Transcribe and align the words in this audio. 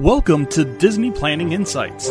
Welcome 0.00 0.46
to 0.46 0.64
Disney 0.64 1.10
Planning 1.10 1.52
Insights. 1.52 2.10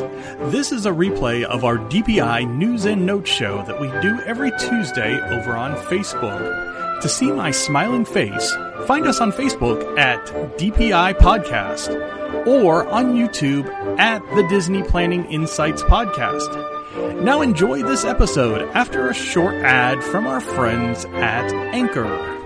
This 0.51 0.71
is 0.71 0.85
a 0.85 0.91
replay 0.91 1.43
of 1.43 1.65
our 1.65 1.79
DPI 1.79 2.55
News 2.55 2.85
and 2.85 3.03
Notes 3.03 3.31
show 3.31 3.63
that 3.63 3.81
we 3.81 3.87
do 4.07 4.19
every 4.27 4.51
Tuesday 4.59 5.19
over 5.31 5.57
on 5.57 5.75
Facebook. 5.87 7.01
To 7.01 7.09
see 7.09 7.31
my 7.31 7.49
smiling 7.49 8.05
face, 8.05 8.53
find 8.85 9.07
us 9.07 9.19
on 9.19 9.31
Facebook 9.31 9.97
at 9.97 10.23
DPI 10.59 11.15
Podcast 11.15 12.45
or 12.45 12.85
on 12.85 13.15
YouTube 13.15 13.67
at 13.97 14.19
the 14.35 14.47
Disney 14.49 14.83
Planning 14.83 15.25
Insights 15.25 15.81
Podcast. 15.81 17.23
Now 17.23 17.41
enjoy 17.41 17.81
this 17.81 18.05
episode 18.05 18.69
after 18.75 19.09
a 19.09 19.15
short 19.15 19.55
ad 19.55 20.03
from 20.03 20.27
our 20.27 20.41
friends 20.41 21.05
at 21.05 21.51
Anchor. 21.73 22.38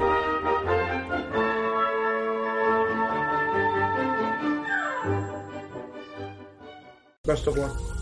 Best 7.34 7.48
of 7.48 7.58
luck. 7.58 7.93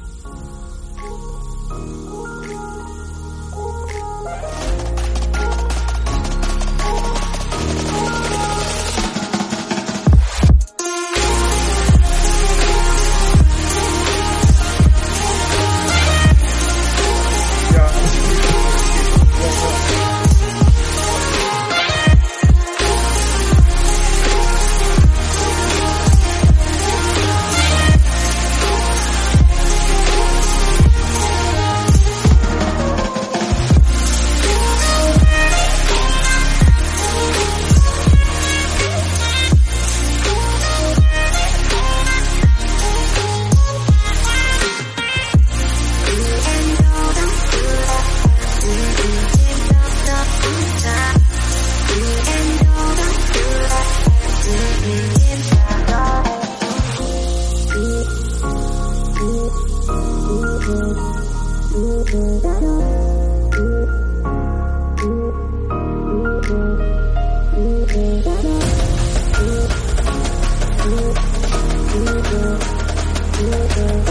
Hello, 73.44 74.11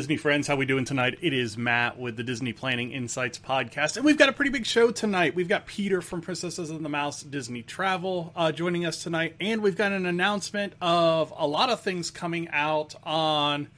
Disney 0.00 0.16
friends. 0.16 0.46
How 0.46 0.54
are 0.54 0.56
we 0.56 0.64
doing 0.64 0.86
tonight? 0.86 1.18
It 1.20 1.34
is 1.34 1.58
Matt 1.58 1.98
with 1.98 2.16
the 2.16 2.22
Disney 2.22 2.54
Planning 2.54 2.90
Insights 2.90 3.38
podcast, 3.38 3.96
and 3.96 4.04
we've 4.06 4.16
got 4.16 4.30
a 4.30 4.32
pretty 4.32 4.50
big 4.50 4.64
show 4.64 4.90
tonight. 4.90 5.34
We've 5.34 5.46
got 5.46 5.66
Peter 5.66 6.00
from 6.00 6.22
Princesses 6.22 6.70
and 6.70 6.82
the 6.82 6.88
Mouse 6.88 7.22
Disney 7.22 7.60
Travel 7.60 8.32
uh, 8.34 8.50
joining 8.50 8.86
us 8.86 9.02
tonight, 9.02 9.36
and 9.40 9.62
we've 9.62 9.76
got 9.76 9.92
an 9.92 10.06
announcement 10.06 10.72
of 10.80 11.34
a 11.36 11.46
lot 11.46 11.68
of 11.68 11.80
things 11.80 12.10
coming 12.10 12.48
out 12.48 12.94
on 13.04 13.68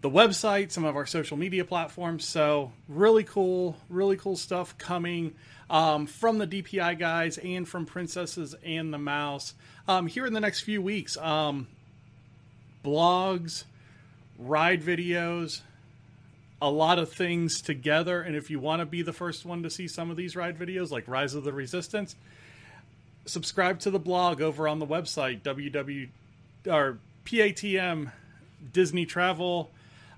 the 0.00 0.10
website, 0.10 0.72
some 0.72 0.84
of 0.84 0.96
our 0.96 1.06
social 1.06 1.36
media 1.36 1.64
platforms. 1.64 2.24
So 2.24 2.72
really 2.88 3.22
cool, 3.22 3.76
really 3.88 4.16
cool 4.16 4.36
stuff 4.36 4.76
coming 4.76 5.36
um, 5.70 6.08
from 6.08 6.38
the 6.38 6.48
DPI 6.48 6.98
guys 6.98 7.38
and 7.38 7.68
from 7.68 7.86
Princesses 7.86 8.56
and 8.64 8.92
the 8.92 8.98
Mouse 8.98 9.54
um, 9.86 10.08
here 10.08 10.26
in 10.26 10.32
the 10.32 10.40
next 10.40 10.62
few 10.62 10.82
weeks. 10.82 11.16
Um, 11.16 11.68
blogs 12.84 13.62
ride 14.38 14.82
videos, 14.82 15.60
a 16.60 16.70
lot 16.70 16.98
of 16.98 17.12
things 17.12 17.60
together. 17.60 18.22
And 18.22 18.36
if 18.36 18.50
you 18.50 18.60
want 18.60 18.80
to 18.80 18.86
be 18.86 19.02
the 19.02 19.12
first 19.12 19.44
one 19.44 19.62
to 19.62 19.70
see 19.70 19.88
some 19.88 20.10
of 20.10 20.16
these 20.16 20.36
ride 20.36 20.58
videos, 20.58 20.90
like 20.90 21.06
Rise 21.08 21.34
of 21.34 21.44
the 21.44 21.52
Resistance, 21.52 22.16
subscribe 23.26 23.80
to 23.80 23.90
the 23.90 23.98
blog 23.98 24.40
over 24.40 24.68
on 24.68 24.78
the 24.78 24.86
website 24.86 25.42
www 25.42 26.08
or 26.66 26.98
patm 27.24 28.12
Disney 28.72 29.06
Travel. 29.06 29.70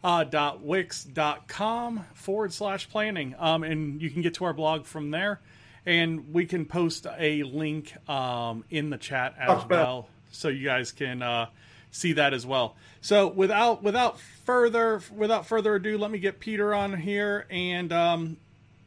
Uh, 0.05 0.22
dot 0.22 0.62
wix 0.62 1.03
dot 1.03 1.49
com 1.49 2.05
forward 2.15 2.53
slash 2.53 2.88
planning 2.88 3.34
um, 3.41 3.65
and 3.65 4.00
you 4.00 4.09
can 4.09 4.22
get 4.22 4.34
to 4.34 4.44
our 4.44 4.53
blog 4.53 4.84
from 4.84 5.10
there 5.10 5.41
and 5.84 6.32
we 6.32 6.47
can 6.47 6.65
post 6.65 7.09
a 7.19 7.43
link 7.43 7.93
um, 8.09 8.62
in 8.71 8.91
the 8.91 8.99
chat 8.99 9.34
as 9.37 9.66
well 9.69 10.09
so 10.31 10.47
you 10.47 10.65
guys 10.65 10.93
can 10.93 11.22
uh, 11.22 11.47
see 11.96 12.12
that 12.12 12.34
as 12.34 12.46
well. 12.46 12.76
So 13.00 13.28
without 13.28 13.82
without 13.82 14.20
further 14.20 15.00
without 15.14 15.46
further 15.46 15.74
ado, 15.76 15.98
let 15.98 16.10
me 16.10 16.18
get 16.18 16.38
Peter 16.38 16.74
on 16.74 16.94
here, 16.94 17.46
and 17.50 17.92
um, 17.92 18.36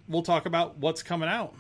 we'll 0.07 0.23
talk 0.23 0.45
about 0.45 0.77
what's 0.77 1.03
coming 1.03 1.29
out. 1.29 1.55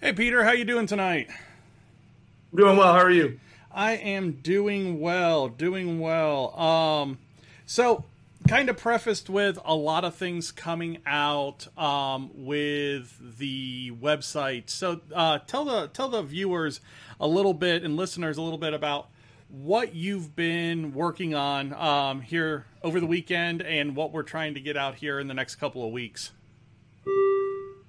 Hey 0.00 0.12
Peter, 0.12 0.42
how 0.42 0.50
you 0.50 0.64
doing 0.64 0.86
tonight? 0.86 1.28
I'm 1.30 2.58
doing 2.58 2.76
well. 2.76 2.92
How 2.92 2.98
are 2.98 3.10
you? 3.10 3.38
I 3.74 3.92
am 3.92 4.32
doing 4.32 5.00
well, 5.00 5.48
doing 5.48 6.00
well. 6.00 6.58
Um, 6.58 7.18
so 7.66 8.04
kind 8.48 8.68
of 8.68 8.76
prefaced 8.76 9.30
with 9.30 9.58
a 9.64 9.74
lot 9.74 10.04
of 10.04 10.14
things 10.14 10.50
coming 10.50 10.98
out 11.06 11.68
um, 11.78 12.30
with 12.34 13.38
the 13.38 13.92
website. 13.92 14.68
So 14.68 15.00
uh, 15.14 15.38
tell 15.46 15.64
the 15.64 15.88
tell 15.88 16.08
the 16.08 16.22
viewers 16.22 16.80
a 17.20 17.26
little 17.26 17.54
bit 17.54 17.82
and 17.82 17.96
listeners 17.96 18.36
a 18.36 18.42
little 18.42 18.58
bit 18.58 18.74
about 18.74 19.08
what 19.48 19.94
you've 19.94 20.34
been 20.34 20.92
working 20.94 21.34
on 21.34 21.72
um, 21.74 22.20
here 22.22 22.66
over 22.82 23.00
the 23.00 23.06
weekend 23.06 23.62
and 23.62 23.94
what 23.94 24.12
we're 24.12 24.22
trying 24.22 24.54
to 24.54 24.60
get 24.60 24.76
out 24.76 24.96
here 24.96 25.20
in 25.20 25.28
the 25.28 25.34
next 25.34 25.56
couple 25.56 25.84
of 25.84 25.92
weeks. 25.92 26.32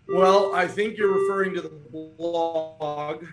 Well, 0.08 0.54
I 0.54 0.68
think 0.68 0.98
you're 0.98 1.18
referring 1.20 1.56
to 1.56 1.62
the 1.62 1.70
blog. 1.70 3.26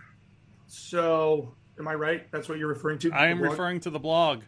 So 0.66 1.54
Am 1.80 1.88
I 1.88 1.94
right? 1.94 2.30
That's 2.30 2.46
what 2.46 2.58
you're 2.58 2.68
referring 2.68 2.98
to? 2.98 3.12
I 3.12 3.28
am 3.28 3.40
referring 3.40 3.80
to 3.80 3.90
the 3.90 3.98
blog. 3.98 4.42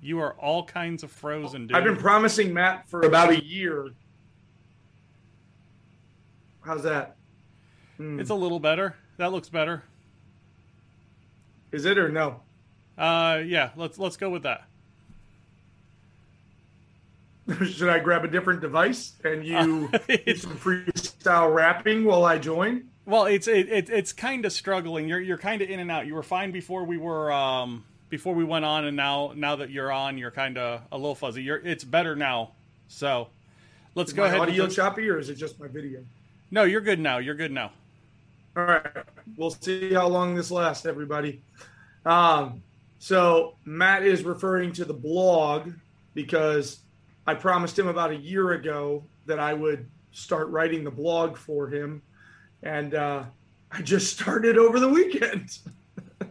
You 0.00 0.20
are 0.20 0.32
all 0.32 0.64
kinds 0.64 1.02
of 1.02 1.10
frozen, 1.12 1.66
dude. 1.66 1.76
I've 1.76 1.84
been 1.84 1.98
promising 1.98 2.54
Matt 2.54 2.88
for 2.88 3.02
about 3.02 3.28
a 3.28 3.44
year. 3.44 3.90
How's 6.62 6.82
that? 6.84 7.16
Hmm. 7.98 8.18
It's 8.18 8.30
a 8.30 8.34
little 8.34 8.58
better. 8.58 8.96
That 9.18 9.32
looks 9.32 9.50
better. 9.50 9.82
Is 11.70 11.84
it 11.84 11.98
or 11.98 12.08
no? 12.08 12.40
Uh, 12.96 13.42
yeah. 13.44 13.70
Let's 13.76 13.98
let's 13.98 14.16
go 14.16 14.30
with 14.30 14.44
that. 14.44 14.64
Should 17.66 17.90
I 17.90 17.98
grab 17.98 18.24
a 18.24 18.28
different 18.28 18.62
device 18.62 19.12
and 19.24 19.44
you 19.44 19.90
uh, 19.92 19.98
do 20.08 20.36
some 20.36 20.56
freestyle 20.56 21.54
rapping 21.54 22.04
while 22.04 22.24
I 22.24 22.38
join? 22.38 22.89
Well, 23.10 23.24
it's 23.24 23.48
it, 23.48 23.68
it 23.68 23.90
it's 23.90 24.12
kind 24.12 24.44
of 24.44 24.52
struggling. 24.52 25.08
You're 25.08 25.18
you're 25.18 25.36
kind 25.36 25.62
of 25.62 25.68
in 25.68 25.80
and 25.80 25.90
out. 25.90 26.06
You 26.06 26.14
were 26.14 26.22
fine 26.22 26.52
before 26.52 26.84
we 26.84 26.96
were 26.96 27.32
um 27.32 27.84
before 28.08 28.36
we 28.36 28.44
went 28.44 28.64
on, 28.64 28.84
and 28.84 28.96
now 28.96 29.32
now 29.34 29.56
that 29.56 29.70
you're 29.70 29.90
on, 29.90 30.16
you're 30.16 30.30
kind 30.30 30.56
of 30.56 30.82
a 30.92 30.96
little 30.96 31.16
fuzzy. 31.16 31.42
You're 31.42 31.56
it's 31.58 31.82
better 31.82 32.14
now. 32.14 32.52
So 32.86 33.26
let's 33.96 34.10
Is 34.10 34.16
go 34.16 34.22
my 34.22 34.28
ahead. 34.28 34.40
Audio 34.40 34.68
choppy, 34.68 35.08
or 35.10 35.18
is 35.18 35.28
it 35.28 35.34
just 35.34 35.58
my 35.58 35.66
video? 35.66 36.04
no, 36.52 36.62
you're 36.62 36.80
good 36.80 37.00
now. 37.00 37.18
You're 37.18 37.34
good 37.34 37.50
now. 37.50 37.72
All 38.56 38.64
right, 38.64 38.86
we'll 39.36 39.50
see 39.50 39.92
how 39.92 40.06
long 40.06 40.36
this 40.36 40.52
lasts, 40.52 40.86
everybody. 40.86 41.42
Um, 42.06 42.62
so 43.00 43.56
Matt 43.64 44.04
is 44.04 44.22
referring 44.24 44.72
to 44.74 44.84
the 44.84 44.94
blog 44.94 45.72
because 46.14 46.78
I 47.26 47.34
promised 47.34 47.76
him 47.76 47.88
about 47.88 48.12
a 48.12 48.16
year 48.16 48.52
ago 48.52 49.04
that 49.26 49.40
I 49.40 49.52
would 49.52 49.88
start 50.12 50.48
writing 50.50 50.84
the 50.84 50.90
blog 50.90 51.36
for 51.36 51.68
him, 51.68 52.02
and 52.62 52.94
uh, 52.94 53.24
I 53.70 53.82
just 53.82 54.12
started 54.18 54.58
over 54.58 54.80
the 54.80 54.88
weekend. 54.88 55.58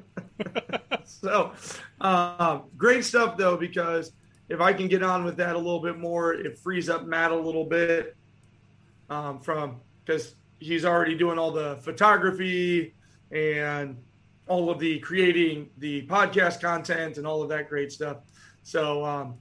so 1.06 1.54
uh, 2.02 2.60
great 2.78 3.06
stuff 3.06 3.38
though, 3.38 3.58
because 3.58 4.12
if 4.50 4.62
I 4.62 4.74
can 4.74 4.88
get 4.88 5.04
on 5.04 5.24
with 5.24 5.38
that 5.38 5.56
a 5.56 5.58
little 5.58 5.82
bit 5.82 5.98
more, 5.98 6.34
it 6.34 6.58
frees 6.58 6.90
up 6.90 7.06
Matt 7.06 7.32
a 7.32 7.36
little 7.36 7.66
bit 7.66 8.16
um, 9.10 9.40
from 9.40 9.80
because 10.06 10.36
he's 10.60 10.86
already 10.86 11.16
doing 11.16 11.38
all 11.38 11.52
the 11.52 11.78
photography 11.78 12.94
and 13.32 13.98
all 14.48 14.70
of 14.70 14.80
the 14.80 15.00
creating 15.00 15.70
the 15.78 16.06
podcast 16.08 16.60
content 16.60 17.18
and 17.18 17.28
all 17.28 17.42
of 17.42 17.50
that 17.50 17.70
great 17.70 17.92
stuff. 17.92 18.18
So 18.64 19.06
um, 19.06 19.36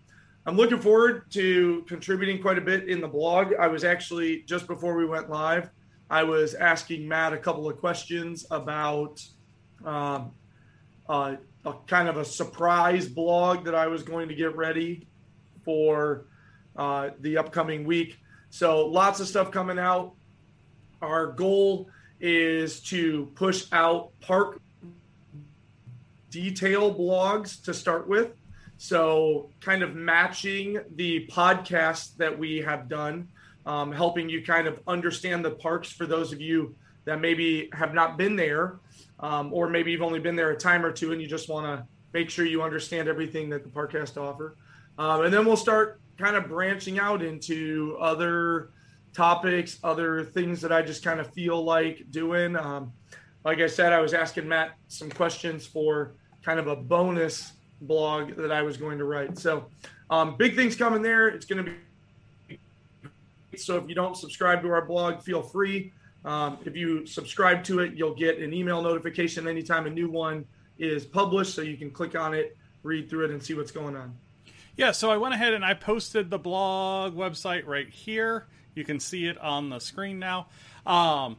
I'm 0.46 0.56
looking 0.56 0.78
forward 0.78 1.30
to 1.32 1.84
contributing 1.88 2.40
quite 2.40 2.58
a 2.58 2.60
bit 2.60 2.88
in 2.88 3.00
the 3.00 3.08
blog. 3.08 3.54
I 3.58 3.66
was 3.66 3.84
actually 3.84 4.42
just 4.42 4.66
before 4.66 4.94
we 4.94 5.06
went 5.06 5.30
live, 5.30 5.70
I 6.10 6.22
was 6.24 6.54
asking 6.54 7.06
Matt 7.06 7.32
a 7.32 7.38
couple 7.38 7.68
of 7.68 7.78
questions 7.78 8.46
about 8.50 9.22
um, 9.84 10.32
uh, 11.08 11.36
a 11.64 11.74
kind 11.86 12.08
of 12.08 12.16
a 12.16 12.24
surprise 12.24 13.08
blog 13.08 13.64
that 13.64 13.74
I 13.74 13.86
was 13.88 14.02
going 14.02 14.28
to 14.28 14.34
get 14.34 14.56
ready 14.56 15.06
for 15.64 16.26
uh, 16.76 17.10
the 17.20 17.36
upcoming 17.36 17.84
week. 17.84 18.18
So 18.50 18.86
lots 18.86 19.20
of 19.20 19.28
stuff 19.28 19.50
coming 19.50 19.78
out. 19.78 20.14
Our 21.02 21.26
goal 21.26 21.90
is 22.20 22.80
to 22.84 23.30
push 23.34 23.66
out 23.72 24.10
park 24.20 24.60
detail 26.30 26.94
blogs 26.94 27.62
to 27.64 27.74
start 27.74 28.08
with. 28.08 28.32
So, 28.80 29.50
kind 29.60 29.82
of 29.82 29.96
matching 29.96 30.78
the 30.94 31.26
podcast 31.26 32.16
that 32.18 32.38
we 32.38 32.58
have 32.58 32.88
done, 32.88 33.28
um, 33.68 33.92
helping 33.92 34.30
you 34.30 34.42
kind 34.42 34.66
of 34.66 34.80
understand 34.88 35.44
the 35.44 35.50
parks 35.50 35.92
for 35.92 36.06
those 36.06 36.32
of 36.32 36.40
you 36.40 36.74
that 37.04 37.20
maybe 37.20 37.68
have 37.74 37.92
not 37.92 38.16
been 38.16 38.34
there, 38.34 38.80
um, 39.20 39.52
or 39.52 39.68
maybe 39.68 39.92
you've 39.92 40.02
only 40.02 40.18
been 40.18 40.34
there 40.34 40.50
a 40.50 40.56
time 40.56 40.84
or 40.84 40.90
two 40.90 41.12
and 41.12 41.20
you 41.20 41.28
just 41.28 41.50
want 41.50 41.66
to 41.66 41.86
make 42.14 42.30
sure 42.30 42.46
you 42.46 42.62
understand 42.62 43.08
everything 43.08 43.50
that 43.50 43.62
the 43.62 43.68
park 43.68 43.92
has 43.92 44.10
to 44.10 44.20
offer. 44.20 44.56
Um, 44.98 45.26
and 45.26 45.32
then 45.32 45.44
we'll 45.44 45.56
start 45.56 46.00
kind 46.16 46.34
of 46.34 46.48
branching 46.48 46.98
out 46.98 47.22
into 47.22 47.96
other 48.00 48.70
topics, 49.12 49.78
other 49.84 50.24
things 50.24 50.62
that 50.62 50.72
I 50.72 50.80
just 50.80 51.04
kind 51.04 51.20
of 51.20 51.30
feel 51.34 51.62
like 51.62 52.10
doing. 52.10 52.56
Um, 52.56 52.92
like 53.44 53.60
I 53.60 53.66
said, 53.66 53.92
I 53.92 54.00
was 54.00 54.14
asking 54.14 54.48
Matt 54.48 54.72
some 54.88 55.10
questions 55.10 55.66
for 55.66 56.14
kind 56.42 56.58
of 56.58 56.68
a 56.68 56.76
bonus 56.76 57.52
blog 57.82 58.34
that 58.36 58.50
I 58.50 58.62
was 58.62 58.78
going 58.78 58.96
to 58.96 59.04
write. 59.04 59.38
So, 59.38 59.66
um, 60.10 60.36
big 60.36 60.56
things 60.56 60.74
coming 60.74 61.02
there. 61.02 61.28
It's 61.28 61.44
going 61.44 61.62
to 61.62 61.70
be 61.70 61.76
so. 63.56 63.76
If 63.76 63.88
you 63.88 63.94
don't 63.94 64.16
subscribe 64.16 64.62
to 64.62 64.70
our 64.70 64.84
blog, 64.84 65.22
feel 65.22 65.42
free. 65.42 65.92
Um, 66.24 66.58
if 66.64 66.76
you 66.76 67.06
subscribe 67.06 67.64
to 67.64 67.80
it, 67.80 67.94
you'll 67.94 68.14
get 68.14 68.38
an 68.38 68.52
email 68.52 68.82
notification 68.82 69.48
anytime 69.48 69.86
a 69.86 69.90
new 69.90 70.10
one 70.10 70.44
is 70.78 71.04
published, 71.04 71.54
so 71.54 71.62
you 71.62 71.76
can 71.76 71.90
click 71.90 72.14
on 72.14 72.34
it, 72.34 72.56
read 72.82 73.08
through 73.08 73.26
it, 73.26 73.30
and 73.30 73.42
see 73.42 73.54
what's 73.54 73.70
going 73.70 73.96
on. 73.96 74.16
Yeah, 74.76 74.92
so 74.92 75.10
I 75.10 75.16
went 75.16 75.34
ahead 75.34 75.54
and 75.54 75.64
I 75.64 75.74
posted 75.74 76.30
the 76.30 76.38
blog 76.38 77.16
website 77.16 77.66
right 77.66 77.88
here. 77.88 78.46
You 78.74 78.84
can 78.84 79.00
see 79.00 79.26
it 79.26 79.38
on 79.38 79.70
the 79.70 79.80
screen 79.80 80.20
now. 80.20 80.46
Um, 80.86 81.36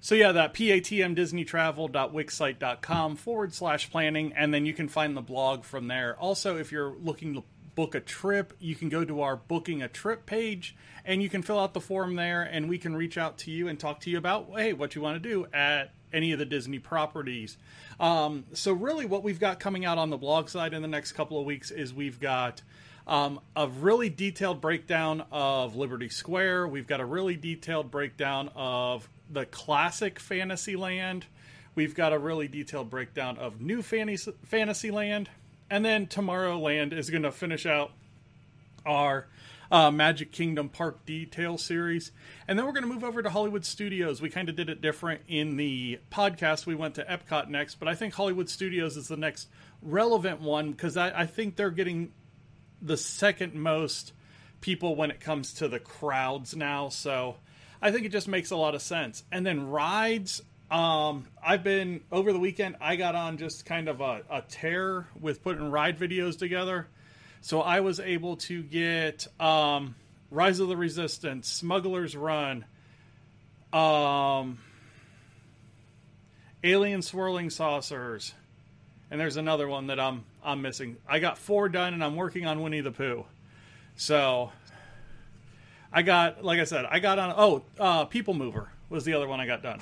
so 0.00 0.14
yeah, 0.14 0.32
that 0.32 0.54
patmdisneytravel.wixsite.com 0.54 3.16
forward 3.16 3.54
slash 3.54 3.90
planning, 3.90 4.32
and 4.36 4.52
then 4.52 4.66
you 4.66 4.72
can 4.72 4.88
find 4.88 5.16
the 5.16 5.22
blog 5.22 5.64
from 5.64 5.88
there. 5.88 6.16
Also, 6.18 6.56
if 6.56 6.72
you're 6.72 6.94
looking 7.02 7.34
to 7.34 7.44
book 7.76 7.94
a 7.94 8.00
trip, 8.00 8.54
you 8.58 8.74
can 8.74 8.88
go 8.88 9.04
to 9.04 9.20
our 9.20 9.36
booking 9.36 9.82
a 9.82 9.88
trip 9.88 10.26
page 10.26 10.74
and 11.04 11.22
you 11.22 11.28
can 11.28 11.42
fill 11.42 11.60
out 11.60 11.74
the 11.74 11.80
form 11.80 12.16
there 12.16 12.42
and 12.42 12.68
we 12.68 12.78
can 12.78 12.96
reach 12.96 13.16
out 13.16 13.38
to 13.38 13.52
you 13.52 13.68
and 13.68 13.78
talk 13.78 14.00
to 14.00 14.10
you 14.10 14.18
about, 14.18 14.50
hey, 14.56 14.72
what 14.72 14.96
you 14.96 15.00
want 15.00 15.22
to 15.22 15.28
do 15.28 15.46
at 15.52 15.92
any 16.12 16.32
of 16.32 16.38
the 16.38 16.44
Disney 16.44 16.80
properties. 16.80 17.56
Um, 18.00 18.44
so 18.52 18.72
really 18.72 19.06
what 19.06 19.22
we've 19.22 19.38
got 19.38 19.60
coming 19.60 19.84
out 19.84 19.98
on 19.98 20.10
the 20.10 20.16
blog 20.16 20.48
side 20.48 20.74
in 20.74 20.82
the 20.82 20.88
next 20.88 21.12
couple 21.12 21.38
of 21.38 21.46
weeks 21.46 21.70
is 21.70 21.94
we've 21.94 22.18
got 22.18 22.62
um, 23.06 23.40
a 23.54 23.68
really 23.68 24.08
detailed 24.08 24.60
breakdown 24.60 25.24
of 25.30 25.76
Liberty 25.76 26.08
Square. 26.08 26.68
We've 26.68 26.86
got 26.86 27.00
a 27.00 27.04
really 27.04 27.36
detailed 27.36 27.90
breakdown 27.90 28.50
of 28.56 29.08
the 29.30 29.46
classic 29.46 30.18
Fantasyland. 30.18 31.26
We've 31.74 31.94
got 31.94 32.12
a 32.12 32.18
really 32.18 32.48
detailed 32.48 32.90
breakdown 32.90 33.38
of 33.38 33.60
new 33.60 33.82
Fantasy 33.82 34.32
Fantasyland. 34.44 35.28
And 35.70 35.84
then 35.84 36.06
Tomorrowland 36.06 36.92
is 36.92 37.10
going 37.10 37.24
to 37.24 37.32
finish 37.32 37.66
out 37.66 37.92
our 38.84 39.26
uh, 39.70 39.90
Magic 39.90 40.32
Kingdom 40.32 40.68
Park 40.68 41.04
Detail 41.04 41.58
series. 41.58 42.12
And 42.46 42.58
then 42.58 42.66
we're 42.66 42.72
going 42.72 42.84
to 42.84 42.92
move 42.92 43.04
over 43.04 43.22
to 43.22 43.30
Hollywood 43.30 43.64
Studios. 43.64 44.22
We 44.22 44.30
kind 44.30 44.48
of 44.48 44.56
did 44.56 44.70
it 44.70 44.80
different 44.80 45.22
in 45.28 45.56
the 45.56 45.98
podcast. 46.10 46.66
We 46.66 46.74
went 46.74 46.94
to 46.96 47.04
Epcot 47.04 47.48
next, 47.48 47.76
but 47.76 47.88
I 47.88 47.94
think 47.94 48.14
Hollywood 48.14 48.48
Studios 48.48 48.96
is 48.96 49.08
the 49.08 49.16
next 49.16 49.48
relevant 49.82 50.40
one 50.40 50.70
because 50.70 50.96
I, 50.96 51.22
I 51.22 51.26
think 51.26 51.56
they're 51.56 51.70
getting 51.70 52.12
the 52.80 52.96
second 52.96 53.54
most 53.54 54.12
people 54.60 54.94
when 54.94 55.10
it 55.10 55.20
comes 55.20 55.54
to 55.54 55.68
the 55.68 55.80
crowds 55.80 56.54
now. 56.54 56.88
So 56.88 57.36
I 57.82 57.90
think 57.90 58.06
it 58.06 58.12
just 58.12 58.28
makes 58.28 58.50
a 58.50 58.56
lot 58.56 58.74
of 58.74 58.82
sense. 58.82 59.24
And 59.32 59.44
then 59.44 59.68
rides. 59.68 60.42
Um, 60.70 61.28
I've 61.44 61.62
been 61.62 62.00
over 62.10 62.32
the 62.32 62.40
weekend. 62.40 62.76
I 62.80 62.96
got 62.96 63.14
on 63.14 63.38
just 63.38 63.64
kind 63.64 63.88
of 63.88 64.00
a, 64.00 64.22
a 64.28 64.42
tear 64.42 65.06
with 65.20 65.42
putting 65.42 65.70
ride 65.70 65.98
videos 65.98 66.38
together. 66.38 66.88
So 67.40 67.60
I 67.60 67.80
was 67.80 68.00
able 68.00 68.36
to 68.38 68.62
get 68.62 69.28
um, 69.40 69.94
Rise 70.30 70.58
of 70.58 70.68
the 70.68 70.76
Resistance, 70.76 71.48
Smuggler's 71.48 72.16
Run, 72.16 72.64
um, 73.72 74.58
Alien 76.64 77.02
Swirling 77.02 77.50
Saucers, 77.50 78.34
and 79.10 79.20
there's 79.20 79.36
another 79.36 79.68
one 79.68 79.86
that 79.86 80.00
I'm 80.00 80.24
I'm 80.42 80.62
missing. 80.62 80.96
I 81.08 81.20
got 81.20 81.38
four 81.38 81.68
done, 81.68 81.94
and 81.94 82.02
I'm 82.02 82.16
working 82.16 82.46
on 82.46 82.60
Winnie 82.62 82.80
the 82.80 82.90
Pooh. 82.90 83.24
So 83.94 84.50
I 85.92 86.02
got, 86.02 86.44
like 86.44 86.58
I 86.58 86.64
said, 86.64 86.86
I 86.90 86.98
got 86.98 87.20
on. 87.20 87.34
Oh, 87.36 87.62
uh, 87.78 88.04
People 88.06 88.34
Mover 88.34 88.68
was 88.88 89.04
the 89.04 89.14
other 89.14 89.28
one 89.28 89.38
I 89.40 89.46
got 89.46 89.62
done. 89.62 89.80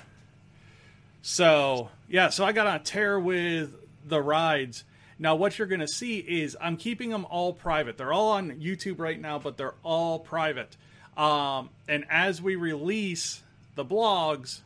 So 1.27 1.89
yeah, 2.07 2.29
so 2.29 2.45
I 2.45 2.53
got 2.53 2.67
on 2.67 2.77
a 2.77 2.79
tear 2.79 3.19
with 3.19 3.75
the 4.07 4.21
rides. 4.21 4.85
Now 5.19 5.35
what 5.37 5.59
you're 5.59 5.67
to 5.81 5.89
see 5.89 6.19
is 6.19 6.55
I'm 6.61 6.77
keeping 6.77 7.09
them 7.09 7.25
all 7.31 7.55
private. 7.55 7.97
They're 7.97 8.13
all 8.13 8.33
on 8.33 8.61
YouTube 8.61 8.99
right 8.99 9.19
now, 9.19 9.39
but 9.39 9.57
they're 9.57 9.75
all 9.83 10.19
private. 10.19 10.77
Um, 11.17 11.71
and 11.89 12.05
as 12.11 12.43
we 12.43 12.57
release 12.57 13.43
the 13.75 13.87
blogs, 13.87 14.61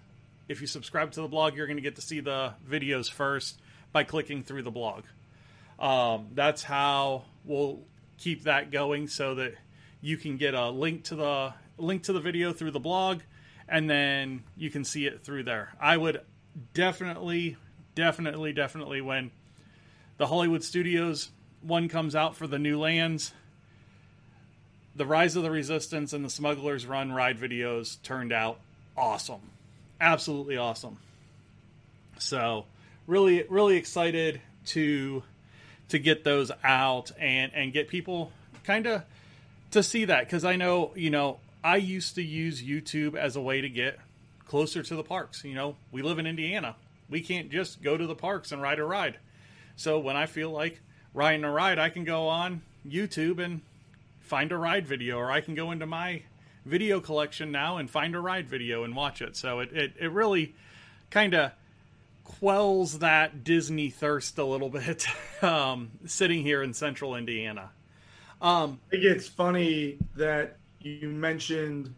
if 0.48 0.60
you 0.60 0.66
subscribe 0.66 1.12
to 1.12 1.20
the 1.20 1.28
blog, 1.28 1.54
you're 1.54 1.68
to 1.76 1.80
get 1.80 1.94
to 1.94 2.02
see 2.02 2.18
the 2.18 2.54
videos 2.68 3.08
first 3.08 3.60
by 3.92 4.02
clicking 4.02 4.42
through 4.42 4.62
the 4.62 4.72
blog. 4.72 5.04
Um, 5.78 6.26
that's 6.34 6.64
how 6.64 7.26
we'll 7.44 7.82
keep 8.18 8.42
that 8.42 8.72
going 8.72 9.06
so 9.06 9.36
that 9.36 9.54
you 10.00 10.16
can 10.16 10.36
get 10.36 10.54
a 10.54 10.70
link 10.70 11.04
to 11.04 11.14
the 11.14 11.54
link 11.78 12.02
to 12.02 12.12
the 12.12 12.20
video 12.20 12.52
through 12.52 12.72
the 12.72 12.80
blog 12.80 13.20
and 13.68 13.88
then 13.88 14.42
you 14.56 14.70
can 14.70 14.82
see 14.82 15.06
it 15.06 15.22
through 15.22 15.44
there. 15.44 15.72
I 15.80 15.96
would 15.96 16.20
definitely 16.74 17.56
definitely 17.94 18.52
definitely 18.52 19.00
when 19.00 19.30
the 20.16 20.26
Hollywood 20.26 20.62
Studios 20.62 21.30
one 21.62 21.88
comes 21.88 22.14
out 22.14 22.36
for 22.36 22.46
the 22.46 22.58
new 22.58 22.78
lands 22.78 23.32
the 24.98 25.06
Rise 25.06 25.36
of 25.36 25.44
the 25.44 25.50
Resistance 25.50 26.12
and 26.12 26.24
the 26.24 26.30
Smuggler's 26.30 26.84
Run 26.84 27.12
ride 27.12 27.38
videos 27.38 28.02
turned 28.02 28.32
out 28.32 28.58
awesome. 28.96 29.40
Absolutely 30.00 30.56
awesome. 30.56 30.98
So, 32.18 32.66
really 33.06 33.44
really 33.48 33.76
excited 33.76 34.40
to 34.66 35.22
to 35.88 35.98
get 35.98 36.24
those 36.24 36.50
out 36.64 37.12
and 37.18 37.52
and 37.54 37.72
get 37.72 37.88
people 37.88 38.32
kind 38.64 38.86
of 38.86 39.04
to 39.70 39.82
see 39.82 40.04
that 40.06 40.28
cuz 40.28 40.44
I 40.44 40.56
know, 40.56 40.92
you 40.96 41.10
know, 41.10 41.38
I 41.62 41.76
used 41.76 42.16
to 42.16 42.22
use 42.22 42.62
YouTube 42.62 43.14
as 43.14 43.36
a 43.36 43.40
way 43.40 43.60
to 43.60 43.68
get 43.68 43.98
closer 44.48 44.82
to 44.82 44.96
the 44.96 45.04
parks, 45.04 45.44
you 45.44 45.54
know. 45.54 45.76
We 45.92 46.02
live 46.02 46.18
in 46.18 46.26
Indiana. 46.26 46.74
We 47.08 47.20
can't 47.20 47.50
just 47.50 47.80
go 47.82 47.96
to 47.96 48.06
the 48.06 48.16
parks 48.16 48.50
and 48.50 48.60
ride 48.60 48.80
a 48.80 48.84
ride. 48.84 49.18
So, 49.76 50.00
when 50.00 50.16
I 50.16 50.26
feel 50.26 50.50
like 50.50 50.80
riding 51.14 51.44
a 51.44 51.50
ride, 51.50 51.78
I 51.78 51.88
can 51.90 52.04
go 52.04 52.26
on 52.26 52.62
YouTube 52.86 53.38
and 53.38 53.60
find 54.20 54.52
a 54.52 54.56
ride 54.56 54.86
video 54.86 55.16
or 55.16 55.30
I 55.30 55.40
can 55.40 55.54
go 55.54 55.70
into 55.70 55.86
my 55.86 56.22
video 56.64 57.00
collection 57.00 57.50
now 57.50 57.78
and 57.78 57.90
find 57.90 58.14
a 58.14 58.20
ride 58.20 58.48
video 58.48 58.84
and 58.84 58.94
watch 58.94 59.22
it. 59.22 59.36
So 59.36 59.60
it 59.60 59.72
it, 59.72 59.92
it 59.98 60.12
really 60.12 60.54
kind 61.10 61.34
of 61.34 61.52
quells 62.24 62.98
that 62.98 63.42
Disney 63.42 63.90
thirst 63.90 64.38
a 64.38 64.44
little 64.44 64.68
bit. 64.80 65.06
um, 65.42 65.90
sitting 66.06 66.42
here 66.42 66.62
in 66.62 66.74
Central 66.74 67.16
Indiana. 67.16 67.70
Um, 68.40 68.78
I 68.88 68.90
think 68.90 69.04
it's 69.04 69.26
funny 69.26 69.98
that 70.14 70.58
you 70.80 71.08
mentioned 71.08 71.92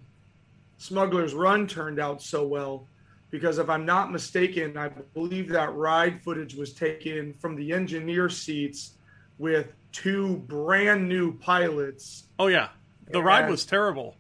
Smuggler's 0.81 1.35
Run 1.35 1.67
turned 1.67 2.01
out 2.01 2.23
so 2.23 2.47
well 2.47 2.87
because 3.31 3.59
if 3.59 3.69
I'm 3.69 3.85
not 3.85 4.11
mistaken, 4.11 4.79
I 4.79 4.89
believe 4.89 5.51
that 5.51 5.75
ride 5.75 6.23
footage 6.23 6.55
was 6.55 6.73
taken 6.73 7.35
from 7.35 7.55
the 7.55 7.71
engineer 7.71 8.31
seats 8.31 8.93
with 9.39 9.75
two 9.93 10.37
brand 10.49 11.07
new 11.07 11.35
pilots. 11.35 12.25
Oh 12.39 12.47
yeah, 12.47 12.71
the 13.09 13.19
and 13.19 13.27
ride 13.27 13.51
was 13.51 13.67
terrible, 13.67 14.17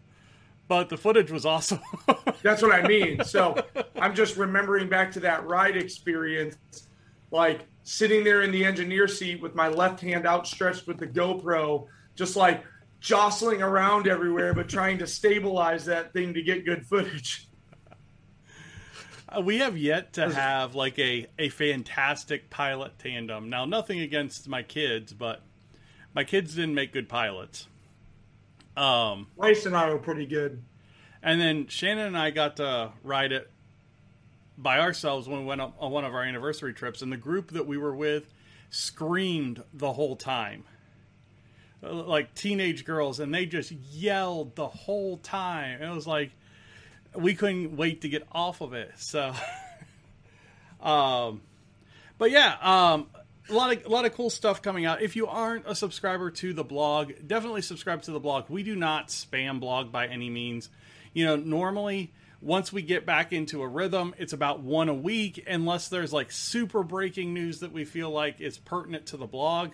but 0.69 0.90
the 0.90 0.99
footage 0.99 1.31
was 1.31 1.47
awesome. 1.47 1.81
that's 2.43 2.61
what 2.61 2.73
I 2.73 2.87
mean. 2.87 3.25
So 3.25 3.57
I'm 3.97 4.14
just 4.14 4.37
remembering 4.37 4.90
back 4.90 5.11
to 5.12 5.21
that 5.21 5.47
ride 5.47 5.79
experience, 5.79 6.59
like 7.31 7.67
sitting 7.85 8.23
there 8.23 8.43
in 8.43 8.52
the 8.52 8.67
engineer 8.67 9.09
seat 9.09 9.40
with 9.40 9.55
my 9.55 9.69
left 9.69 9.99
hand 9.99 10.26
outstretched 10.26 10.87
with 10.87 10.99
the 10.99 11.07
GoPro, 11.07 11.87
just 12.17 12.37
like 12.37 12.64
jostling 13.00 13.62
around 13.62 14.07
everywhere, 14.07 14.54
but 14.54 14.69
trying 14.69 14.99
to 14.99 15.07
stabilize 15.07 15.87
that 15.87 16.12
thing 16.12 16.35
to 16.35 16.42
get 16.42 16.64
good 16.64 16.87
footage. 16.87 17.49
Uh, 19.28 19.40
we 19.40 19.59
have 19.59 19.76
yet 19.76 20.12
to 20.14 20.28
have 20.30 20.75
like 20.75 20.99
a, 20.99 21.26
a 21.38 21.49
fantastic 21.49 22.50
pilot 22.50 22.99
tandem. 22.99 23.49
Now, 23.49 23.64
nothing 23.64 24.00
against 24.00 24.49
my 24.49 24.62
kids, 24.62 25.12
but 25.12 25.42
my 26.14 26.25
kids 26.25 26.54
didn't 26.54 26.75
make 26.75 26.92
good 26.92 27.09
pilots. 27.09 27.66
Um, 28.76 29.28
Rice 29.37 29.66
and 29.66 29.76
I 29.76 29.90
were 29.90 29.99
pretty 29.99 30.26
good. 30.26 30.62
And 31.23 31.40
then 31.40 31.69
Shannon 31.69 32.07
and 32.07 32.19
I 32.19 32.30
got 32.30 32.57
to 32.57 32.92
ride 33.02 33.33
it 33.33 33.50
by 34.57 34.78
ourselves 34.80 35.28
when 35.28 35.40
we 35.40 35.47
went 35.47 35.61
on 35.61 35.90
one 35.90 36.04
of 36.04 36.14
our 36.14 36.23
anniversary 36.23 36.75
trips, 36.75 37.02
and 37.02 37.12
the 37.12 37.16
group 37.16 37.52
that 37.52 37.66
we 37.66 37.78
were 37.78 37.95
with 37.95 38.33
screamed 38.69 39.62
the 39.73 39.92
whole 39.92 40.16
time. 40.16 40.64
Like 41.83 42.35
teenage 42.35 42.85
girls, 42.85 43.21
and 43.21 43.33
they 43.35 43.47
just 43.47 43.73
yelled 43.73 44.55
the 44.55 44.69
whole 44.69 45.17
time. 45.17 45.83
It 45.83 45.95
was 45.95 46.07
like, 46.07 46.31
we 47.15 47.35
couldn't 47.35 47.77
wait 47.77 48.03
to 48.03 48.09
get 48.09 48.27
off 48.33 48.61
of 48.61 48.75
it. 48.75 48.93
So, 48.97 49.35
um, 50.83 51.41
but 52.19 52.31
yeah, 52.31 52.57
um, 52.61 53.07
a 53.49 53.55
lot 53.55 53.77
of 53.77 53.87
a 53.87 53.89
lot 53.89 54.05
of 54.05 54.15
cool 54.15 54.31
stuff 54.31 54.63
coming 54.63 54.85
out. 54.85 55.03
If 55.03 55.17
you 55.17 55.27
aren't 55.27 55.67
a 55.67 55.75
subscriber 55.75 56.31
to 56.33 56.53
the 56.53 56.65
blog, 56.65 57.13
definitely 57.27 57.63
subscribe 57.63 58.03
to 58.03 58.13
the 58.13 58.21
blog. 58.21 58.45
We 58.49 58.63
do 58.63 58.77
not 58.77 59.09
spam 59.09 59.61
blog 59.61 59.91
by 59.91 60.07
any 60.07 60.31
means. 60.31 60.69
You 61.13 61.27
know, 61.27 61.37
normally 61.37 62.13
once 62.41 62.73
we 62.73 62.83
get 62.83 63.05
back 63.05 63.33
into 63.33 63.63
a 63.63 63.69
rhythm, 63.69 64.15
it's 64.19 64.33
about 64.33 64.61
one 64.61 64.89
a 64.89 64.95
week, 64.95 65.45
unless 65.47 65.89
there's 65.89 66.13
like 66.13 66.33
super 66.33 66.83
breaking 66.83 67.35
news 67.35 67.61
that 67.61 67.73
we 67.73 67.85
feel 67.85 68.11
like 68.11 68.41
is 68.41 68.59
pertinent 68.59 69.07
to 69.07 69.17
the 69.17 69.27
blog 69.27 69.73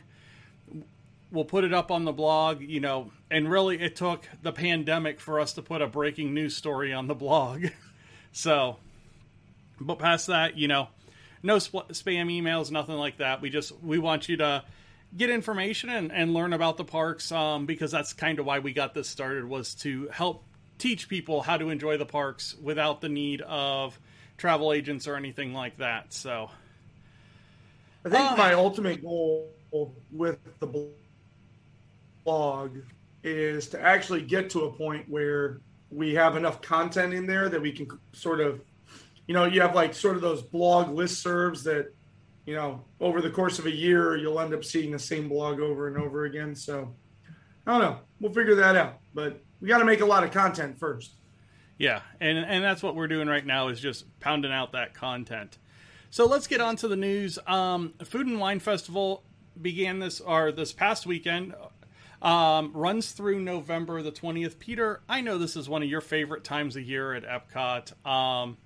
we'll 1.31 1.45
put 1.45 1.65
it 1.65 1.73
up 1.73 1.91
on 1.91 2.05
the 2.05 2.13
blog, 2.13 2.61
you 2.61 2.81
know, 2.81 3.11
and 3.31 3.51
really 3.51 3.81
it 3.81 3.97
took 3.97 4.29
the 4.43 4.53
pandemic 4.53 5.21
for 5.21 5.41
us 5.41 5.55
to 5.55 5.63
put 5.63 5.83
a 5.83 5.87
breaking 5.87 6.35
news 6.35 6.57
story 6.57 6.93
on 6.93 7.07
the 7.07 7.15
blog. 7.15 7.67
so, 8.33 8.77
but 9.81 9.99
past 9.99 10.29
that, 10.29 10.57
you 10.57 10.69
know, 10.69 10.89
no 11.43 11.59
sp- 11.59 11.91
spam 11.91 12.31
emails, 12.31 12.71
nothing 12.71 12.97
like 12.97 13.19
that. 13.19 13.41
We 13.41 13.51
just 13.51 13.73
we 13.83 13.99
want 13.99 14.29
you 14.29 14.37
to 14.39 14.65
get 15.17 15.31
information 15.31 15.91
and, 15.91 16.13
and 16.13 16.35
learn 16.35 16.53
about 16.53 16.77
the 16.77 16.85
parks 16.85 17.31
um, 17.33 17.67
because 17.67 17.91
that's 17.91 18.13
kind 18.13 18.39
of 18.39 18.47
why 18.47 18.59
we 18.59 18.73
got 18.73 18.95
this 18.95 19.09
started 19.09 19.45
was 19.45 19.75
to 19.77 20.09
help 20.09 20.45
teach 20.79 21.09
people 21.09 21.43
how 21.43 21.57
to 21.57 21.71
enjoy 21.71 21.97
the 21.97 22.07
parks 22.07 22.55
without 22.61 23.01
the 23.01 23.09
need 23.09 23.41
of 23.43 23.99
travel 24.37 24.73
agents 24.73 25.07
or 25.07 25.17
anything 25.17 25.55
like 25.55 25.79
that. 25.79 26.13
So, 26.13 26.51
I 28.05 28.09
think 28.09 28.33
uh, 28.33 28.37
my 28.37 28.53
ultimate 28.53 29.03
goal 29.03 29.51
with 30.13 30.39
the 30.61 30.67
blog 32.27 32.77
is 33.23 33.69
to 33.69 33.81
actually 33.81 34.21
get 34.21 34.51
to 34.51 34.65
a 34.65 34.73
point 34.73 35.09
where 35.09 35.61
we 35.91 36.15
have 36.15 36.37
enough 36.37 36.61
content 36.61 37.15
in 37.15 37.27
there 37.27 37.49
that 37.49 37.63
we 37.63 37.73
can 37.73 37.89
sort 38.13 38.41
of, 38.41 38.61
you 39.27 39.33
know, 39.33 39.45
you 39.45 39.63
have 39.63 39.75
like 39.75 39.95
sort 39.95 40.17
of 40.17 40.23
those 40.23 40.43
blog 40.43 40.91
list 40.91 41.23
serves 41.23 41.65
that, 41.65 41.95
you 42.45 42.55
know, 42.55 42.85
over 43.01 43.23
the 43.23 43.31
course 43.31 43.59
of 43.59 43.67
a 43.67 43.71
year, 43.71 44.17
you'll 44.17 44.39
end 44.39 44.53
up 44.53 44.65
seeing 44.65 44.91
the 44.91 44.99
same 44.99 45.29
blog 45.29 45.61
over 45.61 45.89
and 45.89 45.97
over 45.97 46.27
again. 46.27 46.55
So 46.55 46.95
I 47.67 47.73
don't 47.73 47.81
know. 47.81 47.99
We'll 48.21 48.33
figure 48.33 48.55
that 48.57 48.77
out. 48.77 48.99
But 49.15 49.41
we 49.61 49.69
got 49.69 49.79
to 49.79 49.85
make 49.85 50.01
a 50.01 50.07
lot 50.07 50.23
of 50.23 50.31
content 50.31 50.79
first. 50.79 51.13
Yeah, 51.79 52.01
and 52.21 52.39
and 52.39 52.65
that's 52.65 52.83
what 52.83 52.95
we're 52.95 53.09
doing 53.09 53.29
right 53.29 53.45
now 53.45 53.69
is 53.69 53.81
just 53.81 54.07
pounding 54.21 54.53
out 54.53 54.73
that 54.73 54.95
content. 54.95 55.59
So 56.11 56.27
let's 56.27 56.47
get 56.47 56.61
on 56.61 56.77
to 56.77 56.89
the 56.89 56.97
news. 56.97 57.39
Um, 57.47 57.93
Food 58.03 58.27
and 58.27 58.41
Wine 58.41 58.61
Festival 58.61 59.25
began 59.61 59.99
this 59.99 60.21
or 60.21 60.53
this 60.53 60.73
past 60.73 61.07
weekend 61.07 61.55
um, 62.23 62.73
runs 62.73 63.13
through 63.13 63.41
November 63.41 64.03
the 64.03 64.13
20th. 64.13 64.59
Peter, 64.59 65.01
I 65.09 65.21
know 65.21 65.39
this 65.39 65.57
is 65.57 65.69
one 65.69 65.83
of 65.83 65.89
your 65.89 66.01
favorite 66.01 66.45
times 66.45 66.77
of 66.77 66.83
year 66.83 67.15
at 67.15 67.25
Epcot. 67.25 67.93
Um, 68.07 68.57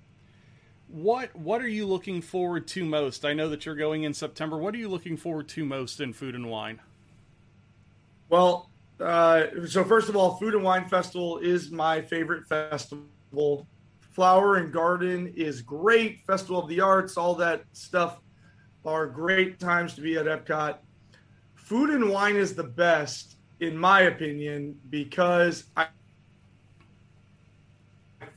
what 0.87 1.33
what 1.35 1.61
are 1.61 1.67
you 1.67 1.85
looking 1.85 2.21
forward 2.21 2.67
to 2.69 2.83
most? 2.83 3.23
I 3.23 3.33
know 3.33 3.49
that 3.49 3.65
you're 3.65 3.75
going 3.75 4.03
in 4.03 4.13
September. 4.13 4.57
What 4.57 4.75
are 4.75 4.77
you 4.77 4.89
looking 4.89 5.15
forward 5.15 5.47
to 5.49 5.65
most 5.65 6.01
in 6.01 6.11
Food 6.11 6.35
and 6.35 6.49
Wine? 6.49 6.81
Well, 8.29 8.69
uh, 8.99 9.43
so 9.67 9.83
first 9.83 10.09
of 10.09 10.15
all, 10.15 10.35
Food 10.35 10.53
and 10.53 10.63
Wine 10.63 10.87
Festival 10.87 11.37
is 11.37 11.71
my 11.71 12.01
favorite 12.01 12.45
festival. 12.47 13.67
Flower 13.99 14.57
and 14.57 14.73
Garden 14.73 15.33
is 15.35 15.61
great. 15.61 16.19
Festival 16.27 16.61
of 16.61 16.67
the 16.67 16.81
Arts, 16.81 17.15
all 17.15 17.35
that 17.35 17.63
stuff 17.71 18.19
are 18.85 19.07
great 19.07 19.59
times 19.59 19.93
to 19.93 20.01
be 20.01 20.17
at 20.17 20.25
Epcot. 20.25 20.77
Food 21.55 21.89
and 21.89 22.09
Wine 22.09 22.35
is 22.35 22.53
the 22.53 22.63
best 22.63 23.37
in 23.61 23.77
my 23.77 24.01
opinion, 24.01 24.77
because 24.89 25.65
I 25.77 25.87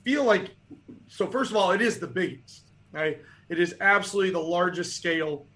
feel 0.04 0.22
like 0.22 0.54
so 1.08 1.26
first 1.26 1.50
of 1.50 1.56
all, 1.56 1.72
it 1.72 1.80
is 1.80 1.98
the 1.98 2.06
biggest. 2.06 2.70
Right? 2.92 3.20
It 3.48 3.58
is 3.58 3.74
absolutely 3.80 4.30
the 4.30 4.38
largest 4.38 4.96
scale 4.96 5.46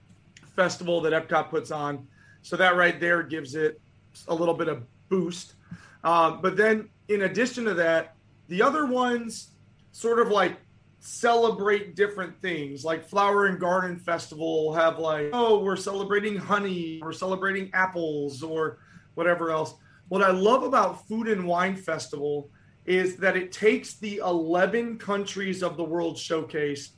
festival 0.56 1.00
that 1.02 1.12
Epcot 1.12 1.50
puts 1.50 1.70
on. 1.70 2.08
So 2.42 2.56
that 2.56 2.76
right 2.76 2.98
there 2.98 3.22
gives 3.22 3.54
it 3.54 3.80
a 4.26 4.34
little 4.34 4.54
bit 4.54 4.68
of 4.68 4.82
boost. 5.08 5.54
Um, 6.02 6.40
but 6.42 6.56
then 6.56 6.88
in 7.08 7.22
addition 7.22 7.64
to 7.66 7.74
that, 7.74 8.16
the 8.48 8.62
other 8.62 8.86
ones 8.86 9.50
sort 9.92 10.18
of 10.18 10.28
like 10.28 10.56
celebrate 11.00 11.94
different 11.94 12.40
things 12.42 12.84
like 12.84 13.08
flower 13.08 13.46
and 13.46 13.60
garden 13.60 13.96
festival 13.96 14.74
have 14.74 14.98
like 14.98 15.30
oh 15.32 15.60
we're 15.60 15.76
celebrating 15.76 16.36
honey 16.36 16.98
we're 17.00 17.12
celebrating 17.12 17.70
apples 17.72 18.42
or 18.42 18.78
whatever 19.18 19.50
else. 19.50 19.74
What 20.06 20.22
I 20.22 20.30
love 20.30 20.62
about 20.62 21.06
Food 21.08 21.26
and 21.26 21.44
Wine 21.44 21.74
Festival 21.74 22.48
is 22.86 23.16
that 23.16 23.36
it 23.36 23.50
takes 23.50 23.94
the 23.94 24.18
11 24.18 24.96
countries 24.96 25.62
of 25.62 25.76
the 25.76 25.82
World 25.84 26.16
Showcase 26.16 26.92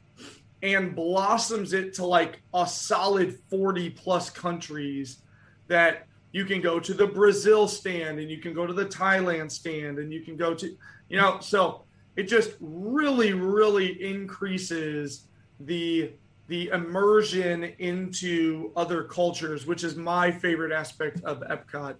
and 0.63 0.95
blossoms 0.95 1.73
it 1.73 1.95
to 1.95 2.05
like 2.05 2.43
a 2.53 2.67
solid 2.67 3.39
40 3.49 3.91
plus 3.91 4.29
countries 4.29 5.23
that 5.67 6.07
you 6.33 6.45
can 6.45 6.61
go 6.61 6.79
to 6.79 6.93
the 6.93 7.07
Brazil 7.07 7.67
stand 7.67 8.21
and 8.21 8.31
you 8.31 8.39
can 8.39 8.53
go 8.53 8.67
to 8.67 8.75
the 8.75 8.85
Thailand 8.85 9.51
stand 9.51 9.99
and 9.99 10.13
you 10.13 10.21
can 10.21 10.37
go 10.37 10.55
to, 10.55 10.77
you 11.09 11.17
know, 11.17 11.41
so 11.41 11.85
it 12.17 12.25
just 12.25 12.53
really, 12.61 13.33
really 13.33 14.01
increases 14.05 15.27
the 15.59 16.13
the 16.49 16.69
immersion 16.71 17.63
into 17.79 18.73
other 18.75 19.05
cultures, 19.05 19.67
which 19.67 19.85
is 19.85 19.95
my 19.95 20.33
favorite 20.33 20.73
aspect 20.73 21.23
of 21.23 21.41
Epcot 21.43 21.95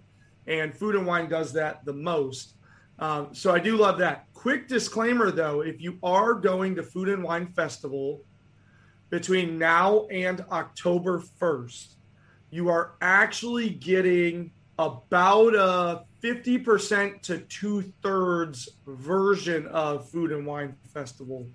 and 0.47 0.75
Food 0.75 0.95
and 0.95 1.05
Wine 1.05 1.29
does 1.29 1.53
that 1.53 1.85
the 1.85 1.93
most. 1.93 2.55
Um, 2.99 3.33
so 3.33 3.51
I 3.53 3.59
do 3.59 3.77
love 3.77 3.97
that. 3.99 4.27
Quick 4.33 4.67
disclaimer 4.67 5.31
though, 5.31 5.61
if 5.61 5.81
you 5.81 5.97
are 6.03 6.33
going 6.33 6.75
to 6.75 6.83
Food 6.83 7.09
and 7.09 7.23
Wine 7.23 7.47
Festival 7.47 8.21
between 9.09 9.57
now 9.57 10.07
and 10.07 10.45
October 10.51 11.21
1st, 11.39 11.95
you 12.49 12.69
are 12.69 12.93
actually 13.01 13.69
getting 13.69 14.51
about 14.77 15.55
a 15.55 16.05
50% 16.23 17.21
to 17.21 17.39
two 17.39 17.81
thirds 18.03 18.69
version 18.87 19.67
of 19.67 20.09
Food 20.09 20.31
and 20.31 20.45
Wine 20.45 20.75
Festival. 20.93 21.47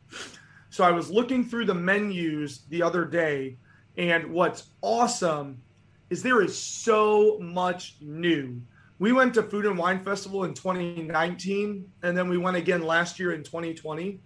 So 0.71 0.85
I 0.85 0.91
was 0.91 1.11
looking 1.11 1.45
through 1.45 1.67
the 1.67 1.75
menus 1.75 2.63
the 2.69 2.83
other 2.83 3.05
day, 3.05 3.57
and 3.97 4.33
what's 4.33 4.71
awesome 4.83 5.63
is 6.11 6.23
there 6.23 6.43
is 6.43 6.57
so 6.57 7.39
much 7.41 7.97
new 8.01 8.61
we 8.99 9.13
went 9.13 9.35
to 9.35 9.43
Food 9.43 9.67
and 9.67 9.77
Wine 9.77 10.03
Festival 10.03 10.45
in 10.45 10.55
2019, 10.55 11.85
and 12.03 12.17
then 12.17 12.29
we 12.29 12.39
went 12.39 12.57
again 12.57 12.83
last 12.83 13.19
year 13.19 13.33
in 13.33 13.43
2020. 13.43 14.21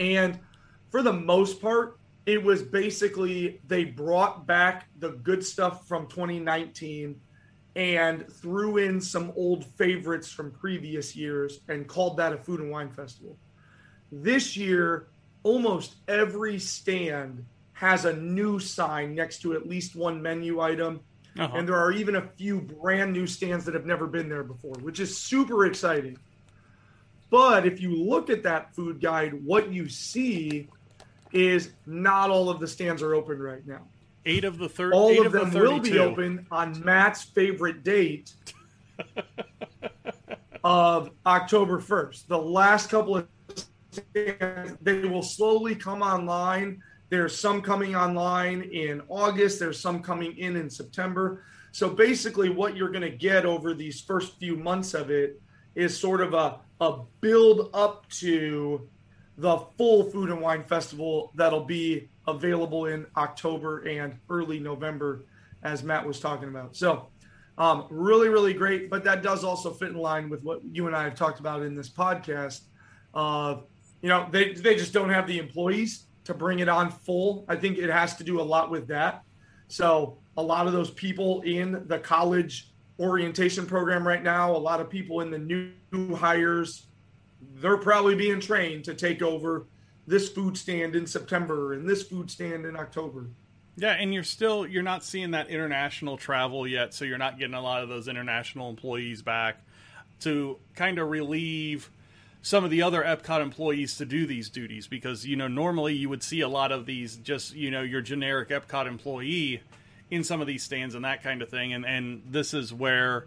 And 0.00 0.38
for 0.90 1.02
the 1.02 1.12
most 1.12 1.60
part, 1.60 1.98
it 2.26 2.42
was 2.42 2.62
basically 2.62 3.60
they 3.66 3.84
brought 3.84 4.46
back 4.46 4.88
the 4.98 5.10
good 5.10 5.44
stuff 5.44 5.86
from 5.86 6.08
2019 6.08 7.18
and 7.76 8.30
threw 8.32 8.78
in 8.78 9.00
some 9.00 9.32
old 9.36 9.64
favorites 9.64 10.30
from 10.30 10.50
previous 10.50 11.14
years 11.14 11.60
and 11.68 11.86
called 11.86 12.16
that 12.16 12.32
a 12.32 12.36
food 12.36 12.60
and 12.60 12.70
wine 12.70 12.90
festival. 12.90 13.36
This 14.10 14.56
year, 14.56 15.08
almost 15.42 15.96
every 16.08 16.58
stand 16.58 17.44
has 17.72 18.04
a 18.04 18.12
new 18.12 18.58
sign 18.58 19.14
next 19.14 19.40
to 19.42 19.54
at 19.54 19.68
least 19.68 19.94
one 19.94 20.20
menu 20.20 20.60
item. 20.60 21.00
Uh-huh. 21.38 21.56
And 21.56 21.68
there 21.68 21.76
are 21.76 21.92
even 21.92 22.16
a 22.16 22.22
few 22.36 22.60
brand 22.60 23.12
new 23.12 23.26
stands 23.26 23.64
that 23.64 23.74
have 23.74 23.86
never 23.86 24.06
been 24.06 24.28
there 24.28 24.42
before, 24.42 24.74
which 24.80 25.00
is 25.00 25.16
super 25.16 25.66
exciting. 25.66 26.18
But 27.30 27.66
if 27.66 27.80
you 27.80 27.94
look 27.94 28.30
at 28.30 28.42
that 28.44 28.74
food 28.74 29.00
guide, 29.00 29.34
what 29.44 29.72
you 29.72 29.88
see 29.88 30.68
is 31.32 31.70
not 31.86 32.30
all 32.30 32.48
of 32.48 32.58
the 32.58 32.66
stands 32.66 33.02
are 33.02 33.14
open 33.14 33.38
right 33.38 33.66
now. 33.66 33.82
Eight 34.26 34.44
of 34.44 34.58
the 34.58 34.68
third. 34.68 34.92
All 34.92 35.24
of, 35.24 35.32
them 35.32 35.52
will 35.52 35.80
be 35.80 35.98
open 35.98 36.46
on 36.50 36.82
Matt's 36.84 37.22
favorite 37.22 37.84
date 37.84 38.32
of 40.64 41.10
October 41.24 41.80
first. 41.80 42.28
The 42.28 42.38
last 42.38 42.90
couple 42.90 43.16
of 43.16 43.28
stands, 43.90 44.76
they 44.82 45.04
will 45.04 45.22
slowly 45.22 45.74
come 45.74 46.02
online. 46.02 46.82
There's 47.10 47.38
some 47.38 47.62
coming 47.62 47.96
online 47.96 48.62
in 48.62 49.02
August. 49.08 49.58
There's 49.58 49.80
some 49.80 50.02
coming 50.02 50.36
in 50.36 50.56
in 50.56 50.68
September. 50.68 51.42
So 51.72 51.88
basically, 51.88 52.48
what 52.50 52.76
you're 52.76 52.90
going 52.90 53.02
to 53.02 53.10
get 53.10 53.46
over 53.46 53.74
these 53.74 54.00
first 54.00 54.38
few 54.38 54.56
months 54.56 54.94
of 54.94 55.10
it 55.10 55.40
is 55.74 55.98
sort 55.98 56.20
of 56.20 56.34
a, 56.34 56.58
a 56.80 57.00
build 57.20 57.70
up 57.72 58.08
to 58.10 58.86
the 59.38 59.58
full 59.76 60.10
food 60.10 60.30
and 60.30 60.40
wine 60.40 60.64
festival 60.64 61.30
that'll 61.34 61.64
be 61.64 62.08
available 62.26 62.86
in 62.86 63.06
October 63.16 63.86
and 63.86 64.18
early 64.28 64.58
November, 64.58 65.24
as 65.62 65.82
Matt 65.82 66.06
was 66.06 66.20
talking 66.20 66.48
about. 66.48 66.74
So, 66.76 67.08
um, 67.56 67.86
really, 67.90 68.28
really 68.28 68.54
great. 68.54 68.90
But 68.90 69.04
that 69.04 69.22
does 69.22 69.44
also 69.44 69.70
fit 69.70 69.88
in 69.88 69.96
line 69.96 70.28
with 70.28 70.42
what 70.42 70.60
you 70.64 70.86
and 70.86 70.96
I 70.96 71.04
have 71.04 71.14
talked 71.14 71.40
about 71.40 71.62
in 71.62 71.74
this 71.74 71.88
podcast. 71.88 72.62
Of, 73.14 73.64
you 74.02 74.08
know, 74.08 74.28
they 74.30 74.52
they 74.52 74.74
just 74.74 74.92
don't 74.92 75.10
have 75.10 75.26
the 75.26 75.38
employees 75.38 76.07
to 76.28 76.34
bring 76.34 76.60
it 76.60 76.68
on 76.68 76.90
full. 76.90 77.44
I 77.48 77.56
think 77.56 77.78
it 77.78 77.90
has 77.90 78.14
to 78.16 78.24
do 78.24 78.40
a 78.40 78.42
lot 78.42 78.70
with 78.70 78.86
that. 78.88 79.24
So, 79.66 80.18
a 80.36 80.42
lot 80.42 80.66
of 80.66 80.72
those 80.72 80.90
people 80.90 81.40
in 81.40 81.84
the 81.88 81.98
college 81.98 82.70
orientation 83.00 83.66
program 83.66 84.06
right 84.06 84.22
now, 84.22 84.54
a 84.54 84.56
lot 84.56 84.80
of 84.80 84.88
people 84.88 85.20
in 85.20 85.30
the 85.30 85.38
new 85.38 86.14
hires 86.14 86.86
they're 87.60 87.76
probably 87.76 88.14
being 88.14 88.40
trained 88.40 88.84
to 88.84 88.94
take 88.94 89.22
over 89.22 89.66
this 90.06 90.28
food 90.28 90.56
stand 90.56 90.96
in 90.96 91.06
September 91.06 91.74
and 91.74 91.88
this 91.88 92.02
food 92.02 92.30
stand 92.30 92.64
in 92.64 92.76
October. 92.76 93.26
Yeah, 93.76 93.92
and 93.92 94.12
you're 94.12 94.24
still 94.24 94.66
you're 94.66 94.82
not 94.82 95.04
seeing 95.04 95.32
that 95.32 95.48
international 95.48 96.16
travel 96.16 96.66
yet, 96.66 96.94
so 96.94 97.04
you're 97.04 97.18
not 97.18 97.38
getting 97.38 97.54
a 97.54 97.60
lot 97.60 97.82
of 97.82 97.88
those 97.88 98.08
international 98.08 98.70
employees 98.70 99.22
back 99.22 99.62
to 100.20 100.58
kind 100.74 100.98
of 100.98 101.08
relieve 101.08 101.90
some 102.42 102.64
of 102.64 102.70
the 102.70 102.82
other 102.82 103.02
Epcot 103.02 103.40
employees 103.40 103.96
to 103.96 104.04
do 104.04 104.26
these 104.26 104.48
duties 104.48 104.86
because 104.86 105.26
you 105.26 105.36
know 105.36 105.48
normally 105.48 105.94
you 105.94 106.08
would 106.08 106.22
see 106.22 106.40
a 106.40 106.48
lot 106.48 106.72
of 106.72 106.86
these 106.86 107.16
just 107.16 107.54
you 107.54 107.70
know 107.70 107.82
your 107.82 108.00
generic 108.00 108.48
Epcot 108.50 108.86
employee 108.86 109.62
in 110.10 110.24
some 110.24 110.40
of 110.40 110.46
these 110.46 110.62
stands 110.62 110.94
and 110.94 111.04
that 111.04 111.22
kind 111.22 111.42
of 111.42 111.48
thing 111.48 111.72
and 111.72 111.84
and 111.84 112.22
this 112.30 112.54
is 112.54 112.72
where 112.72 113.26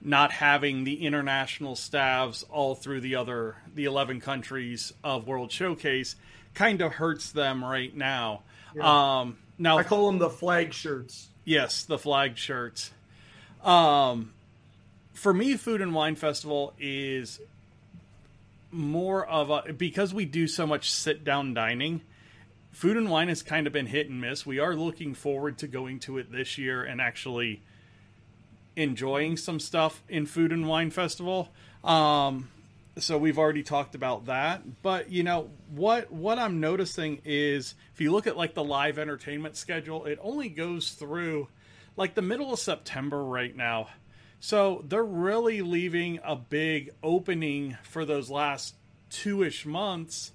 not 0.00 0.32
having 0.32 0.84
the 0.84 1.06
international 1.06 1.74
staffs 1.74 2.44
all 2.50 2.74
through 2.74 3.00
the 3.00 3.16
other 3.16 3.56
the 3.74 3.86
11 3.86 4.20
countries 4.20 4.92
of 5.02 5.26
World 5.26 5.50
Showcase 5.50 6.14
kind 6.52 6.82
of 6.82 6.92
hurts 6.92 7.32
them 7.32 7.64
right 7.64 7.94
now. 7.96 8.42
Yeah. 8.74 9.20
Um, 9.20 9.38
now 9.58 9.78
I 9.78 9.82
call 9.82 10.06
them 10.06 10.18
the 10.18 10.30
flag 10.30 10.72
shirts. 10.72 11.28
Yes, 11.44 11.84
the 11.84 11.98
flag 11.98 12.36
shirts. 12.36 12.92
Um, 13.62 14.32
for 15.14 15.32
me, 15.32 15.56
Food 15.56 15.80
and 15.80 15.94
Wine 15.94 16.16
Festival 16.16 16.74
is 16.78 17.40
more 18.74 19.26
of 19.26 19.50
a 19.50 19.72
because 19.72 20.12
we 20.12 20.24
do 20.24 20.46
so 20.46 20.66
much 20.66 20.90
sit 20.90 21.24
down 21.24 21.54
dining. 21.54 22.02
Food 22.72 22.96
and 22.96 23.08
wine 23.08 23.28
has 23.28 23.42
kind 23.42 23.66
of 23.66 23.72
been 23.72 23.86
hit 23.86 24.08
and 24.08 24.20
miss. 24.20 24.44
We 24.44 24.58
are 24.58 24.74
looking 24.74 25.14
forward 25.14 25.58
to 25.58 25.68
going 25.68 26.00
to 26.00 26.18
it 26.18 26.32
this 26.32 26.58
year 26.58 26.82
and 26.82 27.00
actually 27.00 27.62
enjoying 28.76 29.36
some 29.36 29.60
stuff 29.60 30.02
in 30.08 30.26
Food 30.26 30.52
and 30.52 30.66
Wine 30.68 30.90
Festival. 30.90 31.50
Um, 31.84 32.48
so 32.98 33.18
we've 33.18 33.38
already 33.38 33.62
talked 33.62 33.94
about 33.94 34.26
that. 34.26 34.82
But 34.82 35.10
you 35.10 35.22
know 35.22 35.50
what? 35.70 36.12
What 36.12 36.38
I'm 36.38 36.60
noticing 36.60 37.20
is 37.24 37.74
if 37.92 38.00
you 38.00 38.12
look 38.12 38.26
at 38.26 38.36
like 38.36 38.54
the 38.54 38.64
live 38.64 38.98
entertainment 38.98 39.56
schedule, 39.56 40.06
it 40.06 40.18
only 40.22 40.48
goes 40.48 40.90
through 40.90 41.48
like 41.96 42.14
the 42.14 42.22
middle 42.22 42.52
of 42.52 42.58
September 42.58 43.22
right 43.22 43.54
now. 43.54 43.88
So 44.44 44.84
they're 44.86 45.02
really 45.02 45.62
leaving 45.62 46.20
a 46.22 46.36
big 46.36 46.90
opening 47.02 47.78
for 47.82 48.04
those 48.04 48.28
last 48.28 48.74
two 49.08 49.42
ish 49.42 49.64
months. 49.64 50.32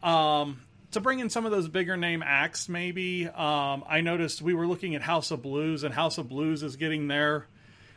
Um, 0.00 0.60
to 0.92 1.00
bring 1.00 1.18
in 1.18 1.28
some 1.28 1.44
of 1.44 1.50
those 1.50 1.66
bigger 1.66 1.96
name 1.96 2.22
acts, 2.24 2.68
maybe. 2.68 3.26
Um, 3.26 3.82
I 3.88 4.00
noticed 4.00 4.40
we 4.40 4.54
were 4.54 4.68
looking 4.68 4.94
at 4.94 5.02
House 5.02 5.32
of 5.32 5.42
Blues, 5.42 5.82
and 5.82 5.92
House 5.92 6.18
of 6.18 6.28
Blues 6.28 6.62
is 6.62 6.76
getting 6.76 7.08
their 7.08 7.48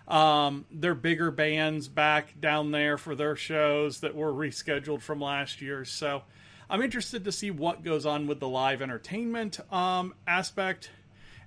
um, 0.07 0.65
their 0.71 0.95
bigger 0.95 1.29
bands 1.29 1.87
back 1.87 2.41
down 2.41 2.71
there 2.71 2.97
for 2.97 3.13
their 3.13 3.35
shows 3.35 3.99
that 3.99 4.15
were 4.15 4.33
rescheduled 4.33 5.03
from 5.03 5.21
last 5.21 5.61
year. 5.61 5.85
So 5.85 6.23
I'm 6.71 6.81
interested 6.81 7.25
to 7.25 7.31
see 7.31 7.51
what 7.51 7.83
goes 7.83 8.07
on 8.07 8.25
with 8.25 8.39
the 8.39 8.47
live 8.47 8.81
entertainment 8.81 9.59
um, 9.71 10.15
aspect. 10.25 10.89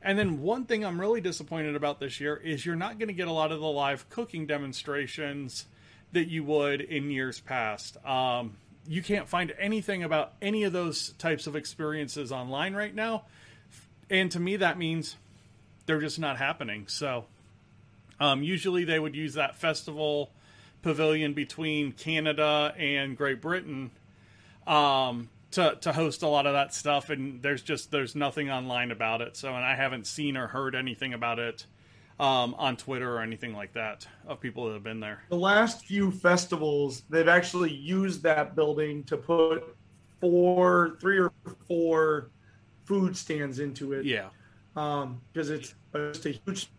And 0.04 0.18
then 0.18 0.42
one 0.42 0.66
thing 0.66 0.84
I'm 0.84 1.00
really 1.00 1.22
disappointed 1.22 1.74
about 1.74 1.98
this 1.98 2.20
year 2.20 2.36
is 2.36 2.66
you're 2.66 2.76
not 2.76 2.98
going 2.98 3.08
to 3.08 3.14
get 3.14 3.26
a 3.26 3.32
lot 3.32 3.52
of 3.52 3.60
the 3.60 3.66
live 3.66 4.08
cooking 4.10 4.46
demonstrations 4.46 5.64
that 6.12 6.28
you 6.28 6.44
would 6.44 6.82
in 6.82 7.10
years 7.10 7.40
past. 7.40 7.96
Um, 8.06 8.58
you 8.86 9.02
can't 9.02 9.26
find 9.26 9.54
anything 9.58 10.04
about 10.04 10.34
any 10.42 10.64
of 10.64 10.74
those 10.74 11.12
types 11.12 11.46
of 11.46 11.56
experiences 11.56 12.32
online 12.32 12.74
right 12.74 12.94
now. 12.94 13.24
And 14.10 14.30
to 14.32 14.38
me, 14.38 14.56
that 14.56 14.76
means 14.76 15.16
they're 15.86 16.02
just 16.02 16.18
not 16.18 16.36
happening. 16.36 16.86
So 16.86 17.24
um, 18.20 18.42
usually 18.42 18.84
they 18.84 18.98
would 18.98 19.16
use 19.16 19.34
that 19.34 19.56
festival 19.56 20.30
pavilion 20.82 21.32
between 21.32 21.92
Canada 21.92 22.74
and 22.76 23.16
Great 23.16 23.40
Britain 23.40 23.90
um, 24.66 25.30
to 25.54 25.76
to 25.80 25.92
host 25.92 26.22
a 26.22 26.28
lot 26.28 26.46
of 26.46 26.52
that 26.52 26.74
stuff, 26.74 27.10
and 27.10 27.42
there's 27.42 27.62
just 27.62 27.90
there's 27.90 28.14
nothing 28.14 28.50
online 28.50 28.90
about 28.90 29.20
it. 29.20 29.36
So, 29.36 29.54
and 29.54 29.64
I 29.64 29.74
haven't 29.74 30.06
seen 30.06 30.36
or 30.36 30.46
heard 30.46 30.74
anything 30.74 31.14
about 31.14 31.38
it 31.38 31.66
um, 32.20 32.54
on 32.54 32.76
Twitter 32.76 33.16
or 33.16 33.20
anything 33.20 33.54
like 33.54 33.72
that 33.74 34.06
of 34.26 34.40
people 34.40 34.66
that 34.66 34.74
have 34.74 34.82
been 34.82 35.00
there. 35.00 35.22
The 35.30 35.36
last 35.36 35.84
few 35.84 36.10
festivals, 36.10 37.02
they've 37.08 37.28
actually 37.28 37.72
used 37.72 38.22
that 38.24 38.54
building 38.54 39.04
to 39.04 39.16
put 39.16 39.76
four, 40.20 40.96
three 41.00 41.18
or 41.18 41.32
four 41.66 42.30
food 42.84 43.16
stands 43.16 43.60
into 43.60 43.92
it. 43.92 44.04
Yeah, 44.04 44.28
because 44.74 45.50
um, 45.50 45.54
it's 45.54 45.74
just 45.94 46.26
a 46.26 46.30
huge. 46.30 46.70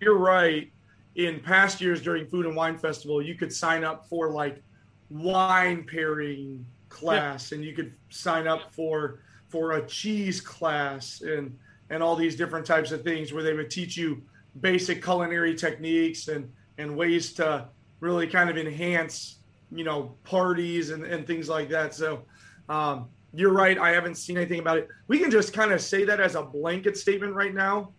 You're 0.00 0.18
right. 0.18 0.70
In 1.16 1.40
past 1.40 1.80
years 1.80 2.00
during 2.00 2.26
Food 2.26 2.46
and 2.46 2.54
Wine 2.54 2.78
Festival, 2.78 3.20
you 3.20 3.34
could 3.34 3.52
sign 3.52 3.82
up 3.82 4.06
for 4.08 4.30
like 4.30 4.62
wine 5.10 5.84
pairing 5.84 6.64
class, 6.90 7.50
yeah. 7.50 7.56
and 7.56 7.64
you 7.64 7.72
could 7.72 7.94
sign 8.10 8.46
up 8.46 8.72
for 8.72 9.20
for 9.48 9.72
a 9.72 9.86
cheese 9.86 10.40
class 10.40 11.22
and 11.22 11.56
and 11.88 12.02
all 12.02 12.14
these 12.14 12.36
different 12.36 12.66
types 12.66 12.92
of 12.92 13.02
things 13.02 13.32
where 13.32 13.42
they 13.42 13.54
would 13.54 13.70
teach 13.70 13.96
you 13.96 14.22
basic 14.60 15.02
culinary 15.02 15.54
techniques 15.54 16.28
and 16.28 16.52
and 16.76 16.94
ways 16.94 17.32
to 17.32 17.66
really 18.00 18.26
kind 18.26 18.50
of 18.50 18.58
enhance 18.58 19.38
you 19.72 19.84
know 19.84 20.14
parties 20.24 20.90
and, 20.90 21.04
and 21.04 21.26
things 21.26 21.48
like 21.48 21.68
that 21.68 21.94
so 21.94 22.22
um, 22.68 23.08
you're 23.34 23.52
right. 23.52 23.78
I 23.78 23.90
haven't 23.90 24.16
seen 24.16 24.36
anything 24.36 24.60
about 24.60 24.78
it. 24.78 24.88
We 25.08 25.18
can 25.18 25.30
just 25.30 25.52
kind 25.52 25.72
of 25.72 25.80
say 25.80 26.04
that 26.04 26.20
as 26.20 26.34
a 26.34 26.42
blanket 26.42 26.96
statement 26.96 27.34
right 27.34 27.54
now. 27.54 27.92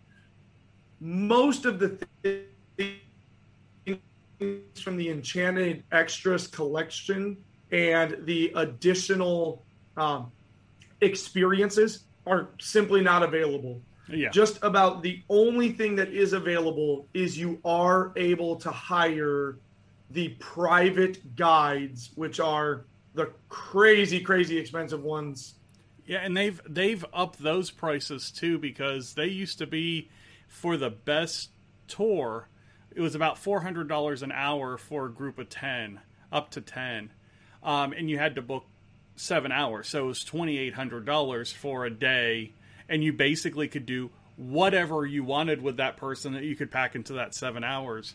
Most 1.00 1.64
of 1.64 1.78
the 1.78 1.98
things 3.86 4.80
from 4.80 4.96
the 4.96 5.10
Enchanted 5.10 5.84
Extras 5.92 6.46
collection 6.46 7.36
and 7.72 8.18
the 8.26 8.52
additional 8.54 9.62
um, 9.96 10.30
experiences 11.00 12.04
are 12.26 12.48
simply 12.60 13.00
not 13.00 13.22
available. 13.22 13.80
Yeah. 14.08 14.30
Just 14.30 14.58
about 14.62 15.02
the 15.02 15.22
only 15.28 15.72
thing 15.72 15.96
that 15.96 16.08
is 16.08 16.34
available 16.34 17.08
is 17.14 17.38
you 17.38 17.58
are 17.64 18.12
able 18.16 18.56
to 18.56 18.70
hire 18.70 19.56
the 20.10 20.28
private 20.38 21.34
guides, 21.34 22.10
which 22.14 22.38
are 22.38 22.84
the 23.14 23.30
crazy, 23.48 24.20
crazy 24.20 24.58
expensive 24.58 25.02
ones. 25.02 25.54
Yeah, 26.04 26.18
and 26.18 26.36
they've 26.36 26.60
they've 26.68 27.04
upped 27.12 27.42
those 27.42 27.70
prices 27.70 28.30
too 28.30 28.58
because 28.58 29.14
they 29.14 29.26
used 29.26 29.58
to 29.58 29.66
be 29.66 30.10
for 30.46 30.76
the 30.76 30.90
best 30.90 31.50
tour, 31.88 32.48
it 32.94 33.00
was 33.00 33.14
about 33.14 33.38
four 33.38 33.60
hundred 33.60 33.88
dollars 33.88 34.22
an 34.22 34.32
hour 34.32 34.76
for 34.76 35.06
a 35.06 35.10
group 35.10 35.38
of 35.38 35.48
ten, 35.48 36.00
up 36.30 36.50
to 36.50 36.60
ten, 36.60 37.10
um, 37.62 37.92
and 37.92 38.10
you 38.10 38.18
had 38.18 38.36
to 38.36 38.42
book 38.42 38.64
seven 39.16 39.52
hours, 39.52 39.88
so 39.88 40.04
it 40.04 40.06
was 40.06 40.24
twenty 40.24 40.58
eight 40.58 40.74
hundred 40.74 41.06
dollars 41.06 41.52
for 41.52 41.84
a 41.84 41.90
day, 41.90 42.52
and 42.88 43.02
you 43.02 43.12
basically 43.12 43.68
could 43.68 43.86
do 43.86 44.10
whatever 44.36 45.04
you 45.06 45.22
wanted 45.24 45.62
with 45.62 45.76
that 45.76 45.96
person 45.96 46.32
that 46.32 46.44
you 46.44 46.56
could 46.56 46.70
pack 46.70 46.94
into 46.94 47.14
that 47.14 47.34
seven 47.34 47.62
hours. 47.64 48.14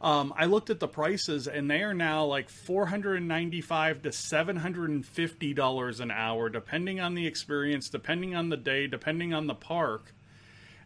Um, 0.00 0.32
I 0.36 0.44
looked 0.44 0.70
at 0.70 0.78
the 0.78 0.86
prices, 0.86 1.48
and 1.48 1.68
they 1.68 1.82
are 1.82 1.94
now 1.94 2.24
like 2.24 2.48
495 2.48 4.02
to 4.02 4.12
seven 4.12 4.56
hundred 4.56 4.90
and 4.90 5.04
fifty 5.04 5.54
dollars 5.54 6.00
an 6.00 6.10
hour, 6.10 6.48
depending 6.48 7.00
on 7.00 7.14
the 7.14 7.26
experience, 7.26 7.88
depending 7.88 8.34
on 8.34 8.48
the 8.48 8.56
day, 8.56 8.86
depending 8.86 9.34
on 9.34 9.48
the 9.48 9.54
park. 9.54 10.14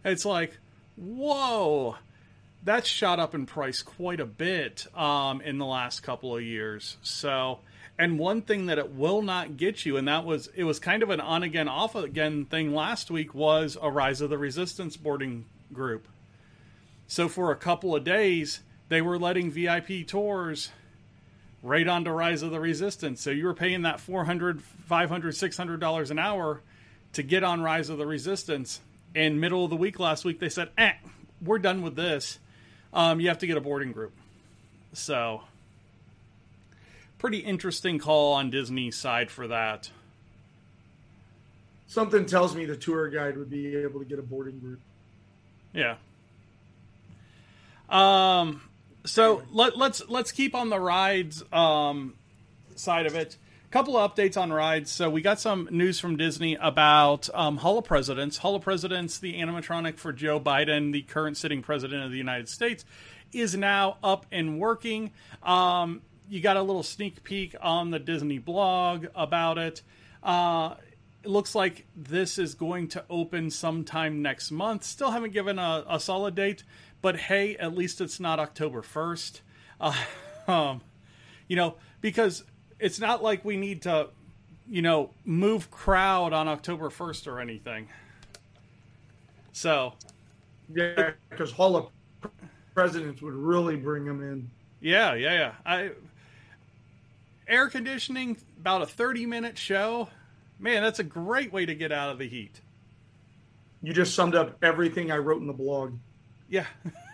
It's 0.05 0.25
like, 0.25 0.57
whoa, 0.97 1.97
that's 2.63 2.89
shot 2.89 3.21
up 3.21 3.35
in 3.35 3.45
price 3.45 3.83
quite 3.83 4.21
a 4.21 4.27
bit 4.27 4.87
um, 4.97 5.43
in 5.43 5.59
the 5.59 5.67
last 5.67 6.03
couple 6.03 6.35
of 6.35 6.43
years. 6.43 6.97
So, 7.03 7.61
and 7.99 8.19
one 8.19 8.43
thing 8.43 8.67
that 8.67 8.79
it 8.79 8.93
will 8.93 9.23
not 9.23 9.57
get 9.57 9.85
you, 9.85 9.97
and 9.97 10.09
that 10.09 10.25
was 10.25 10.49
it 10.55 10.65
was 10.65 10.79
kind 10.79 11.03
of 11.03 11.11
an 11.11 11.21
on 11.21 11.43
again, 11.43 11.69
off 11.69 11.95
again 11.95 12.45
thing 12.47 12.75
last 12.75 13.11
week, 13.11 13.35
was 13.35 13.77
a 13.81 13.91
Rise 13.91 14.21
of 14.21 14.31
the 14.31 14.39
Resistance 14.39 14.97
boarding 14.97 15.45
group. 15.73 16.09
So 17.07 17.29
for 17.29 17.53
a 17.53 17.57
couple 17.57 17.95
of 17.95 18.05
days 18.05 18.61
they 18.89 19.01
were 19.01 19.19
letting 19.19 19.51
VIP 19.51 20.07
tours 20.07 20.71
right 21.63 21.87
onto 21.87 22.11
Rise 22.11 22.43
of 22.43 22.51
the 22.51 22.61
Resistance. 22.61 23.21
So 23.21 23.31
you 23.31 23.47
were 23.47 23.55
paying 23.55 23.83
that 23.83 24.01
400 24.01 24.63
500 24.63 25.35
$600 25.35 26.11
an 26.11 26.19
hour 26.19 26.61
to 27.13 27.23
get 27.23 27.45
on 27.45 27.63
Rise 27.63 27.89
of 27.89 27.99
the 27.99 28.07
Resistance. 28.07 28.81
In 29.15 29.41
middle 29.41 29.65
of 29.65 29.71
the 29.71 29.77
week 29.77 29.99
last 29.99 30.25
week, 30.25 30.41
they 30.41 30.49
said, 30.49 30.71
eh, 30.79 30.93
we're 31.43 31.59
done 31.59 31.83
with 31.83 31.97
this. 31.97 32.39
Um, 32.93 33.21
you 33.21 33.29
have 33.29 33.39
to 33.39 33.47
get 33.47 33.57
a 33.57 33.61
boarding 33.61 33.93
group. 33.93 34.13
So, 34.95 35.43
pretty 37.23 37.39
interesting 37.39 38.01
call 38.01 38.33
on 38.33 38.51
Disney's 38.51 38.97
side 38.97 39.31
for 39.31 39.47
that. 39.47 39.89
Something 41.87 42.27
tells 42.27 42.57
me 42.57 42.67
the 42.67 42.77
tour 42.77 43.09
guide 43.09 43.37
would 43.37 43.49
be 43.49 43.77
able 43.77 44.01
to 44.01 44.05
get 44.05 44.19
a 44.19 44.23
boarding 44.23 44.59
group. 44.59 44.81
Yeah. 45.73 45.99
Um, 47.89 48.63
so 49.05 49.45
let, 49.53 49.79
let's 49.79 50.03
let's 50.09 50.33
keep 50.33 50.57
on 50.57 50.69
the 50.69 50.81
rides 50.81 51.45
um, 51.53 52.15
side 52.75 53.07
of 53.07 53.15
it. 53.15 53.37
Couple 53.71 53.97
of 53.97 54.13
updates 54.13 54.37
on 54.37 54.53
rides. 54.53 54.91
So 54.91 55.09
we 55.09 55.23
got 55.23 55.39
some 55.39 55.69
news 55.71 56.01
from 56.01 56.17
Disney 56.17 56.57
about 56.57 57.29
um, 57.35 57.59
Hall 57.59 57.79
of 57.79 57.85
Presidents. 57.85 58.39
Hall 58.39 58.57
of 58.57 58.63
Presidents, 58.63 59.19
the 59.19 59.35
animatronic 59.35 59.97
for 59.97 60.13
Joe 60.13 60.41
Biden, 60.41 60.93
the 60.93 61.03
current 61.03 61.37
sitting 61.37 61.63
president 61.63 62.03
of 62.03 62.11
the 62.11 62.19
United 62.19 62.49
States, 62.49 62.85
is 63.33 63.57
now 63.57 63.99
up 64.03 64.27
and 64.33 64.59
working. 64.59 65.13
Um, 65.45 66.03
you 66.33 66.41
got 66.41 66.57
a 66.57 66.63
little 66.63 66.83
sneak 66.83 67.23
peek 67.25 67.55
on 67.61 67.91
the 67.91 67.99
Disney 67.99 68.39
blog 68.39 69.05
about 69.15 69.59
it. 69.59 69.83
Uh, 70.23 70.77
it 71.23 71.29
looks 71.29 71.55
like 71.55 71.85
this 71.95 72.39
is 72.39 72.55
going 72.55 72.89
to 72.89 73.05
open 73.11 73.51
sometime 73.51 74.23
next 74.23 74.51
month. 74.51 74.83
Still 74.83 75.11
haven't 75.11 75.35
given 75.35 75.59
a, 75.59 75.85
a 75.87 76.01
solid 76.01 76.35
date, 76.35 76.65
but 77.03 77.17
hey, 77.17 77.55
at 77.59 77.75
least 77.75 78.01
it's 78.01 78.19
not 78.19 78.41
October 78.41 78.81
1st. 78.81 79.43
Uh, 79.79 80.05
um, 80.49 80.81
you 81.49 81.57
know, 81.57 81.75
because 82.01 82.45
it's 82.81 82.99
not 82.99 83.23
like 83.23 83.45
we 83.45 83.59
need 83.59 83.83
to, 83.83 84.09
you 84.67 84.81
know, 84.81 85.11
move 85.27 85.71
crowd 85.71 86.33
on 86.33 86.49
October 86.49 86.89
1st 86.89 87.27
or 87.27 87.41
anything. 87.41 87.91
So. 89.53 89.93
Yeah, 90.75 91.11
because 91.29 91.53
Hall 91.53 91.77
of 91.77 91.89
Presidents 92.75 93.21
would 93.21 93.35
really 93.35 93.77
bring 93.77 94.07
them 94.07 94.23
in. 94.23 94.51
Yeah, 94.81 95.13
yeah, 95.13 95.33
yeah. 95.35 95.53
I 95.67 95.91
air 97.47 97.69
conditioning 97.69 98.37
about 98.59 98.83
a 98.83 98.87
30 98.87 99.27
minute 99.27 99.59
show. 99.59 100.09
Man, 100.59 100.83
that's 100.83 100.99
a 100.99 101.05
great 101.05 101.53
way 101.53 101.67
to 101.67 101.75
get 101.75 101.93
out 101.93 102.11
of 102.11 102.19
the 102.19 102.29
heat. 102.29 102.61
You 103.83 103.93
just 103.93 104.15
summed 104.15 104.37
up 104.37 104.63
everything 104.63 105.11
I 105.11 105.19
wrote 105.19 105.41
in 105.41 105.49
the 105.49 105.53
blog. 105.53 105.95
Yeah. 106.49 106.67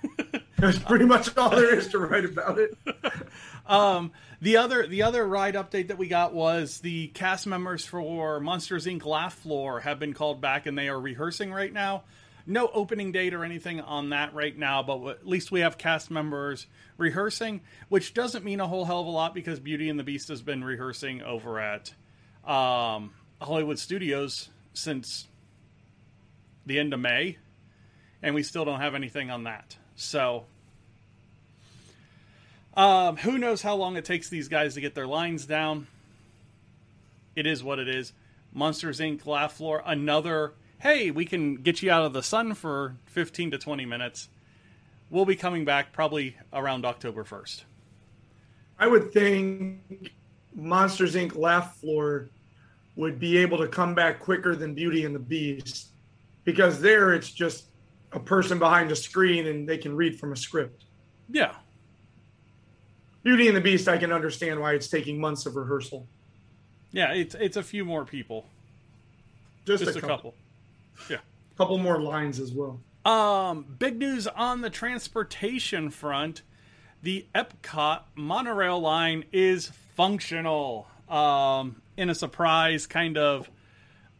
That's 0.58 0.78
pretty 0.80 1.04
much 1.04 1.36
all 1.36 1.50
there 1.50 1.74
is 1.74 1.86
to 1.88 1.98
write 1.98 2.24
about 2.24 2.58
it. 2.58 2.76
um, 3.66 4.10
the 4.42 4.56
other 4.56 4.86
the 4.86 5.02
other 5.02 5.26
ride 5.26 5.54
update 5.54 5.88
that 5.88 5.98
we 5.98 6.08
got 6.08 6.34
was 6.34 6.80
the 6.80 7.06
cast 7.08 7.46
members 7.46 7.86
for 7.86 8.40
Monsters 8.40 8.86
Inc. 8.86 9.06
Laugh 9.06 9.34
Floor 9.34 9.78
have 9.80 10.00
been 10.00 10.12
called 10.12 10.40
back 10.40 10.66
and 10.66 10.76
they 10.76 10.88
are 10.88 11.00
rehearsing 11.00 11.52
right 11.52 11.72
now. 11.72 12.02
No 12.48 12.68
opening 12.72 13.12
date 13.12 13.34
or 13.34 13.44
anything 13.44 13.80
on 13.80 14.10
that 14.10 14.34
right 14.34 14.56
now, 14.56 14.82
but 14.82 15.06
at 15.08 15.26
least 15.26 15.52
we 15.52 15.60
have 15.60 15.78
cast 15.78 16.10
members 16.10 16.66
rehearsing, 16.96 17.60
which 17.88 18.14
doesn't 18.14 18.44
mean 18.44 18.58
a 18.58 18.66
whole 18.66 18.86
hell 18.86 19.00
of 19.00 19.06
a 19.06 19.10
lot 19.10 19.34
because 19.34 19.60
Beauty 19.60 19.88
and 19.88 19.98
the 19.98 20.04
Beast 20.04 20.28
has 20.28 20.42
been 20.42 20.64
rehearsing 20.64 21.22
over 21.22 21.60
at 21.60 21.92
um, 22.44 23.12
Hollywood 23.40 23.78
Studios 23.78 24.48
since 24.72 25.28
the 26.66 26.78
end 26.78 26.92
of 26.92 27.00
May 27.00 27.36
and 28.22 28.34
we 28.34 28.42
still 28.42 28.64
don't 28.64 28.80
have 28.80 28.94
anything 28.94 29.30
on 29.30 29.44
that. 29.44 29.76
So, 29.96 30.44
um, 32.74 33.16
who 33.16 33.38
knows 33.38 33.62
how 33.62 33.76
long 33.76 33.96
it 33.96 34.04
takes 34.04 34.28
these 34.28 34.48
guys 34.48 34.74
to 34.74 34.80
get 34.80 34.94
their 34.94 35.06
lines 35.06 35.46
down? 35.46 35.86
It 37.36 37.46
is 37.46 37.62
what 37.62 37.78
it 37.78 37.88
is. 37.88 38.12
Monsters 38.52 39.00
Inc. 39.00 39.26
Laugh 39.26 39.52
Floor, 39.52 39.82
another. 39.84 40.52
Hey, 40.80 41.10
we 41.10 41.24
can 41.24 41.56
get 41.56 41.82
you 41.82 41.90
out 41.90 42.04
of 42.04 42.12
the 42.12 42.22
sun 42.22 42.54
for 42.54 42.94
15 43.06 43.50
to 43.50 43.58
20 43.58 43.84
minutes. 43.84 44.28
We'll 45.10 45.24
be 45.24 45.34
coming 45.34 45.64
back 45.64 45.92
probably 45.92 46.36
around 46.52 46.84
October 46.84 47.24
1st. 47.24 47.64
I 48.78 48.86
would 48.86 49.12
think 49.12 50.12
Monsters 50.54 51.16
Inc. 51.16 51.36
Laugh 51.36 51.76
Floor 51.78 52.28
would 52.94 53.18
be 53.18 53.38
able 53.38 53.58
to 53.58 53.66
come 53.66 53.94
back 53.94 54.20
quicker 54.20 54.54
than 54.54 54.74
Beauty 54.74 55.04
and 55.04 55.14
the 55.14 55.20
Beast 55.20 55.88
because 56.44 56.80
there 56.80 57.12
it's 57.12 57.32
just 57.32 57.64
a 58.12 58.20
person 58.20 58.58
behind 58.58 58.92
a 58.92 58.96
screen 58.96 59.46
and 59.48 59.68
they 59.68 59.78
can 59.78 59.96
read 59.96 60.18
from 60.18 60.32
a 60.32 60.36
script. 60.36 60.84
Yeah. 61.28 61.54
Beauty 63.24 63.48
and 63.48 63.56
the 63.56 63.60
Beast, 63.60 63.88
I 63.88 63.98
can 63.98 64.12
understand 64.12 64.60
why 64.60 64.74
it's 64.74 64.88
taking 64.88 65.20
months 65.20 65.44
of 65.44 65.56
rehearsal. 65.56 66.06
Yeah, 66.92 67.12
it's 67.12 67.34
it's 67.34 67.56
a 67.56 67.62
few 67.62 67.84
more 67.84 68.04
people. 68.04 68.46
Just, 69.66 69.84
Just 69.84 69.96
a, 69.96 69.98
a 69.98 70.08
couple. 70.08 70.34
Couple. 71.06 71.16
A 71.16 71.56
couple 71.56 71.78
more 71.78 72.00
lines 72.00 72.40
as 72.40 72.52
well. 72.52 72.80
Um, 73.04 73.64
big 73.78 73.98
news 73.98 74.26
on 74.26 74.60
the 74.60 74.70
transportation 74.70 75.90
front. 75.90 76.42
The 77.02 77.26
Epcot 77.34 78.02
monorail 78.14 78.80
line 78.80 79.24
is 79.32 79.70
functional. 79.94 80.88
Um, 81.08 81.80
in 81.96 82.10
a 82.10 82.14
surprise 82.14 82.86
kind 82.86 83.16
of 83.16 83.48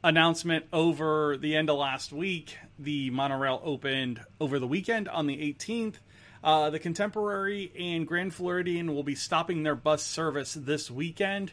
announcement 0.02 0.64
over 0.72 1.36
the 1.36 1.54
end 1.54 1.68
of 1.68 1.76
last 1.76 2.12
week, 2.12 2.56
the 2.78 3.10
monorail 3.10 3.60
opened 3.64 4.20
over 4.40 4.58
the 4.58 4.66
weekend 4.66 5.08
on 5.08 5.26
the 5.26 5.36
18th. 5.36 5.96
Uh, 6.42 6.70
the 6.70 6.78
Contemporary 6.78 7.72
and 7.78 8.06
Grand 8.06 8.32
Floridian 8.32 8.94
will 8.94 9.02
be 9.02 9.14
stopping 9.14 9.64
their 9.64 9.74
bus 9.74 10.04
service 10.04 10.54
this 10.54 10.90
weekend, 10.90 11.52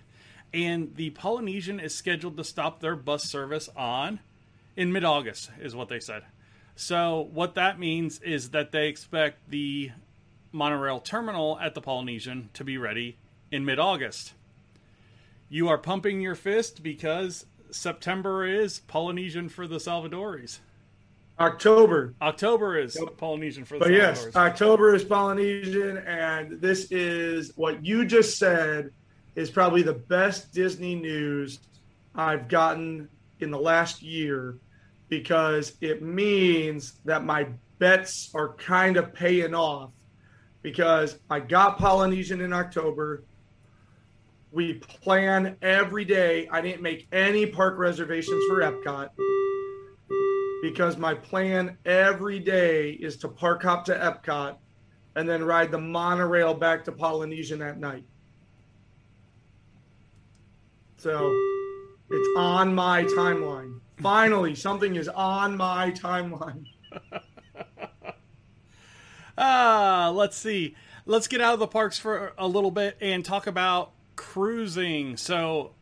and 0.53 0.95
the 0.95 1.09
Polynesian 1.09 1.79
is 1.79 1.93
scheduled 1.93 2.37
to 2.37 2.43
stop 2.43 2.79
their 2.79 2.95
bus 2.95 3.23
service 3.23 3.67
on 3.75 4.19
in 4.75 4.91
mid 4.91 5.03
August, 5.03 5.51
is 5.59 5.75
what 5.75 5.89
they 5.89 5.99
said. 5.99 6.23
So, 6.75 7.29
what 7.31 7.55
that 7.55 7.79
means 7.79 8.19
is 8.19 8.49
that 8.49 8.71
they 8.71 8.87
expect 8.87 9.49
the 9.49 9.91
monorail 10.51 10.99
terminal 10.99 11.57
at 11.59 11.73
the 11.73 11.81
Polynesian 11.81 12.49
to 12.53 12.63
be 12.63 12.77
ready 12.77 13.17
in 13.51 13.65
mid 13.65 13.79
August. 13.79 14.33
You 15.49 15.69
are 15.69 15.77
pumping 15.77 16.21
your 16.21 16.35
fist 16.35 16.83
because 16.83 17.45
September 17.71 18.45
is 18.45 18.79
Polynesian 18.79 19.49
for 19.49 19.67
the 19.67 19.77
Salvadoris. 19.77 20.59
October. 21.39 22.13
October 22.21 22.79
is 22.79 22.97
yep. 22.99 23.17
Polynesian 23.17 23.65
for 23.65 23.77
the 23.77 23.85
but 23.85 23.91
yes, 23.91 24.27
October 24.35 24.95
is 24.95 25.03
Polynesian, 25.03 25.97
and 25.97 26.61
this 26.61 26.91
is 26.91 27.51
what 27.55 27.85
you 27.85 28.05
just 28.05 28.37
said 28.37 28.91
is 29.35 29.49
probably 29.49 29.81
the 29.81 29.93
best 29.93 30.53
Disney 30.53 30.95
news 30.95 31.59
I've 32.15 32.47
gotten 32.47 33.09
in 33.41 33.51
the 33.51 33.59
last 33.59 34.01
year 34.01 34.57
because 35.09 35.73
it 35.81 36.01
means 36.01 36.99
that 37.05 37.23
my 37.23 37.47
bets 37.79 38.31
are 38.33 38.55
kind 38.55 38.97
of 38.97 39.13
paying 39.13 39.53
off 39.53 39.91
because 40.61 41.19
I 41.29 41.39
got 41.41 41.77
Polynesian 41.77 42.41
in 42.41 42.53
October. 42.53 43.23
We 44.51 44.75
plan 44.75 45.57
every 45.61 46.05
day. 46.05 46.47
I 46.51 46.61
didn't 46.61 46.81
make 46.81 47.07
any 47.11 47.45
park 47.45 47.77
reservations 47.77 48.43
for 48.47 48.61
Epcot 48.61 49.09
because 50.61 50.97
my 50.97 51.13
plan 51.13 51.77
every 51.85 52.39
day 52.39 52.91
is 52.91 53.17
to 53.17 53.27
park 53.27 53.61
hop 53.63 53.85
to 53.85 53.93
Epcot 53.93 54.55
and 55.15 55.29
then 55.29 55.43
ride 55.43 55.71
the 55.71 55.77
monorail 55.77 56.53
back 56.53 56.83
to 56.85 56.91
Polynesian 56.91 57.61
at 57.61 57.79
night. 57.79 58.03
So 60.97 61.31
it's 62.09 62.29
on 62.37 62.73
my 62.73 63.03
timeline. 63.03 63.79
Finally, 64.01 64.55
something 64.55 64.95
is 64.95 65.07
on 65.07 65.57
my 65.57 65.91
timeline. 65.91 66.65
ah, 69.37 70.11
let's 70.13 70.37
see. 70.37 70.75
Let's 71.05 71.27
get 71.27 71.41
out 71.41 71.53
of 71.53 71.59
the 71.59 71.67
parks 71.67 71.97
for 71.97 72.33
a 72.37 72.47
little 72.47 72.71
bit 72.71 72.97
and 72.99 73.23
talk 73.23 73.47
about 73.47 73.91
cruising. 74.15 75.17
So, 75.17 75.73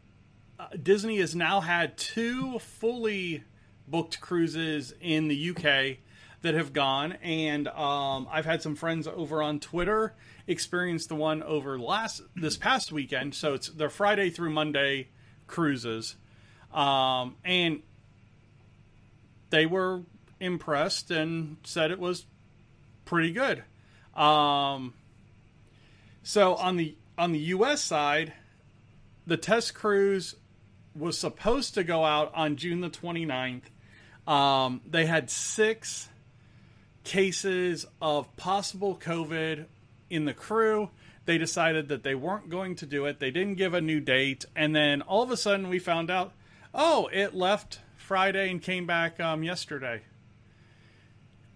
uh, 0.59 0.67
Disney 0.81 1.17
has 1.17 1.35
now 1.35 1.61
had 1.61 1.97
two 1.97 2.59
fully 2.59 3.43
booked 3.87 4.21
cruises 4.21 4.93
in 5.01 5.27
the 5.27 5.49
UK 5.49 5.97
that 6.41 6.53
have 6.53 6.73
gone, 6.73 7.13
and 7.23 7.69
um, 7.69 8.27
I've 8.29 8.45
had 8.45 8.61
some 8.61 8.75
friends 8.75 9.07
over 9.07 9.41
on 9.41 9.59
Twitter 9.59 10.13
experience 10.45 11.05
the 11.05 11.15
one 11.15 11.41
over 11.41 11.79
last 11.79 12.21
this 12.35 12.57
past 12.57 12.91
weekend. 12.91 13.33
So 13.33 13.53
it's 13.53 13.69
their 13.69 13.89
Friday 13.89 14.29
through 14.29 14.49
Monday 14.49 15.07
cruises, 15.47 16.17
um, 16.73 17.37
and 17.45 17.81
they 19.53 19.67
were 19.67 20.01
impressed 20.39 21.11
and 21.11 21.57
said 21.63 21.91
it 21.91 21.99
was 21.99 22.25
pretty 23.05 23.31
good. 23.31 23.63
Um, 24.19 24.95
so 26.23 26.55
on 26.55 26.75
the 26.75 26.95
on 27.19 27.33
the 27.33 27.39
U.S. 27.39 27.79
side, 27.83 28.33
the 29.27 29.37
test 29.37 29.75
cruise 29.75 30.33
was 30.95 31.19
supposed 31.19 31.75
to 31.75 31.83
go 31.83 32.03
out 32.03 32.31
on 32.33 32.55
June 32.55 32.81
the 32.81 32.89
29th. 32.89 33.65
Um, 34.27 34.81
they 34.89 35.05
had 35.05 35.29
six 35.29 36.09
cases 37.03 37.85
of 38.01 38.35
possible 38.35 38.97
COVID 38.97 39.65
in 40.09 40.25
the 40.25 40.33
crew. 40.33 40.89
They 41.25 41.37
decided 41.37 41.89
that 41.89 42.01
they 42.01 42.15
weren't 42.15 42.49
going 42.49 42.73
to 42.77 42.87
do 42.87 43.05
it. 43.05 43.19
They 43.19 43.29
didn't 43.29 43.55
give 43.55 43.75
a 43.75 43.81
new 43.81 43.99
date. 43.99 44.45
And 44.55 44.75
then 44.75 45.03
all 45.03 45.21
of 45.21 45.29
a 45.29 45.37
sudden 45.37 45.69
we 45.69 45.77
found 45.77 46.09
out, 46.09 46.33
oh, 46.73 47.07
it 47.13 47.35
left 47.35 47.79
Friday 48.03 48.51
and 48.51 48.61
came 48.61 48.85
back 48.85 49.19
um, 49.19 49.43
yesterday. 49.43 50.01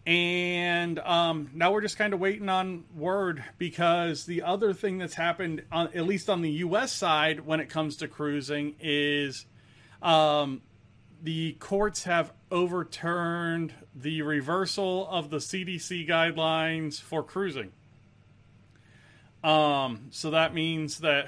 And 0.06 1.00
um, 1.00 1.50
now 1.54 1.74
we're 1.74 1.82
just 1.82 1.98
kind 1.98 2.14
of 2.14 2.22
waiting 2.22 2.48
on 2.48 2.86
word 2.96 3.44
because 3.58 4.26
the 4.26 4.44
other 4.44 4.74
thing 4.74 4.98
that's 4.98 5.16
happened, 5.16 5.64
on, 5.70 5.90
at 5.94 6.06
least 6.06 6.30
on 6.30 6.42
the 6.42 6.50
U.S. 6.50 6.94
side, 6.94 7.42
when 7.42 7.60
it 7.60 7.70
comes 7.70 7.98
to 7.98 8.08
cruising, 8.08 8.76
is 8.80 9.46
um, 10.02 10.62
the 11.22 11.54
courts 11.60 12.06
have 12.06 12.32
overturned 12.50 13.74
the 13.94 14.22
reversal 14.22 15.10
of 15.10 15.30
the 15.30 15.38
CDC 15.38 16.08
guidelines 16.08 17.02
for 17.02 17.22
cruising. 17.22 17.74
Um, 19.44 20.08
so 20.12 20.32
that 20.32 20.54
means 20.54 21.00
that 21.00 21.28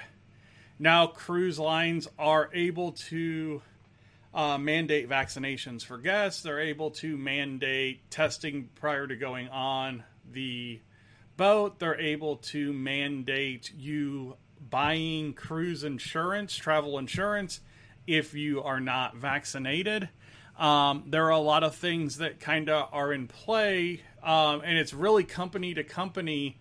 now 0.80 1.08
cruise 1.08 1.60
lines 1.60 2.08
are 2.18 2.50
able 2.54 2.94
to 2.94 3.62
uh, 4.34 4.58
mandate 4.58 5.10
vaccinations 5.10 5.84
for 5.84 5.98
guests. 5.98 6.42
They're 6.42 6.60
able 6.60 6.92
to 6.92 7.18
mandate 7.18 8.10
testing 8.12 8.70
prior 8.76 9.08
to 9.08 9.16
going 9.16 9.50
on 9.50 10.04
the 10.32 10.80
boat. 11.38 11.80
They're 11.80 12.00
able 12.00 12.38
to 12.38 12.74
mandate 12.74 13.72
you 13.76 14.36
buying 14.70 15.34
cruise 15.34 15.84
insurance, 15.84 16.56
travel 16.56 17.00
insurance, 17.00 17.62
if 18.06 18.34
you 18.34 18.62
are 18.64 18.80
not 18.80 19.16
vaccinated. 19.16 20.10
Um, 20.58 21.06
there 21.08 21.26
are 21.26 21.32
a 21.32 21.40
lot 21.40 21.64
of 21.64 21.76
things 21.76 22.18
that 22.18 22.40
kind 22.40 22.70
of 22.70 22.90
are 22.92 23.14
in 23.14 23.28
play, 23.28 24.02
um, 24.22 24.62
and 24.64 24.78
it's 24.78 24.94
really 24.94 25.24
company 25.24 25.74
to 25.74 25.84
company 25.84 26.58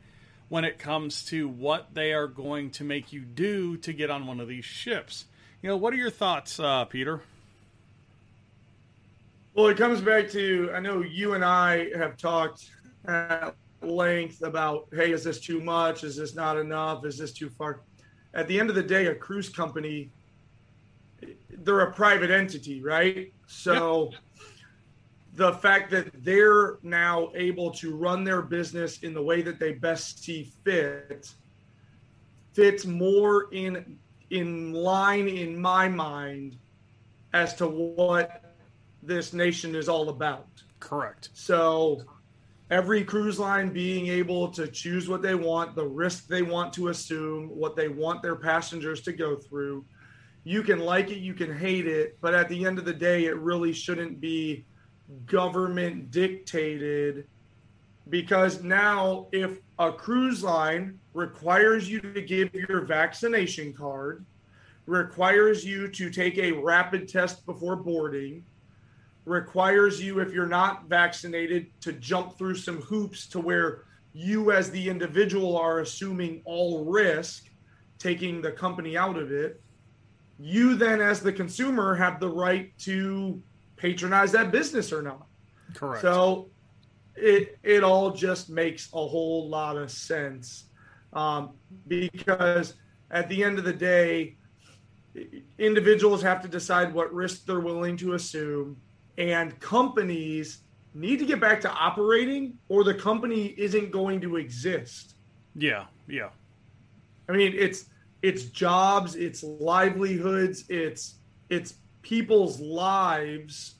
when 0.48 0.64
it 0.64 0.78
comes 0.78 1.24
to 1.26 1.48
what 1.48 1.94
they 1.94 2.12
are 2.12 2.28
going 2.28 2.70
to 2.70 2.84
make 2.84 3.12
you 3.12 3.20
do 3.20 3.76
to 3.78 3.92
get 3.92 4.08
on 4.08 4.26
one 4.26 4.40
of 4.40 4.48
these 4.48 4.64
ships. 4.64 5.26
You 5.60 5.68
know, 5.68 5.76
what 5.76 5.92
are 5.92 5.96
your 5.96 6.10
thoughts, 6.10 6.60
uh, 6.60 6.84
Peter? 6.84 7.22
Well, 9.58 9.66
it 9.66 9.76
comes 9.76 10.00
back 10.00 10.30
to 10.30 10.70
I 10.72 10.78
know 10.78 11.02
you 11.02 11.34
and 11.34 11.44
I 11.44 11.88
have 11.96 12.16
talked 12.16 12.70
at 13.06 13.56
length 13.82 14.42
about 14.42 14.86
hey, 14.92 15.10
is 15.10 15.24
this 15.24 15.40
too 15.40 15.60
much? 15.60 16.04
Is 16.04 16.14
this 16.14 16.36
not 16.36 16.56
enough? 16.56 17.04
Is 17.04 17.18
this 17.18 17.32
too 17.32 17.50
far? 17.50 17.80
At 18.34 18.46
the 18.46 18.56
end 18.60 18.70
of 18.70 18.76
the 18.76 18.84
day, 18.84 19.06
a 19.06 19.16
cruise 19.16 19.48
company 19.48 20.12
they're 21.50 21.80
a 21.80 21.92
private 21.92 22.30
entity, 22.30 22.80
right? 22.82 23.32
So 23.48 24.10
yep. 24.12 24.20
the 25.34 25.52
fact 25.54 25.90
that 25.90 26.12
they're 26.22 26.78
now 26.84 27.32
able 27.34 27.72
to 27.72 27.96
run 27.96 28.22
their 28.22 28.42
business 28.42 29.00
in 29.00 29.12
the 29.12 29.22
way 29.22 29.42
that 29.42 29.58
they 29.58 29.72
best 29.72 30.22
see 30.22 30.52
fit 30.64 31.32
fits 32.52 32.86
more 32.86 33.52
in 33.52 33.98
in 34.30 34.72
line 34.72 35.26
in 35.26 35.60
my 35.60 35.88
mind 35.88 36.58
as 37.32 37.54
to 37.54 37.66
what 37.66 38.47
this 39.02 39.32
nation 39.32 39.74
is 39.74 39.88
all 39.88 40.08
about. 40.08 40.48
Correct. 40.80 41.30
So 41.32 42.02
every 42.70 43.04
cruise 43.04 43.38
line 43.38 43.72
being 43.72 44.08
able 44.08 44.48
to 44.48 44.66
choose 44.66 45.08
what 45.08 45.22
they 45.22 45.34
want, 45.34 45.74
the 45.74 45.86
risk 45.86 46.28
they 46.28 46.42
want 46.42 46.72
to 46.74 46.88
assume, 46.88 47.48
what 47.48 47.76
they 47.76 47.88
want 47.88 48.22
their 48.22 48.36
passengers 48.36 49.00
to 49.02 49.12
go 49.12 49.36
through 49.36 49.84
you 50.48 50.62
can 50.62 50.78
like 50.78 51.10
it, 51.10 51.18
you 51.18 51.34
can 51.34 51.54
hate 51.54 51.86
it, 51.86 52.16
but 52.22 52.32
at 52.32 52.48
the 52.48 52.64
end 52.64 52.78
of 52.78 52.86
the 52.86 52.92
day, 52.94 53.26
it 53.26 53.36
really 53.36 53.70
shouldn't 53.70 54.18
be 54.18 54.64
government 55.26 56.10
dictated 56.10 57.26
because 58.08 58.62
now 58.62 59.26
if 59.30 59.58
a 59.78 59.92
cruise 59.92 60.42
line 60.42 60.98
requires 61.12 61.86
you 61.86 62.00
to 62.00 62.22
give 62.22 62.54
your 62.54 62.80
vaccination 62.80 63.74
card, 63.74 64.24
requires 64.86 65.66
you 65.66 65.86
to 65.88 66.08
take 66.08 66.38
a 66.38 66.52
rapid 66.52 67.08
test 67.08 67.44
before 67.44 67.76
boarding, 67.76 68.42
requires 69.28 70.02
you, 70.02 70.20
if 70.20 70.32
you're 70.32 70.46
not 70.46 70.88
vaccinated, 70.88 71.68
to 71.82 71.92
jump 71.92 72.38
through 72.38 72.54
some 72.54 72.80
hoops 72.82 73.26
to 73.28 73.40
where 73.40 73.84
you, 74.12 74.52
as 74.52 74.70
the 74.70 74.88
individual, 74.88 75.56
are 75.56 75.80
assuming 75.80 76.42
all 76.44 76.84
risk, 76.84 77.48
taking 77.98 78.40
the 78.40 78.50
company 78.50 78.96
out 78.96 79.16
of 79.16 79.30
it. 79.30 79.60
You 80.40 80.74
then 80.74 81.00
as 81.00 81.20
the 81.20 81.32
consumer 81.32 81.94
have 81.94 82.20
the 82.20 82.28
right 82.28 82.76
to 82.78 83.42
patronize 83.76 84.32
that 84.32 84.50
business 84.50 84.92
or 84.92 85.02
not. 85.02 85.26
Correct. 85.74 86.00
So 86.00 86.50
it 87.16 87.58
it 87.62 87.82
all 87.82 88.12
just 88.12 88.48
makes 88.48 88.88
a 88.92 89.06
whole 89.06 89.48
lot 89.48 89.76
of 89.76 89.90
sense. 89.90 90.64
Um, 91.12 91.50
because 91.86 92.74
at 93.10 93.28
the 93.28 93.42
end 93.42 93.58
of 93.58 93.64
the 93.64 93.72
day 93.72 94.36
individuals 95.58 96.22
have 96.22 96.40
to 96.42 96.48
decide 96.48 96.92
what 96.92 97.12
risk 97.12 97.44
they're 97.46 97.60
willing 97.60 97.96
to 97.96 98.12
assume 98.12 98.76
and 99.18 99.58
companies 99.60 100.62
need 100.94 101.18
to 101.18 101.26
get 101.26 101.40
back 101.40 101.60
to 101.60 101.70
operating 101.70 102.54
or 102.68 102.82
the 102.82 102.94
company 102.94 103.54
isn't 103.58 103.90
going 103.90 104.20
to 104.22 104.36
exist. 104.36 105.16
Yeah 105.54 105.84
yeah. 106.08 106.30
I 107.28 107.32
mean 107.32 107.54
it's 107.56 107.86
it's 108.22 108.44
jobs, 108.44 109.14
it's 109.14 109.42
livelihoods, 109.42 110.64
it's 110.68 111.16
it's 111.50 111.74
people's 112.02 112.58
lives 112.60 113.74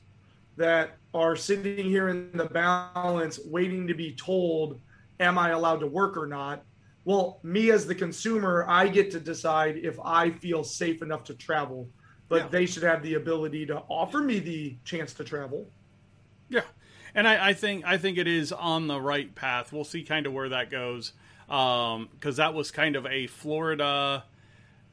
that 0.57 0.97
are 1.15 1.35
sitting 1.35 1.87
here 1.87 2.09
in 2.09 2.31
the 2.35 2.45
balance 2.45 3.41
waiting 3.47 3.87
to 3.87 3.95
be 3.95 4.15
told 4.15 4.81
am 5.21 5.39
I 5.39 5.51
allowed 5.51 5.81
to 5.81 5.87
work 5.87 6.17
or 6.17 6.27
not? 6.27 6.65
Well, 7.05 7.41
me 7.43 7.71
as 7.71 7.87
the 7.87 7.95
consumer, 7.95 8.67
I 8.69 8.87
get 8.87 9.11
to 9.13 9.21
decide 9.21 9.79
if 9.79 9.99
I 10.05 10.31
feel 10.31 10.63
safe 10.63 11.01
enough 11.01 11.25
to 11.25 11.35
travel, 11.35 11.89
but 12.29 12.43
yeah. 12.43 12.49
they 12.49 12.67
should 12.67 12.83
have 12.83 13.03
the 13.03 13.15
ability 13.15 13.67
to 13.67 13.83
offer 13.89 14.21
me 14.21 14.39
the 14.39 14.77
chance 14.85 15.13
to 15.15 15.25
travel. 15.25 15.67
Yeah. 16.49 16.63
And 17.15 17.27
I, 17.27 17.49
I 17.49 17.55
think 17.55 17.85
I 17.87 17.99
think 17.99 18.19
it 18.19 18.29
is 18.29 18.53
on 18.53 18.87
the 18.87 19.01
right 19.01 19.35
path. 19.35 19.73
We'll 19.73 19.85
see 19.85 20.03
kind 20.03 20.27
of 20.27 20.33
where 20.33 20.51
that 20.51 20.71
goes 20.71 21.13
because 21.47 21.97
um, 21.97 22.35
that 22.37 22.53
was 22.53 22.71
kind 22.71 22.97
of 22.97 23.07
a 23.07 23.27
Florida 23.27 24.25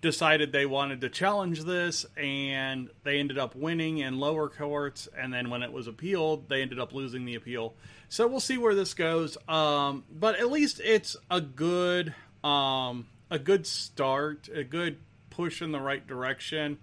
decided 0.01 0.51
they 0.51 0.65
wanted 0.65 1.01
to 1.01 1.09
challenge 1.09 1.63
this, 1.63 2.05
and 2.15 2.89
they 3.03 3.19
ended 3.19 3.39
up 3.39 3.55
winning 3.55 3.97
in 3.97 4.19
lower 4.19 4.47
courts. 4.47 5.09
And 5.17 5.33
then 5.33 5.49
when 5.49 5.63
it 5.63 5.71
was 5.71 5.87
appealed, 5.87 6.47
they 6.47 6.61
ended 6.61 6.79
up 6.79 6.93
losing 6.93 7.25
the 7.25 7.35
appeal. 7.35 7.73
So 8.07 8.27
we'll 8.27 8.39
see 8.39 8.57
where 8.57 8.75
this 8.75 8.93
goes. 8.93 9.37
Um, 9.49 10.03
but 10.09 10.35
at 10.35 10.51
least 10.51 10.79
it's 10.83 11.17
a 11.29 11.41
good 11.41 12.13
um, 12.43 13.07
a 13.31 13.39
good 13.39 13.65
start, 13.65 14.47
a 14.53 14.63
good 14.63 14.99
push 15.31 15.61
in 15.61 15.71
the 15.71 15.79
right 15.79 16.05
direction. 16.05 16.77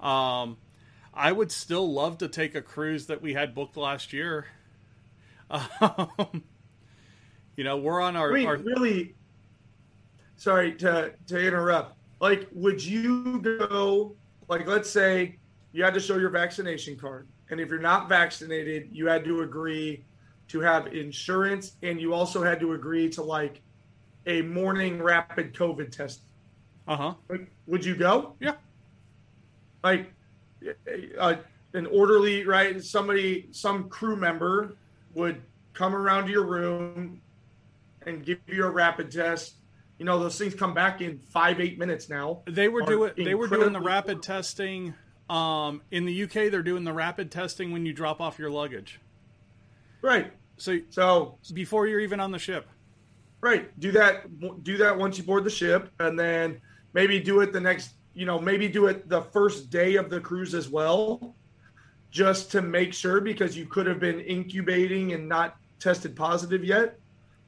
Um, 0.00 0.56
I 1.12 1.32
would 1.32 1.50
still 1.50 1.92
love 1.92 2.18
to 2.18 2.28
take 2.28 2.54
a 2.54 2.62
cruise 2.62 3.06
that 3.06 3.20
we 3.20 3.34
had 3.34 3.54
booked 3.54 3.76
last 3.76 4.12
year. 4.12 4.46
Um, 5.80 6.42
you 7.56 7.64
know, 7.64 7.78
we're 7.78 8.02
on 8.02 8.16
our, 8.16 8.30
I 8.30 8.34
mean, 8.34 8.46
our 8.46 8.58
really. 8.58 9.14
Sorry 10.36 10.74
to 10.74 11.14
to 11.28 11.40
interrupt. 11.40 11.96
Like 12.20 12.46
would 12.52 12.84
you 12.84 13.40
go 13.40 14.14
like 14.48 14.66
let's 14.66 14.90
say 14.90 15.38
you 15.72 15.82
had 15.82 15.94
to 15.94 16.00
show 16.00 16.18
your 16.18 16.28
vaccination 16.28 16.98
card 16.98 17.28
and 17.50 17.60
if 17.60 17.70
you're 17.70 17.80
not 17.80 18.10
vaccinated 18.10 18.90
you 18.92 19.06
had 19.06 19.24
to 19.24 19.40
agree 19.40 20.04
to 20.48 20.60
have 20.60 20.88
insurance 20.88 21.76
and 21.82 21.98
you 21.98 22.12
also 22.12 22.42
had 22.42 22.60
to 22.60 22.74
agree 22.74 23.08
to 23.08 23.22
like 23.22 23.62
a 24.26 24.42
morning 24.42 25.02
rapid 25.02 25.54
covid 25.54 25.90
test. 25.90 26.24
Uh-huh. 26.86 27.14
Like, 27.30 27.50
would 27.66 27.84
you 27.84 27.96
go? 27.96 28.36
Yeah 28.38 28.56
like 29.82 30.12
uh, 31.18 31.34
an 31.74 31.86
orderly 31.86 32.44
right 32.44 32.82
somebody 32.82 33.48
some 33.50 33.88
crew 33.88 34.16
member 34.16 34.76
would 35.14 35.40
come 35.72 35.94
around 35.94 36.26
to 36.26 36.30
your 36.30 36.46
room 36.46 37.20
and 38.06 38.24
give 38.24 38.38
you 38.46 38.64
a 38.64 38.70
rapid 38.70 39.10
test 39.10 39.54
you 39.98 40.04
know 40.04 40.18
those 40.18 40.38
things 40.38 40.54
come 40.54 40.74
back 40.74 41.00
in 41.00 41.18
five 41.18 41.60
eight 41.60 41.78
minutes 41.78 42.08
now 42.08 42.42
they 42.46 42.68
were 42.68 42.82
doing 42.82 43.12
they 43.16 43.34
were 43.34 43.48
doing 43.48 43.72
the 43.72 43.80
rapid 43.80 44.22
testing 44.22 44.94
um, 45.30 45.82
in 45.90 46.06
the 46.06 46.22
UK, 46.24 46.50
they're 46.50 46.62
doing 46.62 46.84
the 46.84 46.92
rapid 46.92 47.30
testing 47.30 47.70
when 47.70 47.84
you 47.84 47.92
drop 47.92 48.20
off 48.20 48.38
your 48.38 48.50
luggage. 48.50 49.00
Right. 50.00 50.32
So, 50.56 50.78
So 50.90 51.38
before 51.52 51.86
you're 51.86 52.00
even 52.00 52.20
on 52.20 52.32
the 52.32 52.38
ship. 52.38 52.66
Right. 53.40 53.78
Do 53.78 53.92
that. 53.92 54.64
Do 54.64 54.76
that 54.78 54.96
once 54.96 55.18
you 55.18 55.24
board 55.24 55.44
the 55.44 55.50
ship, 55.50 55.92
and 56.00 56.18
then 56.18 56.60
maybe 56.92 57.20
do 57.20 57.40
it 57.40 57.52
the 57.52 57.60
next. 57.60 57.94
You 58.18 58.26
know, 58.26 58.40
maybe 58.40 58.66
do 58.66 58.86
it 58.86 59.08
the 59.08 59.22
first 59.22 59.70
day 59.70 59.94
of 59.94 60.10
the 60.10 60.20
cruise 60.20 60.52
as 60.52 60.68
well, 60.68 61.36
just 62.10 62.50
to 62.50 62.62
make 62.62 62.92
sure 62.92 63.20
because 63.20 63.56
you 63.56 63.64
could 63.64 63.86
have 63.86 64.00
been 64.00 64.18
incubating 64.18 65.12
and 65.12 65.28
not 65.28 65.56
tested 65.78 66.16
positive 66.16 66.64
yet. 66.64 66.98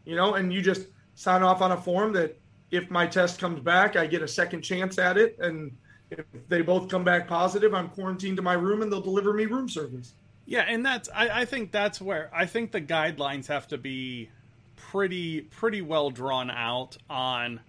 You 0.05 0.15
know, 0.15 0.35
and 0.35 0.53
you 0.53 0.63
just 0.63 0.87
sign 1.17 1.43
off 1.43 1.61
on 1.61 1.73
a 1.73 1.77
form 1.77 2.13
that 2.13 2.39
if 2.71 2.89
my 2.89 3.05
test 3.05 3.41
comes 3.41 3.59
back, 3.61 3.97
I 3.97 4.07
get 4.07 4.23
a 4.23 4.29
second 4.29 4.63
chance 4.63 4.97
at 4.97 5.19
it, 5.19 5.37
and 5.41 5.77
if 6.11 6.25
they 6.49 6.63
both 6.63 6.89
come 6.89 7.03
back 7.03 7.27
positive, 7.27 7.75
I'm 7.75 7.89
quarantined 7.89 8.37
to 8.37 8.43
my 8.43 8.55
room, 8.55 8.83
and 8.83 8.93
they'll 8.93 9.01
deliver 9.01 9.33
me 9.33 9.47
room 9.47 9.69
service. 9.69 10.15
Yeah, 10.47 10.63
and 10.69 10.87
that's 10.87 11.09
I, 11.13 11.41
I 11.41 11.45
think 11.47 11.73
that's 11.73 12.01
where 12.01 12.31
I 12.33 12.47
think 12.47 12.71
the 12.71 12.81
guidelines 12.81 13.49
have 13.49 13.67
to 13.69 13.79
be 13.79 14.31
pretty 14.77 15.41
pretty 15.41 15.83
well 15.83 16.11
drawn 16.11 16.49
out 16.49 16.97
on 17.09 17.61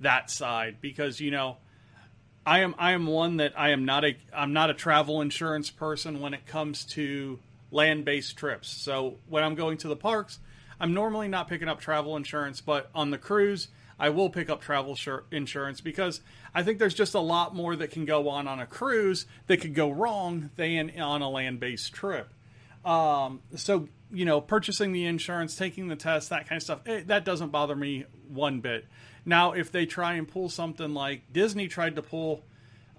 that 0.00 0.28
side 0.28 0.78
because 0.80 1.20
you 1.20 1.30
know 1.30 1.56
I 2.44 2.60
am 2.60 2.74
I 2.78 2.92
am 2.92 3.06
one 3.06 3.36
that 3.36 3.52
I 3.56 3.70
am 3.70 3.84
not 3.84 4.04
a 4.04 4.16
I'm 4.34 4.52
not 4.52 4.70
a 4.70 4.74
travel 4.74 5.20
insurance 5.20 5.70
person 5.70 6.20
when 6.20 6.34
it 6.34 6.46
comes 6.46 6.84
to 6.86 7.38
land-based 7.70 8.36
trips. 8.36 8.68
So 8.68 9.18
when 9.28 9.44
I'm 9.44 9.54
going 9.54 9.78
to 9.78 9.88
the 9.88 9.96
parks, 9.96 10.38
I'm 10.80 10.92
normally 10.92 11.28
not 11.28 11.48
picking 11.48 11.68
up 11.68 11.80
travel 11.80 12.16
insurance, 12.16 12.60
but 12.60 12.90
on 12.94 13.10
the 13.10 13.18
cruise, 13.18 13.68
I 13.98 14.10
will 14.10 14.28
pick 14.28 14.50
up 14.50 14.60
travel 14.60 14.96
insurance 15.30 15.80
because 15.80 16.20
I 16.54 16.62
think 16.64 16.78
there's 16.78 16.94
just 16.94 17.14
a 17.14 17.20
lot 17.20 17.54
more 17.54 17.76
that 17.76 17.90
can 17.90 18.04
go 18.04 18.28
on 18.28 18.48
on 18.48 18.58
a 18.58 18.66
cruise 18.66 19.26
that 19.46 19.58
could 19.58 19.74
go 19.74 19.90
wrong 19.90 20.50
than 20.56 21.00
on 21.00 21.22
a 21.22 21.30
land-based 21.30 21.92
trip. 21.92 22.28
Um, 22.84 23.40
so 23.54 23.88
you 24.12 24.24
know, 24.24 24.40
purchasing 24.40 24.92
the 24.92 25.06
insurance, 25.06 25.56
taking 25.56 25.88
the 25.88 25.96
test, 25.96 26.30
that 26.30 26.48
kind 26.48 26.58
of 26.58 26.62
stuff, 26.62 26.86
it, 26.86 27.06
that 27.06 27.24
doesn't 27.24 27.50
bother 27.50 27.74
me 27.74 28.04
one 28.28 28.60
bit. 28.60 28.86
Now, 29.24 29.52
if 29.52 29.70
they 29.70 29.86
try 29.86 30.14
and 30.14 30.26
pull 30.26 30.48
something 30.48 30.94
like 30.94 31.32
Disney 31.32 31.68
tried 31.68 31.96
to 31.96 32.02
pull 32.02 32.44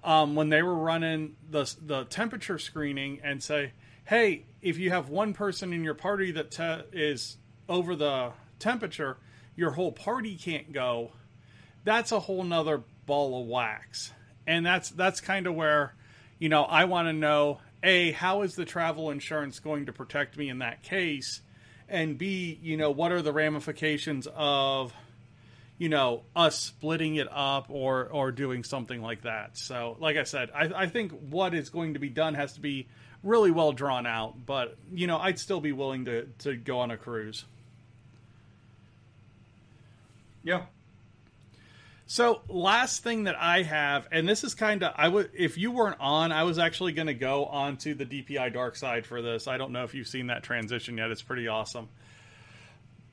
um, 0.02 0.34
when 0.34 0.48
they 0.48 0.62
were 0.62 0.74
running 0.74 1.36
the 1.50 1.72
the 1.84 2.04
temperature 2.04 2.58
screening 2.58 3.20
and 3.22 3.42
say, 3.42 3.72
hey, 4.04 4.44
if 4.62 4.78
you 4.78 4.90
have 4.90 5.08
one 5.08 5.34
person 5.34 5.72
in 5.72 5.84
your 5.84 5.94
party 5.94 6.32
that 6.32 6.50
te- 6.50 6.98
is 6.98 7.36
over 7.68 7.96
the 7.96 8.32
temperature, 8.58 9.16
your 9.56 9.72
whole 9.72 9.92
party 9.92 10.36
can't 10.36 10.72
go. 10.72 11.12
That's 11.84 12.12
a 12.12 12.20
whole 12.20 12.44
nother 12.44 12.82
ball 13.06 13.42
of 13.42 13.48
wax, 13.48 14.12
and 14.46 14.64
that's 14.64 14.90
that's 14.90 15.20
kind 15.20 15.46
of 15.46 15.54
where, 15.54 15.94
you 16.38 16.48
know, 16.48 16.62
I 16.62 16.84
want 16.84 17.08
to 17.08 17.12
know 17.12 17.60
a 17.82 18.12
how 18.12 18.42
is 18.42 18.54
the 18.54 18.64
travel 18.64 19.10
insurance 19.10 19.58
going 19.60 19.86
to 19.86 19.92
protect 19.92 20.36
me 20.38 20.48
in 20.48 20.60
that 20.60 20.82
case 20.82 21.42
and 21.88 22.16
b 22.16 22.58
you 22.62 22.76
know 22.76 22.90
what 22.90 23.12
are 23.12 23.20
the 23.20 23.32
ramifications 23.32 24.26
of 24.34 24.92
you 25.78 25.88
know 25.88 26.22
us 26.34 26.58
splitting 26.58 27.16
it 27.16 27.28
up 27.30 27.66
or 27.68 28.06
or 28.06 28.32
doing 28.32 28.64
something 28.64 29.02
like 29.02 29.22
that 29.22 29.56
so 29.56 29.96
like 30.00 30.16
i 30.16 30.22
said 30.22 30.50
i, 30.54 30.70
I 30.82 30.86
think 30.86 31.12
what 31.30 31.54
is 31.54 31.70
going 31.70 31.94
to 31.94 32.00
be 32.00 32.08
done 32.08 32.34
has 32.34 32.54
to 32.54 32.60
be 32.60 32.86
really 33.22 33.50
well 33.50 33.72
drawn 33.72 34.06
out 34.06 34.46
but 34.46 34.76
you 34.92 35.06
know 35.06 35.18
i'd 35.18 35.38
still 35.38 35.60
be 35.60 35.72
willing 35.72 36.04
to 36.06 36.26
to 36.40 36.56
go 36.56 36.78
on 36.80 36.90
a 36.90 36.96
cruise 36.96 37.44
yeah 40.42 40.62
so 42.06 42.42
last 42.48 43.02
thing 43.02 43.24
that 43.24 43.36
I 43.36 43.62
have, 43.62 44.06
and 44.12 44.28
this 44.28 44.44
is 44.44 44.54
kind 44.54 44.82
of 44.82 44.92
I 44.96 45.08
would 45.08 45.30
if 45.32 45.56
you 45.56 45.70
weren't 45.70 45.96
on, 46.00 46.32
I 46.32 46.42
was 46.42 46.58
actually 46.58 46.92
going 46.92 47.06
to 47.06 47.14
go 47.14 47.46
onto 47.46 47.94
the 47.94 48.04
DPI 48.04 48.52
dark 48.52 48.76
side 48.76 49.06
for 49.06 49.22
this. 49.22 49.48
I 49.48 49.56
don't 49.56 49.72
know 49.72 49.84
if 49.84 49.94
you've 49.94 50.06
seen 50.06 50.26
that 50.26 50.42
transition 50.42 50.98
yet. 50.98 51.10
It's 51.10 51.22
pretty 51.22 51.48
awesome. 51.48 51.88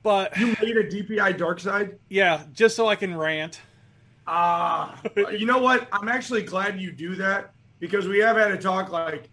But 0.04 0.36
you 0.38 0.56
made 0.62 0.78
a 0.78 0.84
DPI 0.84 1.38
dark 1.38 1.60
side? 1.60 2.00
Yeah, 2.10 2.44
just 2.54 2.76
so 2.76 2.88
I 2.88 2.96
can 2.96 3.16
rant. 3.16 3.62
Ah, 4.28 5.00
uh, 5.18 5.30
you 5.30 5.46
know 5.46 5.60
what? 5.60 5.88
I'm 5.92 6.08
actually 6.08 6.44
glad 6.44 6.80
you 6.80 6.92
do 6.92 7.16
that 7.16 7.54
because 7.80 8.08
we 8.08 8.20
have 8.20 8.38
had 8.38 8.52
a 8.52 8.58
talk 8.58 8.92
like 8.92 9.30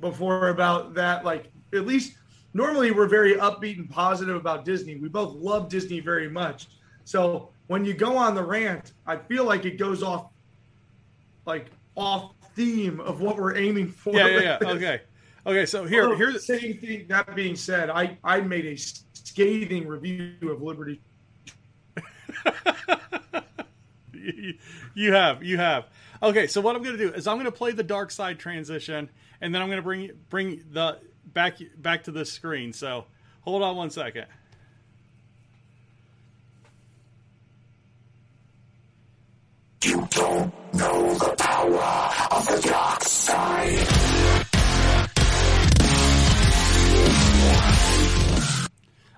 before 0.00 0.48
about 0.48 0.94
that. 0.94 1.24
Like 1.24 1.50
at 1.72 1.86
least 1.86 2.16
normally 2.52 2.90
we're 2.90 3.08
very 3.08 3.34
upbeat 3.34 3.78
and 3.78 3.88
positive 3.88 4.36
about 4.36 4.64
Disney. 4.64 4.96
We 4.96 5.08
both 5.08 5.34
love 5.34 5.68
Disney 5.68 6.00
very 6.00 6.28
much. 6.28 6.68
So 7.04 7.50
when 7.66 7.84
you 7.84 7.94
go 7.94 8.16
on 8.16 8.34
the 8.34 8.42
rant, 8.42 8.92
I 9.06 9.16
feel 9.16 9.44
like 9.44 9.64
it 9.64 9.78
goes 9.78 10.02
off 10.02 10.30
like 11.46 11.70
off 11.96 12.32
theme 12.54 13.00
of 13.00 13.20
what 13.20 13.36
we're 13.36 13.56
aiming 13.56 13.88
for. 13.88 14.14
Yeah, 14.14 14.26
yeah, 14.28 14.58
yeah. 14.60 14.68
Okay. 14.68 15.00
Okay, 15.46 15.66
so 15.66 15.84
here 15.84 16.04
Although, 16.04 16.16
here's 16.16 16.46
same 16.46 16.78
thing. 16.78 17.06
That 17.08 17.34
being 17.34 17.54
said, 17.54 17.90
I 17.90 18.16
I 18.24 18.40
made 18.40 18.64
a 18.64 18.76
scathing 19.24 19.88
review 19.88 20.36
of 20.50 20.62
Liberty. 20.62 21.00
you, 24.12 24.54
you 24.94 25.12
have, 25.12 25.42
you 25.42 25.56
have. 25.56 25.86
Okay, 26.22 26.46
so 26.46 26.60
what 26.60 26.76
I'm 26.76 26.82
going 26.82 26.96
to 26.96 27.08
do 27.10 27.12
is 27.12 27.26
I'm 27.26 27.36
going 27.36 27.46
to 27.46 27.52
play 27.52 27.72
the 27.72 27.82
dark 27.82 28.10
side 28.10 28.38
transition, 28.38 29.10
and 29.40 29.54
then 29.54 29.60
I'm 29.60 29.68
going 29.68 29.78
to 29.78 29.82
bring 29.82 30.10
bring 30.30 30.64
the 30.70 30.98
back 31.26 31.58
back 31.76 32.04
to 32.04 32.12
the 32.12 32.24
screen. 32.24 32.72
So 32.72 33.06
hold 33.42 33.62
on 33.62 33.76
one 33.76 33.90
second. 33.90 34.26
You 39.82 40.08
don't 40.10 40.74
know 40.74 41.14
the 41.14 41.34
power 41.36 41.84
of 42.30 42.46
the 42.46 42.68
dark 42.68 43.04
side. 43.04 44.23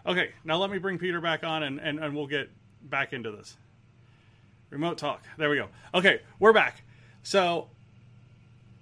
Okay, 0.07 0.31
now 0.45 0.57
let 0.59 0.71
me 0.71 0.79
bring 0.79 0.99
Peter 0.99 1.21
back 1.21 1.43
on 1.43 1.65
and, 1.65 1.81
and, 1.81 1.99
and 1.99 2.15
we'll 2.15 2.29
get 2.29 2.49
back 2.81 3.13
into 3.13 3.33
this. 3.33 3.57
Remote 4.71 4.99
talk. 4.99 5.25
There 5.37 5.51
we 5.51 5.57
go. 5.57 5.69
Okay, 5.95 6.21
we're 6.39 6.53
back. 6.53 6.83
So 7.25 7.71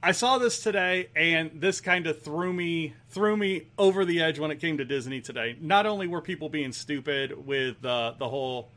I 0.02 0.12
saw 0.12 0.36
this 0.36 0.62
today 0.62 1.08
and 1.16 1.50
this 1.54 1.80
kind 1.80 2.06
of 2.06 2.20
threw 2.20 2.52
me 2.52 2.92
threw 3.08 3.38
me 3.38 3.68
over 3.78 4.04
the 4.04 4.20
edge 4.20 4.38
when 4.38 4.50
it 4.50 4.60
came 4.60 4.76
to 4.76 4.84
Disney 4.84 5.22
today. 5.22 5.56
Not 5.58 5.86
only 5.86 6.06
were 6.06 6.20
people 6.20 6.50
being 6.50 6.72
stupid 6.72 7.46
with 7.46 7.82
uh, 7.82 8.12
the 8.18 8.28
whole 8.28 8.70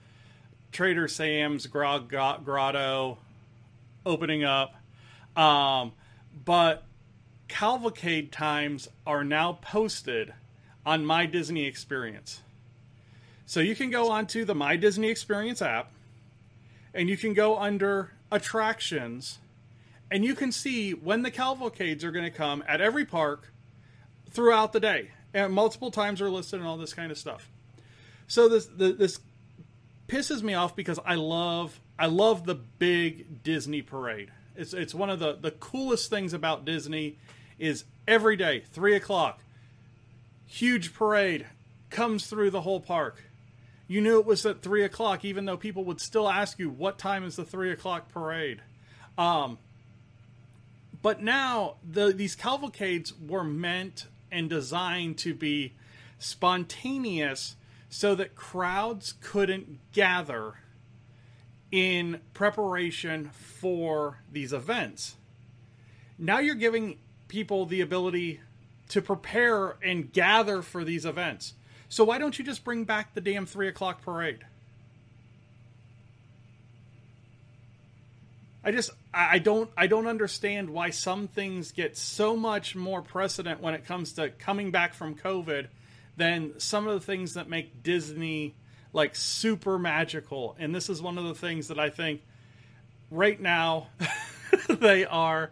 Trader 0.72 1.10
Sam's 1.10 1.68
Grog 1.68 2.08
Grotto 2.08 3.18
opening 4.06 4.46
up. 4.46 4.74
Um, 5.36 5.92
but 6.46 6.86
cavalcade 7.50 8.32
times 8.32 8.88
are 9.06 9.26
now 9.26 9.60
posted 9.62 10.34
on 10.88 11.06
My 11.06 11.26
Disney 11.26 11.66
Experience. 11.66 12.40
So 13.46 13.60
you 13.60 13.76
can 13.76 13.90
go 13.90 14.10
onto 14.10 14.46
the 14.46 14.56
My 14.56 14.78
Disney 14.78 15.10
Experience 15.10 15.62
app 15.62 15.92
and 16.94 17.10
you 17.10 17.18
can 17.18 17.34
go 17.34 17.60
under 17.60 18.14
attractions 18.32 19.40
and 20.10 20.24
you 20.24 20.34
can 20.34 20.54
see 20.54 20.94
when 20.94 21.24
the 21.24 21.30
cavalcades 21.30 22.06
are 22.06 22.12
going 22.12 22.24
to 22.24 22.32
come 22.32 22.64
at 22.70 22.80
every 22.80 23.04
park 23.04 23.52
throughout 24.30 24.72
the 24.72 24.80
day. 24.80 25.12
And 25.34 25.54
multiple 25.54 25.92
times 25.92 26.22
are 26.22 26.30
listed 26.30 26.62
and 26.62 26.68
all 26.68 26.78
this 26.78 26.94
kind 26.94 27.12
of 27.12 27.18
stuff. 27.18 27.52
So 28.28 28.48
this 28.48 28.66
the, 28.68 28.94
this 28.94 29.20
pisses 30.08 30.42
me 30.42 30.54
off 30.54 30.74
because 30.74 31.00
I 31.06 31.16
love 31.16 31.82
I 32.00 32.06
love 32.06 32.46
the 32.46 32.56
big 32.56 33.44
Disney 33.44 33.82
parade. 33.82 34.32
It's 34.56 34.74
it's 34.74 34.96
one 34.96 35.10
of 35.10 35.20
the 35.20 35.34
the 35.34 35.52
coolest 35.52 36.10
things 36.10 36.32
about 36.32 36.64
Disney 36.64 37.18
is 37.60 37.84
every 38.08 38.38
day 38.38 38.64
three 38.72 38.96
o'clock, 38.96 39.42
huge 40.48 40.94
parade 40.94 41.46
comes 41.90 42.28
through 42.28 42.50
the 42.50 42.62
whole 42.62 42.80
park. 42.80 43.24
You 43.88 44.02
knew 44.02 44.20
it 44.20 44.26
was 44.26 44.46
at 44.46 44.62
three 44.62 44.84
o'clock, 44.84 45.24
even 45.24 45.46
though 45.46 45.58
people 45.58 45.84
would 45.86 46.02
still 46.02 46.30
ask 46.30 46.60
you 46.60 46.70
what 46.70 46.98
time 46.98 47.24
is 47.24 47.36
the 47.36 47.46
three 47.46 47.72
o'clock 47.72 48.10
parade. 48.10 48.62
Um, 49.18 49.60
but 51.02 51.22
now 51.22 51.76
the 51.90 52.12
these 52.12 52.36
cavalcades 52.36 53.14
were 53.18 53.44
meant 53.44 54.08
and 54.32 54.50
designed 54.50 55.18
to 55.20 55.34
be 55.34 55.74
spontaneous 56.20 57.56
so 57.90 58.16
that 58.16 58.36
crowds 58.36 59.14
couldn't 59.22 59.80
gather 59.94 60.56
in 61.72 62.20
preparation 62.34 63.30
for 63.30 64.20
these 64.32 64.52
events. 64.52 65.16
Now 66.18 66.40
you're 66.40 66.56
giving 66.56 66.98
people 67.28 67.66
the 67.66 67.82
ability 67.82 68.42
to 68.90 69.02
prepare 69.02 69.76
and 69.84 70.12
gather 70.12 70.62
for 70.62 70.84
these 70.84 71.06
events. 71.06 71.54
So 71.90 72.04
why 72.04 72.18
don't 72.18 72.38
you 72.38 72.46
just 72.46 72.64
bring 72.64 72.84
back 72.84 73.14
the 73.14 73.22
damn 73.22 73.46
three 73.46 73.68
o'clock 73.68 74.02
parade? 74.02 74.40
I 78.64 78.72
just 78.72 78.92
I 79.14 79.40
don't 79.40 79.70
I 79.78 79.88
don't 79.88 80.08
understand 80.08 80.70
why 80.70 80.90
some 80.90 81.30
things 81.30 81.72
get 81.72 81.96
so 81.96 82.36
much 82.36 82.76
more 82.76 83.02
precedent 83.02 83.62
when 83.62 83.74
it 83.74 83.86
comes 83.86 84.14
to 84.14 84.30
coming 84.30 84.72
back 84.72 84.94
from 84.94 85.16
COVID 85.16 85.68
than 86.18 86.60
some 86.60 86.86
of 86.86 86.94
the 86.94 87.06
things 87.06 87.36
that 87.36 87.48
make 87.48 87.82
Disney 87.82 88.56
like 88.92 89.16
super 89.16 89.80
magical. 89.80 90.56
And 90.60 90.76
this 90.76 90.90
is 90.90 91.02
one 91.02 91.18
of 91.18 91.24
the 91.24 91.36
things 91.36 91.70
that 91.70 91.80
I 91.80 91.90
think 91.90 92.22
right 93.10 93.40
now 93.40 93.88
they 94.68 95.06
are 95.06 95.52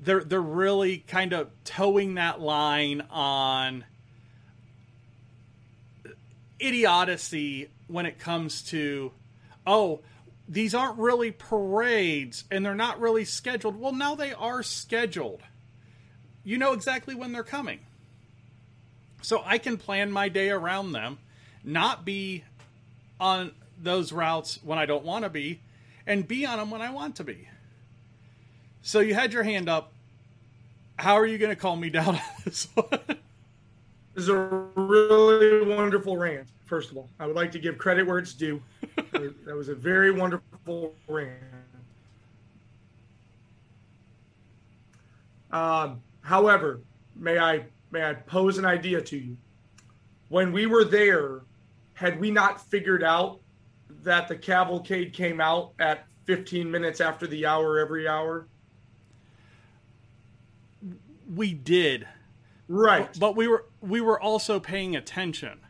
they're 0.00 0.24
they're 0.24 0.40
really 0.40 0.98
kind 0.98 1.32
of 1.32 1.50
toeing 1.64 2.14
that 2.14 2.40
line 2.40 3.02
on 3.10 3.84
idiocy 6.58 7.68
when 7.86 8.06
it 8.06 8.18
comes 8.18 8.62
to 8.62 9.12
oh 9.66 10.00
these 10.48 10.74
aren't 10.74 10.98
really 10.98 11.30
parades 11.30 12.44
and 12.50 12.66
they're 12.66 12.74
not 12.74 13.00
really 13.00 13.24
scheduled. 13.24 13.78
Well 13.78 13.92
now 13.92 14.14
they 14.16 14.32
are 14.32 14.62
scheduled. 14.62 15.42
You 16.42 16.58
know 16.58 16.72
exactly 16.72 17.14
when 17.14 17.32
they're 17.32 17.44
coming. 17.44 17.80
So 19.22 19.42
i 19.44 19.58
can 19.58 19.76
plan 19.76 20.10
my 20.10 20.28
day 20.28 20.50
around 20.50 20.92
them 20.92 21.18
not 21.62 22.04
be 22.04 22.44
on 23.18 23.52
those 23.78 24.12
routes 24.12 24.58
when 24.62 24.78
i 24.78 24.86
don't 24.86 25.04
want 25.04 25.24
to 25.24 25.30
be 25.30 25.60
and 26.06 26.26
be 26.26 26.46
on 26.46 26.58
them 26.58 26.70
when 26.70 26.80
i 26.80 26.90
want 26.90 27.16
to 27.16 27.24
be 27.24 27.48
so 28.82 29.00
you 29.00 29.14
had 29.14 29.32
your 29.32 29.42
hand 29.42 29.68
up. 29.68 29.92
How 30.96 31.14
are 31.14 31.26
you 31.26 31.38
going 31.38 31.50
to 31.50 31.56
call 31.56 31.76
me 31.76 31.90
down 31.90 32.16
on 32.16 32.20
this 32.44 32.68
one? 32.74 32.88
This 34.14 34.24
is 34.24 34.28
a 34.28 34.38
really 34.38 35.74
wonderful 35.74 36.16
rant. 36.16 36.48
First 36.66 36.90
of 36.90 36.96
all, 36.96 37.08
I 37.18 37.26
would 37.26 37.36
like 37.36 37.52
to 37.52 37.58
give 37.58 37.78
credit 37.78 38.06
where 38.06 38.18
it's 38.18 38.34
due. 38.34 38.60
that 39.12 39.56
was 39.56 39.68
a 39.68 39.74
very 39.74 40.10
wonderful 40.10 40.94
rant. 41.08 41.38
Um, 45.52 46.00
however, 46.22 46.80
may 47.16 47.38
I 47.38 47.64
may 47.90 48.04
I 48.04 48.14
pose 48.14 48.58
an 48.58 48.64
idea 48.64 49.00
to 49.00 49.18
you? 49.18 49.36
When 50.28 50.52
we 50.52 50.66
were 50.66 50.84
there, 50.84 51.40
had 51.94 52.20
we 52.20 52.30
not 52.30 52.60
figured 52.60 53.02
out 53.02 53.40
that 54.02 54.28
the 54.28 54.36
cavalcade 54.36 55.12
came 55.12 55.40
out 55.40 55.72
at 55.80 56.06
15 56.26 56.70
minutes 56.70 57.00
after 57.00 57.26
the 57.26 57.46
hour 57.46 57.78
every 57.78 58.06
hour? 58.06 58.46
We 61.32 61.54
did. 61.54 62.06
Right. 62.68 63.08
But, 63.12 63.20
but 63.20 63.36
we 63.36 63.48
were 63.48 63.66
we 63.80 64.00
were 64.00 64.20
also 64.20 64.60
paying 64.60 64.96
attention. 64.96 65.60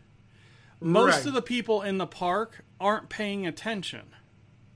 Most 0.80 1.18
right. 1.18 1.26
of 1.26 1.34
the 1.34 1.42
people 1.42 1.82
in 1.82 1.98
the 1.98 2.06
park 2.06 2.64
aren't 2.80 3.08
paying 3.08 3.46
attention. 3.46 4.14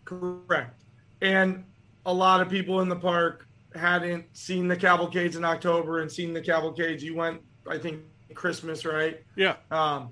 Correct. 0.05 0.83
And 1.23 1.65
a 2.05 2.13
lot 2.13 2.43
of 2.43 2.51
people 2.51 2.81
in 2.81 2.89
the 2.89 2.97
park 2.97 3.49
hadn't 3.75 4.25
seen 4.37 4.69
the 4.69 4.77
cavalcades 4.77 5.35
in 5.35 5.45
october 5.45 6.01
and 6.01 6.13
seen 6.13 6.33
the 6.33 6.41
cavalcades. 6.41 7.03
You 7.03 7.17
went 7.17 7.41
i 7.69 7.79
think 7.79 8.03
christmas 8.35 8.85
right? 8.85 9.23
Yeah. 9.37 9.57
Um 9.71 10.11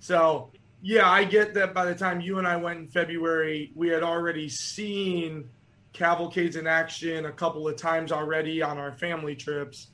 so 0.00 0.50
yeah 0.82 1.08
i 1.08 1.24
get 1.24 1.54
that 1.54 1.72
by 1.72 1.84
the 1.84 1.94
time 1.94 2.20
you 2.20 2.38
and 2.38 2.46
i 2.46 2.56
went 2.56 2.78
in 2.78 2.88
february 2.88 3.70
we 3.74 3.88
had 3.88 4.02
already 4.02 4.48
seen 4.48 5.48
cavalcades 5.92 6.56
in 6.56 6.66
action 6.66 7.26
a 7.26 7.32
couple 7.32 7.68
of 7.68 7.76
times 7.76 8.12
already 8.12 8.62
on 8.62 8.78
our 8.78 8.92
family 8.92 9.36
trips 9.36 9.88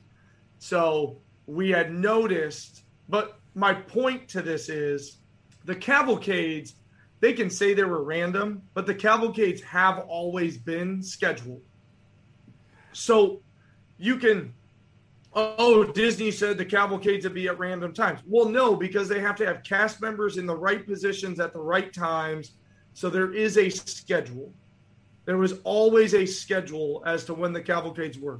so 0.59 1.17
we 1.45 1.69
had 1.69 1.93
noticed, 1.93 2.83
but 3.09 3.39
my 3.55 3.73
point 3.73 4.27
to 4.29 4.41
this 4.41 4.69
is 4.69 5.17
the 5.65 5.75
cavalcades, 5.75 6.75
they 7.19 7.33
can 7.33 7.49
say 7.49 7.73
they 7.73 7.83
were 7.83 8.03
random, 8.03 8.61
but 8.73 8.85
the 8.85 8.93
cavalcades 8.93 9.61
have 9.61 9.99
always 10.07 10.57
been 10.57 11.01
scheduled. 11.01 11.61
So 12.93 13.41
you 13.97 14.17
can, 14.17 14.53
oh, 15.33 15.83
Disney 15.83 16.31
said 16.31 16.57
the 16.57 16.65
cavalcades 16.65 17.25
would 17.25 17.33
be 17.33 17.47
at 17.47 17.59
random 17.59 17.93
times. 17.93 18.21
Well, 18.25 18.47
no, 18.47 18.75
because 18.75 19.09
they 19.09 19.19
have 19.19 19.35
to 19.37 19.45
have 19.45 19.63
cast 19.63 20.01
members 20.01 20.37
in 20.37 20.45
the 20.45 20.55
right 20.55 20.85
positions 20.85 21.39
at 21.39 21.53
the 21.53 21.59
right 21.59 21.91
times. 21.93 22.53
So 22.93 23.09
there 23.09 23.33
is 23.33 23.57
a 23.57 23.69
schedule. 23.69 24.53
There 25.25 25.37
was 25.37 25.59
always 25.63 26.13
a 26.13 26.25
schedule 26.25 27.03
as 27.05 27.25
to 27.25 27.33
when 27.33 27.53
the 27.53 27.61
cavalcades 27.61 28.17
were. 28.17 28.39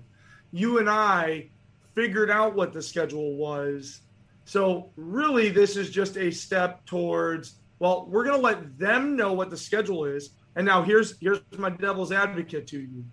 You 0.52 0.80
and 0.80 0.90
I 0.90 1.50
figured 1.98 2.30
out 2.30 2.54
what 2.54 2.74
the 2.74 2.82
schedule 2.82 3.36
was. 3.38 4.02
So 4.46 4.92
really, 4.96 5.50
this 5.50 5.76
is 5.76 5.90
just 5.90 6.16
a 6.16 6.30
step 6.30 6.86
towards. 6.86 7.56
Well, 7.80 8.06
we're 8.08 8.24
going 8.24 8.38
to 8.38 8.42
let 8.42 8.78
them 8.78 9.16
know 9.16 9.34
what 9.34 9.50
the 9.50 9.58
schedule 9.58 10.06
is. 10.06 10.30
And 10.56 10.64
now 10.64 10.84
here's 10.84 11.18
here's 11.20 11.42
my 11.58 11.72
devil's 11.72 12.12
advocate 12.12 12.68
to 12.68 12.80
you. 12.80 13.04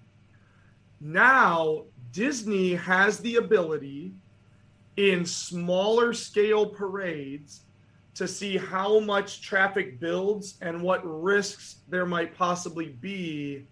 Now 1.01 1.85
Disney 2.13 2.75
has 2.75 3.21
the 3.21 3.37
ability 3.37 4.13
in 4.99 5.25
smaller 5.25 6.13
scale 6.13 6.67
parades 6.67 7.63
to 8.17 8.29
see 8.29 8.59
how 8.59 9.01
much 9.01 9.41
traffic 9.41 9.99
builds 9.99 10.59
and 10.61 10.81
what 10.83 11.01
risks 11.05 11.77
there 11.89 12.07
might 12.07 12.37
possibly 12.37 12.89
be 12.89 13.67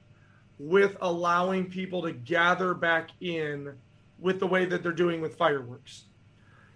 with 0.59 0.97
allowing 1.03 1.67
people 1.67 2.03
to 2.03 2.13
gather 2.13 2.73
back 2.73 3.11
in 3.21 3.75
with 4.23 4.41
the 4.41 4.47
way 4.47 4.65
that 4.65 4.83
they're 4.83 4.93
doing 4.93 5.21
with 5.21 5.37
fireworks. 5.37 6.05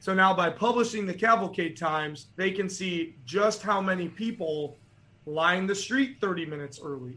So 0.00 0.12
now 0.12 0.34
by 0.34 0.50
publishing 0.50 1.06
the 1.06 1.14
cavalcade 1.14 1.76
times, 1.76 2.26
they 2.36 2.50
can 2.50 2.68
see 2.68 3.16
just 3.24 3.62
how 3.62 3.80
many 3.80 4.08
people 4.08 4.76
line 5.24 5.66
the 5.66 5.74
street 5.74 6.18
30 6.20 6.46
minutes 6.46 6.80
early. 6.82 7.16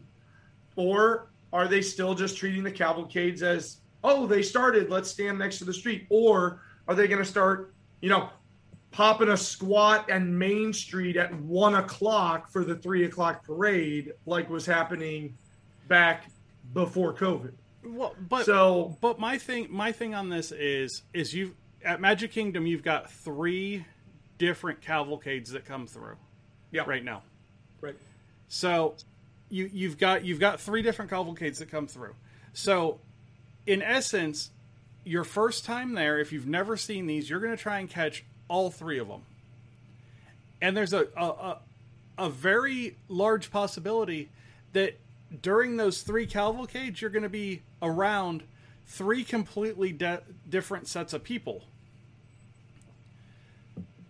Or 0.76 1.30
are 1.52 1.68
they 1.68 1.82
still 1.82 2.14
just 2.14 2.36
treating 2.36 2.62
the 2.62 2.70
cavalcades 2.70 3.42
as, 3.42 3.78
oh, 4.02 4.26
they 4.26 4.42
started, 4.42 4.88
let's 4.88 5.10
stand 5.10 5.38
next 5.38 5.58
to 5.58 5.64
the 5.64 5.74
street? 5.74 6.06
Or 6.08 6.62
are 6.88 6.94
they 6.94 7.06
going 7.06 7.22
to 7.22 7.28
start, 7.28 7.74
you 8.00 8.08
know, 8.08 8.30
popping 8.92 9.28
a 9.28 9.36
squat 9.36 10.10
and 10.10 10.36
Main 10.36 10.72
Street 10.72 11.16
at 11.16 11.32
one 11.42 11.76
o'clock 11.76 12.50
for 12.50 12.64
the 12.64 12.74
three 12.74 13.04
o'clock 13.04 13.44
parade, 13.44 14.12
like 14.26 14.48
was 14.48 14.66
happening 14.66 15.36
back 15.88 16.30
before 16.72 17.14
COVID? 17.14 17.52
Well, 17.84 18.14
but 18.28 18.44
so 18.44 18.96
but 19.00 19.18
my 19.18 19.38
thing 19.38 19.68
my 19.70 19.92
thing 19.92 20.14
on 20.14 20.28
this 20.28 20.52
is 20.52 21.02
is 21.14 21.32
you 21.34 21.54
at 21.84 22.00
Magic 22.00 22.32
Kingdom 22.32 22.66
you've 22.66 22.82
got 22.82 23.10
three 23.10 23.84
different 24.38 24.80
cavalcades 24.80 25.50
that 25.52 25.64
come 25.64 25.86
through. 25.86 26.16
Yeah. 26.72 26.84
Right 26.86 27.04
now. 27.04 27.22
Right. 27.80 27.96
So 28.48 28.96
you 29.48 29.70
you've 29.72 29.98
got 29.98 30.24
you've 30.24 30.40
got 30.40 30.60
three 30.60 30.82
different 30.82 31.10
cavalcades 31.10 31.58
that 31.60 31.70
come 31.70 31.86
through. 31.86 32.14
So 32.52 33.00
in 33.66 33.82
essence, 33.82 34.50
your 35.04 35.24
first 35.24 35.64
time 35.64 35.94
there, 35.94 36.18
if 36.18 36.32
you've 36.32 36.46
never 36.46 36.76
seen 36.76 37.06
these, 37.06 37.30
you're 37.30 37.40
going 37.40 37.56
to 37.56 37.62
try 37.62 37.78
and 37.78 37.88
catch 37.88 38.24
all 38.48 38.70
three 38.70 38.98
of 38.98 39.08
them. 39.08 39.22
And 40.60 40.76
there's 40.76 40.92
a 40.92 41.06
a, 41.16 41.24
a, 41.24 41.58
a 42.18 42.30
very 42.30 42.96
large 43.08 43.50
possibility 43.50 44.28
that 44.74 44.98
during 45.42 45.76
those 45.76 46.02
three 46.02 46.26
cavalcades, 46.26 47.00
you're 47.00 47.10
going 47.10 47.22
to 47.22 47.28
be 47.28 47.62
around 47.82 48.42
three 48.86 49.24
completely 49.24 49.92
de- 49.92 50.22
different 50.48 50.88
sets 50.88 51.12
of 51.12 51.22
people. 51.22 51.64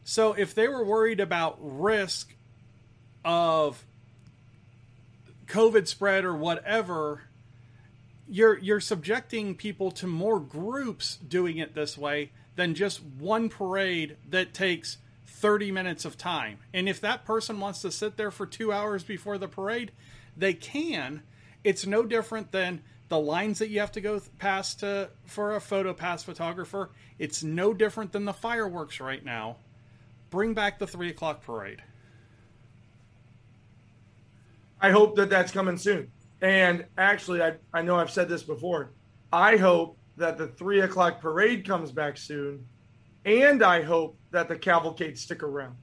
So 0.05 0.33
if 0.33 0.55
they 0.55 0.67
were 0.67 0.85
worried 0.85 1.21
about 1.21 1.59
risk 1.61 2.35
of 3.25 3.85
COVID 5.47 5.87
spread 5.87 6.25
or 6.25 6.35
whatever, 6.35 7.23
you're 8.29 8.59
you're 8.59 8.81
subjecting 8.81 9.55
people 9.55 9.91
to 9.91 10.07
more 10.07 10.41
groups 10.41 11.17
doing 11.17 11.59
it 11.59 11.75
this 11.75 11.99
way 11.99 12.31
than 12.57 12.75
just 12.75 13.03
one 13.03 13.49
parade 13.49 14.17
that 14.29 14.55
takes 14.55 14.97
30 15.27 15.71
minutes 15.73 16.05
of 16.05 16.17
time. 16.17 16.59
And 16.73 16.89
if 16.89 17.01
that 17.01 17.25
person 17.25 17.61
wants 17.61 17.83
to 17.83 17.91
sit 17.91 18.17
there 18.17 18.31
for 18.31 18.47
2 18.47 18.73
hours 18.73 19.03
before 19.03 19.39
the 19.39 19.49
parade, 19.49 19.93
they 20.41 20.55
can. 20.55 21.23
It's 21.63 21.87
no 21.87 22.05
different 22.05 22.53
than 22.53 22.83
the 23.09 23.19
lines 23.19 23.59
that 23.59 23.69
you 23.69 23.81
have 23.81 23.93
to 23.93 24.01
go 24.01 24.21
past 24.39 24.81
to 24.81 25.11
for 25.25 25.57
a 25.57 25.61
photo 25.61 25.93
pass 25.93 26.23
photographer. 26.23 26.91
It's 27.19 27.43
no 27.43 27.75
different 27.75 28.13
than 28.13 28.25
the 28.25 28.33
fireworks 28.33 29.01
right 29.01 29.25
now. 29.25 29.57
Bring 30.31 30.55
back 30.55 30.79
the 30.79 30.87
three 30.87 31.11
o'clock 31.11 31.43
parade. 31.43 31.83
I 34.81 34.91
hope 34.91 35.17
that 35.17 35.29
that's 35.29 35.53
coming 35.53 35.77
soon. 35.77 36.11
And 36.41 36.87
actually, 36.97 37.43
I, 37.43 37.55
I 37.75 37.83
know 37.83 37.97
I've 37.97 38.11
said 38.11 38.29
this 38.29 38.43
before. 38.43 38.93
I 39.33 39.57
hope 39.57 39.99
that 40.17 40.39
the 40.39 40.47
three 40.47 40.81
o'clock 40.81 41.21
parade 41.21 41.67
comes 41.67 41.93
back 41.93 42.17
soon. 42.17 42.65
And 43.25 43.63
I 43.63 43.83
hope 43.83 44.17
that 44.31 44.49
the 44.49 44.57
cavalcade 44.57 45.19
stick 45.19 45.43
around. 45.43 45.77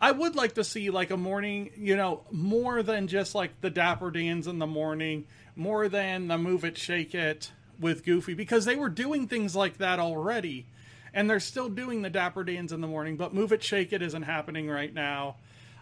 I 0.00 0.12
would 0.12 0.34
like 0.34 0.54
to 0.54 0.64
see 0.64 0.90
like 0.90 1.10
a 1.10 1.16
morning, 1.16 1.70
you 1.76 1.96
know, 1.96 2.22
more 2.30 2.82
than 2.82 3.06
just 3.06 3.34
like 3.34 3.60
the 3.60 3.70
Dapper 3.70 4.10
Dans 4.10 4.46
in 4.46 4.58
the 4.58 4.66
morning, 4.66 5.26
more 5.54 5.88
than 5.88 6.28
the 6.28 6.38
Move 6.38 6.64
It, 6.64 6.78
Shake 6.78 7.14
It 7.14 7.52
with 7.78 8.04
Goofy, 8.04 8.34
because 8.34 8.64
they 8.64 8.76
were 8.76 8.88
doing 8.88 9.28
things 9.28 9.54
like 9.54 9.78
that 9.78 9.98
already. 9.98 10.66
And 11.12 11.28
they're 11.28 11.40
still 11.40 11.68
doing 11.68 12.02
the 12.02 12.10
Dapper 12.10 12.44
Dans 12.44 12.72
in 12.72 12.80
the 12.80 12.86
morning, 12.86 13.16
but 13.16 13.34
Move 13.34 13.52
It, 13.52 13.62
Shake 13.62 13.92
It 13.92 14.00
isn't 14.00 14.22
happening 14.22 14.68
right 14.68 14.92
now. 14.94 15.36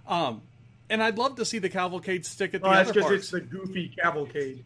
Um, 0.07 0.43
and 0.91 1.03
I'd 1.03 1.19
love 1.19 1.37
to 1.37 1.45
see 1.45 1.59
the 1.59 1.69
cavalcade 1.69 2.25
stick 2.25 2.55
at 2.55 2.63
the 2.63 2.69
end. 2.69 2.75
oh, 2.75 2.79
that's 2.79 2.93
because 2.93 3.13
it's 3.13 3.31
the 3.31 3.41
Goofy 3.41 3.95
cavalcade. 4.03 4.65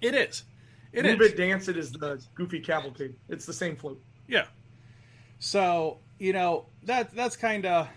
It 0.00 0.14
is. 0.14 0.44
It 0.92 1.04
Move 1.04 1.20
is. 1.20 1.32
It, 1.32 1.36
Dance 1.36 1.68
It 1.68 1.76
is 1.76 1.92
the 1.92 2.22
Goofy 2.34 2.60
cavalcade. 2.60 3.16
It's 3.28 3.44
the 3.44 3.52
same 3.52 3.76
float. 3.76 4.00
Yeah. 4.28 4.46
So 5.40 5.98
you 6.18 6.32
know 6.32 6.66
that 6.84 7.14
that's 7.14 7.36
kind 7.36 7.66
of 7.66 7.88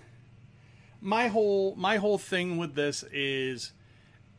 my 1.01 1.27
whole 1.27 1.75
my 1.75 1.97
whole 1.97 2.17
thing 2.17 2.57
with 2.57 2.75
this 2.75 3.03
is 3.11 3.71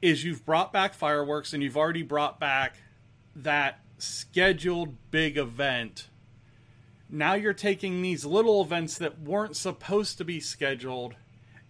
is 0.00 0.24
you've 0.24 0.44
brought 0.44 0.72
back 0.72 0.94
fireworks 0.94 1.52
and 1.52 1.62
you've 1.62 1.76
already 1.76 2.02
brought 2.02 2.38
back 2.38 2.76
that 3.34 3.80
scheduled 3.98 4.94
big 5.10 5.36
event. 5.36 6.08
Now 7.10 7.34
you're 7.34 7.54
taking 7.54 8.02
these 8.02 8.24
little 8.24 8.62
events 8.62 8.98
that 8.98 9.20
weren't 9.20 9.56
supposed 9.56 10.18
to 10.18 10.24
be 10.24 10.40
scheduled 10.40 11.14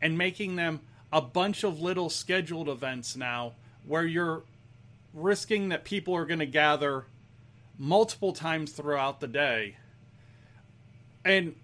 and 0.01 0.19
making 0.19 0.57
them 0.57 0.81
a 1.13 1.23
bunch 1.23 1.65
of 1.65 1.81
little 1.81 2.11
scheduled 2.11 2.69
events 2.69 3.17
now 3.17 3.53
where 3.87 4.05
you're 4.05 4.43
risking 5.15 5.71
that 5.71 5.85
people 5.85 6.15
are 6.15 6.27
going 6.27 6.41
to 6.41 6.47
gather 6.47 7.07
multiple 7.79 8.33
times 8.33 8.73
throughout 8.73 9.21
the 9.21 9.29
day. 9.29 9.77
And 11.25 11.55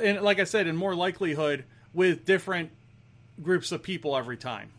and 0.00 0.20
like 0.20 0.38
I 0.38 0.44
said, 0.44 0.66
in 0.66 0.76
more 0.76 0.94
likelihood 0.94 1.64
with 1.92 2.24
different 2.24 2.70
groups 3.42 3.72
of 3.72 3.82
people 3.82 4.16
every 4.16 4.36
time. 4.36 4.70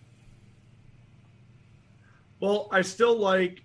Well, 2.39 2.67
I 2.71 2.81
still 2.81 3.17
like 3.17 3.63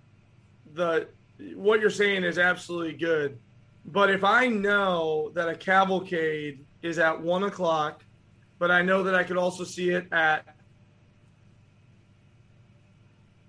the 0.75 1.09
what 1.55 1.81
you're 1.81 1.91
saying 1.91 2.25
is 2.25 2.39
absolutely 2.39 2.95
good. 2.95 3.39
But 3.87 4.11
if 4.11 4.25
I 4.25 4.49
know 4.49 5.31
that 5.35 5.49
a 5.49 5.55
cavalcade 5.55 6.65
is 6.83 6.99
at 6.99 7.21
one 7.21 7.45
o'clock, 7.45 8.05
but 8.59 8.71
I 8.71 8.83
know 8.83 9.03
that 9.03 9.15
I 9.15 9.23
could 9.23 9.37
also 9.37 9.65
see 9.65 9.91
it 9.91 10.07
at 10.13 10.57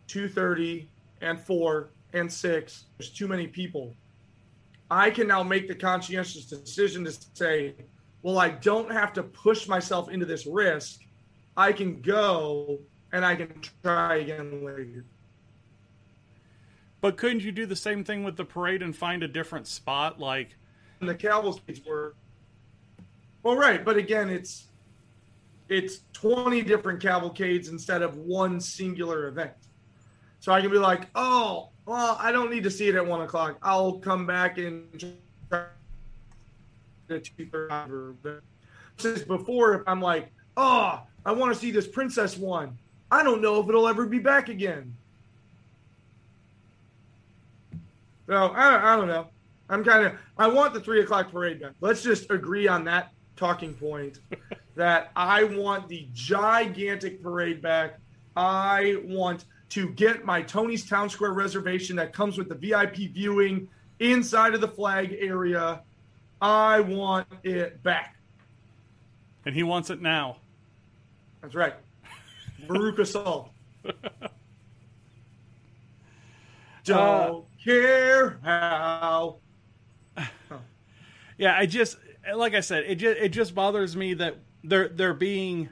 two 0.08 0.30
thirty 0.30 0.88
and 1.22 1.40
four 1.40 1.90
and 2.14 2.32
six, 2.32 2.86
there's 2.98 3.10
too 3.10 3.28
many 3.28 3.48
people. 3.48 3.96
I 4.90 5.10
can 5.10 5.28
now 5.28 5.44
make 5.44 5.68
the 5.68 5.76
conscientious 5.76 6.46
decision 6.46 7.04
to 7.04 7.12
say, 7.34 7.74
well, 8.22 8.40
I 8.40 8.50
don't 8.50 8.92
have 8.92 9.14
to 9.14 9.24
push 9.24 9.68
myself 9.68 10.10
into 10.10 10.26
this 10.26 10.46
risk. 10.46 11.02
I 11.56 11.72
can 11.72 12.02
go 12.02 12.80
and 13.12 13.26
I 13.26 13.36
can 13.36 13.62
try 13.84 14.18
again 14.18 14.64
later. 14.66 15.06
But 17.00 17.18
couldn't 17.18 17.42
you 17.42 17.52
do 17.52 17.66
the 17.66 17.76
same 17.76 18.04
thing 18.04 18.24
with 18.24 18.36
the 18.36 18.46
parade 18.46 18.82
and 18.82 18.96
find 18.96 19.24
a 19.24 19.28
different 19.28 19.68
spot? 19.68 20.20
Like 20.20 20.56
and 21.00 21.08
the 21.08 21.16
cavalcades 21.16 21.82
were 21.86 22.16
well, 23.44 23.56
right, 23.56 23.86
but 23.86 23.98
again, 23.98 24.30
it's 24.30 24.68
it's 25.70 26.02
twenty 26.12 26.62
different 26.62 27.02
cavalcades 27.02 27.70
instead 27.70 28.02
of 28.02 28.18
one 28.18 28.60
singular 28.60 29.28
event. 29.28 29.54
So 30.40 30.52
I 30.52 30.62
can 30.62 30.72
be 30.72 30.78
like, 30.78 31.08
oh, 31.16 31.70
well, 31.86 32.18
I 32.20 32.32
don't 32.32 32.52
need 32.52 32.64
to 32.64 32.72
see 32.72 32.90
it 32.90 32.96
at 32.96 33.06
one 33.06 33.22
o'clock. 33.22 33.58
I'll 33.62 34.00
come 34.00 34.26
back 34.26 34.58
and 34.58 35.14
at 37.10 37.24
two 37.26 37.48
thirty. 37.48 38.40
Since 38.98 39.24
before, 39.24 39.76
if 39.76 39.82
I'm 39.88 40.02
like, 40.02 40.32
oh, 40.56 41.02
I 41.26 41.32
want 41.32 41.54
to 41.54 41.60
see 41.60 41.72
this 41.72 41.88
princess 41.88 42.38
one, 42.38 42.78
I 43.12 43.24
don't 43.24 43.42
know 43.42 43.62
if 43.62 43.70
it'll 43.70 43.88
ever 43.88 44.06
be 44.06 44.20
back 44.20 44.50
again. 44.50 44.96
No, 48.28 48.48
I, 48.48 48.94
I 48.94 48.96
don't 48.96 49.08
know. 49.08 49.28
I'm 49.70 49.84
kind 49.84 50.06
of. 50.06 50.14
I 50.38 50.48
want 50.48 50.74
the 50.74 50.80
three 50.80 51.02
o'clock 51.02 51.32
parade 51.32 51.62
back. 51.62 51.74
Let's 51.82 52.02
just 52.02 52.30
agree 52.32 52.68
on 52.68 52.86
that 52.86 53.12
talking 53.36 53.74
point. 53.74 54.20
that 54.76 55.12
I 55.16 55.44
want 55.44 55.88
the 55.88 56.08
gigantic 56.14 57.22
parade 57.22 57.62
back. 57.62 58.00
I 58.36 59.02
want 59.04 59.46
to 59.70 59.90
get 59.90 60.24
my 60.24 60.42
Tony's 60.42 60.88
Town 60.88 61.10
Square 61.10 61.34
reservation 61.34 61.96
that 61.98 62.14
comes 62.14 62.38
with 62.38 62.48
the 62.48 62.56
VIP 62.56 63.12
viewing 63.12 63.68
inside 64.00 64.54
of 64.54 64.62
the 64.62 64.68
flag 64.68 65.18
area. 65.20 65.82
I 66.42 66.80
want 66.82 67.28
it 67.44 67.82
back. 67.84 68.16
And 69.46 69.56
he 69.56 69.64
wants 69.64 69.90
it 69.90 70.02
now. 70.02 70.38
That's 71.42 71.56
right. 71.56 71.74
Veruca 72.68 73.06
Salt. 73.08 73.50
Don't 76.84 76.98
uh, 76.98 77.40
care 77.64 78.40
how. 78.44 79.38
Yeah, 81.40 81.56
I 81.56 81.68
just 81.68 81.98
like 82.36 82.56
I 82.56 82.62
said, 82.62 82.86
it 82.86 82.96
just 82.96 83.18
it 83.20 83.30
just 83.30 83.54
bothers 83.54 83.96
me 83.96 84.16
that 84.16 84.38
they're 84.64 84.88
they're 84.88 85.14
being, 85.14 85.70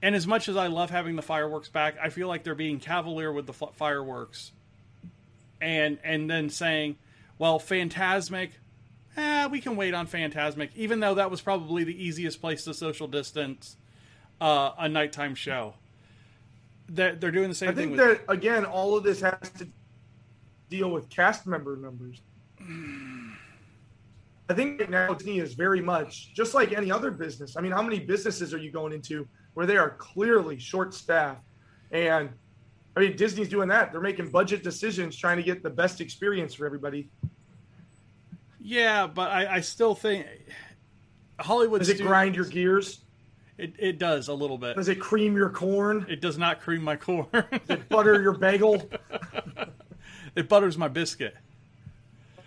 and 0.00 0.14
as 0.14 0.24
much 0.24 0.48
as 0.48 0.56
I 0.56 0.68
love 0.68 0.90
having 0.90 1.16
the 1.16 1.22
fireworks 1.22 1.68
back, 1.68 1.96
I 2.00 2.10
feel 2.10 2.28
like 2.28 2.44
they're 2.44 2.54
being 2.54 2.78
cavalier 2.78 3.32
with 3.32 3.46
the 3.46 3.52
fireworks, 3.52 4.52
and 5.60 5.98
and 6.04 6.30
then 6.30 6.48
saying, 6.48 6.96
well, 7.38 7.58
Fantasmic, 7.58 8.50
eh, 9.16 9.46
we 9.46 9.60
can 9.60 9.76
wait 9.76 9.94
on 9.94 10.06
Fantasmic, 10.06 10.70
even 10.74 11.00
though 11.00 11.14
that 11.14 11.30
was 11.30 11.40
probably 11.40 11.84
the 11.84 12.04
easiest 12.04 12.40
place 12.40 12.64
to 12.64 12.74
social 12.74 13.08
distance 13.08 13.76
uh, 14.40 14.72
a 14.78 14.88
nighttime 14.88 15.34
show. 15.34 15.74
They're, 16.88 17.14
they're 17.14 17.30
doing 17.30 17.48
the 17.48 17.54
same 17.54 17.70
I 17.70 17.74
thing. 17.74 17.94
I 18.00 18.04
think 18.04 18.26
that 18.26 18.32
again, 18.32 18.64
all 18.64 18.96
of 18.96 19.04
this 19.04 19.20
has 19.20 19.50
to 19.58 19.68
deal 20.68 20.90
with 20.90 21.08
cast 21.08 21.46
member 21.46 21.76
numbers. 21.76 22.20
I 24.48 24.54
think 24.54 24.88
now 24.90 25.14
Disney 25.14 25.38
is 25.38 25.54
very 25.54 25.80
much 25.80 26.34
just 26.34 26.54
like 26.54 26.72
any 26.72 26.90
other 26.90 27.12
business. 27.12 27.56
I 27.56 27.60
mean, 27.60 27.70
how 27.70 27.82
many 27.82 28.00
businesses 28.00 28.52
are 28.52 28.58
you 28.58 28.72
going 28.72 28.92
into 28.92 29.28
where 29.54 29.66
they 29.66 29.76
are 29.76 29.90
clearly 29.90 30.58
short 30.58 30.92
staffed? 30.92 31.44
And 31.92 32.30
I 32.96 33.00
mean, 33.00 33.16
Disney's 33.16 33.48
doing 33.48 33.68
that. 33.68 33.92
They're 33.92 34.00
making 34.00 34.30
budget 34.30 34.64
decisions, 34.64 35.16
trying 35.16 35.36
to 35.36 35.42
get 35.44 35.62
the 35.62 35.70
best 35.70 36.00
experience 36.00 36.54
for 36.54 36.66
everybody. 36.66 37.08
Yeah, 38.62 39.06
but 39.06 39.30
I, 39.30 39.56
I 39.56 39.60
still 39.60 39.94
think 39.94 40.26
Hollywood. 41.38 41.80
Does 41.80 41.88
it 41.88 41.96
studios, 41.96 42.08
grind 42.08 42.36
your 42.36 42.44
gears? 42.44 43.00
It, 43.58 43.74
it 43.78 43.98
does 43.98 44.28
a 44.28 44.34
little 44.34 44.58
bit. 44.58 44.76
Does 44.76 44.88
it 44.88 45.00
cream 45.00 45.36
your 45.36 45.50
corn? 45.50 46.06
It 46.08 46.20
does 46.20 46.38
not 46.38 46.60
cream 46.60 46.82
my 46.82 46.96
corn. 46.96 47.26
does 47.32 47.44
it 47.68 47.88
butter 47.88 48.20
your 48.20 48.32
bagel? 48.32 48.88
it 50.34 50.48
butters 50.48 50.78
my 50.78 50.88
biscuit. 50.88 51.36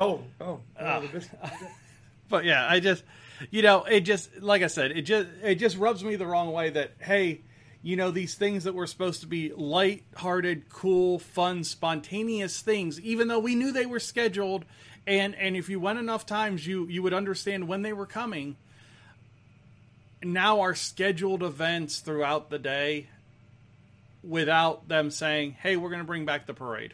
Oh, 0.01 0.23
oh, 0.41 0.59
oh 0.81 1.03
but 2.29 2.45
yeah, 2.45 2.67
I 2.67 2.79
just, 2.79 3.03
you 3.51 3.61
know, 3.61 3.83
it 3.83 4.01
just 4.01 4.41
like 4.41 4.63
I 4.63 4.67
said, 4.67 4.91
it 4.91 5.03
just 5.03 5.27
it 5.43 5.55
just 5.55 5.77
rubs 5.77 6.03
me 6.03 6.15
the 6.15 6.25
wrong 6.25 6.51
way 6.51 6.71
that 6.71 6.93
hey, 6.99 7.41
you 7.83 7.95
know, 7.95 8.09
these 8.09 8.35
things 8.35 8.63
that 8.63 8.73
were 8.73 8.87
supposed 8.87 9.21
to 9.21 9.27
be 9.27 9.53
light-hearted, 9.53 10.69
cool, 10.69 11.19
fun, 11.19 11.63
spontaneous 11.63 12.61
things, 12.61 12.99
even 13.01 13.27
though 13.27 13.39
we 13.39 13.55
knew 13.55 13.71
they 13.71 13.85
were 13.85 13.99
scheduled, 13.99 14.65
and 15.05 15.35
and 15.35 15.55
if 15.55 15.69
you 15.69 15.79
went 15.79 15.99
enough 15.99 16.25
times, 16.25 16.65
you 16.65 16.87
you 16.87 17.03
would 17.03 17.13
understand 17.13 17.67
when 17.67 17.81
they 17.81 17.93
were 17.93 18.05
coming. 18.05 18.55
Now 20.23 20.61
our 20.61 20.73
scheduled 20.75 21.43
events 21.43 21.99
throughout 21.99 22.49
the 22.49 22.59
day, 22.59 23.07
without 24.23 24.87
them 24.87 25.11
saying, 25.11 25.57
"Hey, 25.61 25.75
we're 25.75 25.89
going 25.89 26.01
to 26.01 26.07
bring 26.07 26.25
back 26.25 26.45
the 26.45 26.53
parade." 26.53 26.93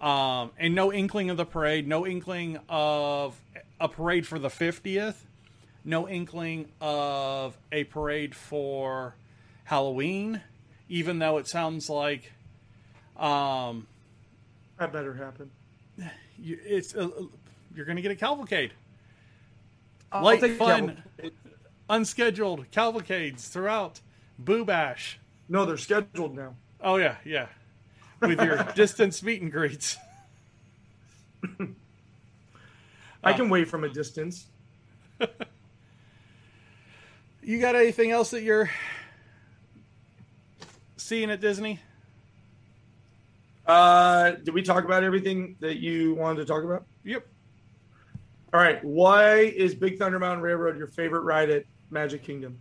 Um, 0.00 0.52
and 0.58 0.74
no 0.74 0.90
inkling 0.90 1.28
of 1.28 1.36
the 1.36 1.44
parade, 1.44 1.86
no 1.86 2.06
inkling 2.06 2.58
of 2.70 3.38
a 3.78 3.86
parade 3.86 4.26
for 4.26 4.38
the 4.38 4.48
50th, 4.48 5.16
no 5.84 6.08
inkling 6.08 6.70
of 6.80 7.58
a 7.70 7.84
parade 7.84 8.34
for 8.34 9.14
Halloween, 9.64 10.40
even 10.88 11.18
though 11.18 11.36
it 11.36 11.46
sounds 11.46 11.90
like 11.90 12.32
um, 13.18 13.86
that 14.78 14.90
better 14.90 15.12
happen. 15.12 15.50
You, 16.40 16.58
it's 16.64 16.94
uh, 16.94 17.08
uh 17.18 17.22
you're 17.74 17.86
going 17.86 17.96
to 17.96 18.02
get 18.02 18.10
a 18.10 18.16
cavalcade. 18.16 18.72
Uh, 20.12 20.16
I'll 20.16 20.24
Light 20.24 20.58
fun, 20.58 21.02
unscheduled 21.88 22.70
cavalcades 22.70 23.48
throughout 23.48 24.00
Boo 24.38 24.64
Bash. 24.64 25.18
No, 25.48 25.64
they're 25.64 25.76
scheduled 25.76 26.34
now. 26.34 26.54
Oh 26.80 26.96
yeah, 26.96 27.16
yeah 27.24 27.46
with 28.20 28.40
your 28.40 28.62
distance 28.74 29.22
meet 29.22 29.40
and 29.42 29.50
greets. 29.50 29.96
I 33.24 33.32
can 33.32 33.46
uh. 33.46 33.50
wait 33.50 33.68
from 33.68 33.84
a 33.84 33.88
distance. 33.88 34.46
you 37.42 37.60
got 37.60 37.76
anything 37.76 38.10
else 38.10 38.30
that 38.30 38.42
you're 38.42 38.70
seeing 40.96 41.30
at 41.30 41.40
Disney? 41.40 41.80
Uh, 43.70 44.32
did 44.32 44.52
we 44.52 44.62
talk 44.62 44.84
about 44.84 45.04
everything 45.04 45.54
that 45.60 45.76
you 45.76 46.14
wanted 46.14 46.40
to 46.40 46.44
talk 46.44 46.64
about? 46.64 46.86
Yep. 47.04 47.24
All 48.52 48.60
right. 48.60 48.82
Why 48.84 49.42
is 49.42 49.76
Big 49.76 49.96
Thunder 49.96 50.18
Mountain 50.18 50.42
Railroad 50.42 50.76
your 50.76 50.88
favorite 50.88 51.20
ride 51.20 51.50
at 51.50 51.66
Magic 51.88 52.24
Kingdom? 52.24 52.58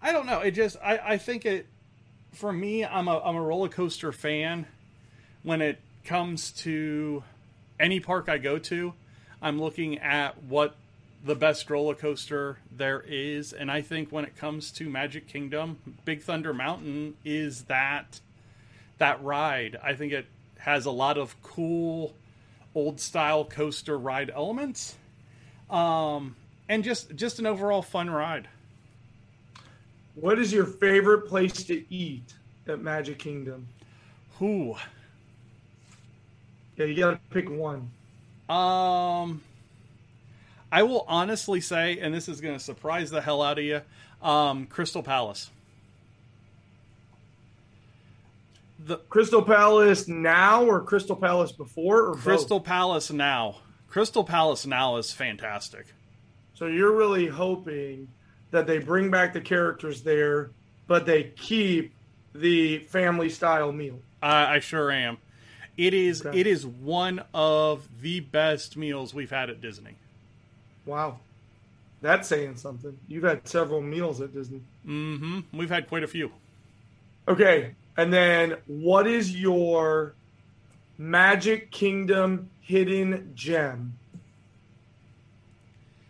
I 0.00 0.12
don't 0.12 0.24
know. 0.24 0.40
It 0.40 0.52
just 0.52 0.78
I, 0.82 0.98
I 0.98 1.18
think 1.18 1.44
it 1.44 1.66
for 2.32 2.50
me, 2.54 2.86
I'm 2.86 3.06
a 3.06 3.20
I'm 3.20 3.36
a 3.36 3.42
roller 3.42 3.68
coaster 3.68 4.10
fan. 4.10 4.66
When 5.42 5.60
it 5.60 5.78
comes 6.04 6.52
to 6.62 7.22
any 7.78 8.00
park 8.00 8.30
I 8.30 8.38
go 8.38 8.58
to, 8.58 8.94
I'm 9.42 9.60
looking 9.60 9.98
at 9.98 10.42
what 10.42 10.74
the 11.22 11.34
best 11.34 11.68
roller 11.68 11.94
coaster 11.94 12.56
there 12.74 13.04
is, 13.06 13.52
and 13.52 13.70
I 13.70 13.82
think 13.82 14.10
when 14.10 14.24
it 14.24 14.36
comes 14.36 14.70
to 14.72 14.88
Magic 14.88 15.26
Kingdom, 15.26 15.78
Big 16.06 16.22
Thunder 16.22 16.54
Mountain 16.54 17.16
is 17.26 17.64
that 17.64 18.20
that 18.98 19.22
ride. 19.22 19.76
I 19.82 19.94
think 19.94 20.12
it 20.12 20.26
has 20.58 20.86
a 20.86 20.90
lot 20.90 21.18
of 21.18 21.40
cool 21.42 22.14
old 22.74 23.00
style 23.00 23.44
coaster 23.44 23.98
ride 23.98 24.30
elements, 24.34 24.96
um, 25.70 26.36
and 26.68 26.84
just 26.84 27.14
just 27.16 27.38
an 27.38 27.46
overall 27.46 27.82
fun 27.82 28.10
ride. 28.10 28.48
What 30.14 30.38
is 30.38 30.52
your 30.52 30.64
favorite 30.66 31.28
place 31.28 31.64
to 31.64 31.84
eat 31.94 32.34
at 32.66 32.80
Magic 32.80 33.18
Kingdom? 33.18 33.68
Who? 34.38 34.76
Yeah, 36.76 36.86
you 36.86 36.96
got 36.96 37.10
to 37.10 37.20
pick 37.30 37.48
one. 37.48 37.90
Um, 38.48 39.42
I 40.70 40.82
will 40.82 41.04
honestly 41.08 41.60
say, 41.60 41.98
and 41.98 42.14
this 42.14 42.28
is 42.28 42.40
going 42.40 42.56
to 42.56 42.62
surprise 42.62 43.10
the 43.10 43.20
hell 43.20 43.42
out 43.42 43.58
of 43.58 43.64
you, 43.64 43.80
um, 44.22 44.66
Crystal 44.66 45.02
Palace. 45.02 45.50
The 48.88 48.96
Crystal 48.96 49.42
Palace 49.42 50.08
now 50.08 50.64
or 50.64 50.80
Crystal 50.80 51.14
Palace 51.14 51.52
before 51.52 52.06
or 52.06 52.14
Crystal 52.14 52.58
both? 52.58 52.66
Palace 52.66 53.10
now. 53.12 53.56
Crystal 53.86 54.24
Palace 54.24 54.64
now 54.64 54.96
is 54.96 55.12
fantastic. 55.12 55.86
So 56.54 56.64
you're 56.66 56.96
really 56.96 57.26
hoping 57.26 58.08
that 58.50 58.66
they 58.66 58.78
bring 58.78 59.10
back 59.10 59.34
the 59.34 59.42
characters 59.42 60.00
there, 60.02 60.52
but 60.86 61.04
they 61.04 61.24
keep 61.24 61.92
the 62.34 62.78
family 62.78 63.28
style 63.28 63.72
meal. 63.72 63.98
I, 64.22 64.54
I 64.56 64.58
sure 64.60 64.90
am. 64.90 65.18
It 65.76 65.92
is 65.92 66.24
Okay. 66.24 66.40
it 66.40 66.46
is 66.46 66.66
one 66.66 67.22
of 67.34 67.86
the 68.00 68.20
best 68.20 68.74
meals 68.78 69.12
we've 69.12 69.30
had 69.30 69.50
at 69.50 69.60
Disney. 69.60 69.96
Wow. 70.86 71.18
That's 72.00 72.26
saying 72.26 72.56
something. 72.56 72.98
You've 73.06 73.24
had 73.24 73.46
several 73.46 73.82
meals 73.82 74.22
at 74.22 74.32
Disney. 74.32 74.62
Mm-hmm. 74.86 75.40
We've 75.52 75.68
had 75.68 75.88
quite 75.88 76.04
a 76.04 76.08
few. 76.08 76.32
Okay. 77.28 77.74
And 77.96 78.12
then 78.12 78.56
what 78.66 79.06
is 79.06 79.36
your 79.36 80.14
Magic 80.96 81.70
Kingdom 81.70 82.50
hidden 82.60 83.32
gem? 83.34 83.98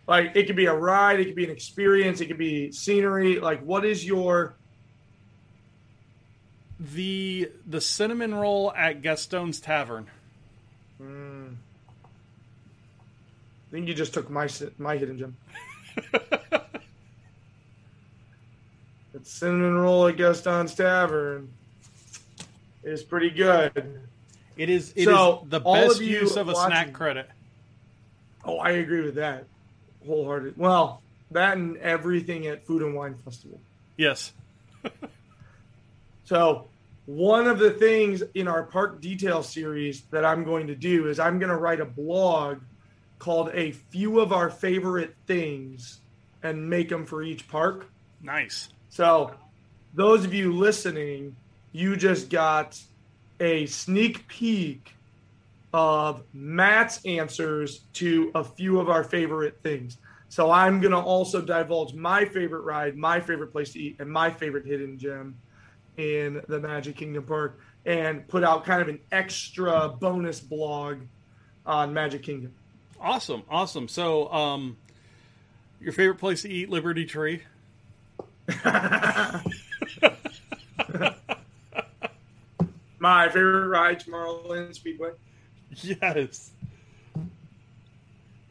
Like 0.07 0.31
it 0.35 0.47
could 0.47 0.55
be 0.55 0.65
a 0.65 0.73
ride, 0.73 1.19
it 1.19 1.25
could 1.25 1.35
be 1.35 1.43
an 1.43 1.51
experience, 1.51 2.21
it 2.21 2.27
could 2.27 2.37
be 2.37 2.71
scenery. 2.71 3.39
Like 3.39 3.61
what 3.61 3.85
is 3.85 4.05
your 4.05 4.55
The 6.79 7.51
the 7.67 7.81
cinnamon 7.81 8.33
roll 8.33 8.73
at 8.73 9.01
Gaston's 9.01 9.59
Tavern. 9.59 10.07
Hmm. 10.97 11.47
I 13.67 13.71
think 13.71 13.87
you 13.87 13.93
just 13.93 14.13
took 14.13 14.29
my 14.29 14.47
my 14.77 14.97
hidden 14.97 15.19
gem. 15.19 15.37
it's 19.13 19.31
cinnamon 19.31 19.75
roll 19.75 20.07
at 20.07 20.17
Gaston's 20.17 20.73
Tavern. 20.75 21.49
Is 22.83 23.03
pretty 23.03 23.29
good. 23.29 24.01
It 24.55 24.69
is 24.69 24.91
it 24.91 24.99
is 24.99 25.05
So, 25.05 25.45
the 25.49 25.59
best 25.59 25.97
of 25.97 26.01
use 26.01 26.35
of 26.37 26.49
a 26.49 26.55
snack 26.55 26.93
credit. 26.93 27.29
Oh, 28.43 28.57
I 28.57 28.71
agree 28.71 29.01
with 29.01 29.15
that. 29.15 29.45
Wholehearted. 30.05 30.57
Well, 30.57 31.01
that 31.31 31.57
and 31.57 31.77
everything 31.77 32.47
at 32.47 32.65
Food 32.65 32.81
and 32.81 32.95
Wine 32.95 33.15
Festival. 33.25 33.59
Yes. 33.97 34.31
So, 36.25 36.67
one 37.05 37.47
of 37.47 37.57
the 37.57 37.71
things 37.71 38.21
in 38.35 38.47
our 38.47 38.63
park 38.63 39.01
detail 39.01 39.41
series 39.41 40.01
that 40.11 40.23
I'm 40.23 40.43
going 40.43 40.67
to 40.67 40.75
do 40.75 41.07
is 41.07 41.19
I'm 41.19 41.39
going 41.39 41.49
to 41.49 41.57
write 41.57 41.79
a 41.79 41.85
blog 41.85 42.59
called 43.17 43.49
A 43.53 43.71
Few 43.71 44.19
of 44.19 44.31
Our 44.31 44.49
Favorite 44.49 45.15
Things 45.25 45.99
and 46.43 46.69
make 46.69 46.87
them 46.87 47.05
for 47.05 47.23
each 47.23 47.47
park. 47.47 47.89
Nice. 48.21 48.69
So, 48.89 49.31
those 49.93 50.25
of 50.25 50.33
you 50.33 50.53
listening, 50.53 51.35
you 51.71 51.95
just 51.95 52.29
got 52.29 52.79
a 53.39 53.65
sneak 53.67 54.27
peek 54.27 54.95
of 55.73 56.23
Matt's 56.33 57.05
answers 57.05 57.81
to 57.93 58.31
a 58.35 58.43
few 58.43 58.79
of 58.79 58.89
our 58.89 59.03
favorite 59.03 59.59
things. 59.61 59.97
So, 60.29 60.51
I'm 60.51 60.79
going 60.79 60.91
to 60.91 60.99
also 60.99 61.41
divulge 61.41 61.93
my 61.93 62.25
favorite 62.25 62.61
ride, 62.61 62.97
my 62.97 63.19
favorite 63.19 63.51
place 63.51 63.73
to 63.73 63.79
eat, 63.79 63.97
and 63.99 64.11
my 64.11 64.29
favorite 64.29 64.65
hidden 64.65 64.97
gem 64.97 65.35
in 65.97 66.41
the 66.47 66.59
Magic 66.59 66.95
Kingdom 66.95 67.23
Park 67.23 67.59
and 67.85 68.27
put 68.27 68.43
out 68.43 68.63
kind 68.63 68.81
of 68.81 68.87
an 68.87 68.99
extra 69.11 69.89
bonus 69.89 70.39
blog 70.39 70.99
on 71.65 71.93
Magic 71.93 72.23
Kingdom. 72.23 72.53
Awesome. 73.01 73.43
Awesome. 73.49 73.87
So 73.87 74.31
um 74.31 74.77
your 75.81 75.93
favorite 75.93 76.17
place 76.17 76.41
to 76.43 76.49
eat 76.49 76.69
Liberty 76.69 77.05
Tree? 77.05 77.43
My 82.99 83.29
favorite 83.29 83.67
ride, 83.67 83.99
Tomorrowland 84.01 84.75
Speedway. 84.75 85.11
Yes. 85.81 86.51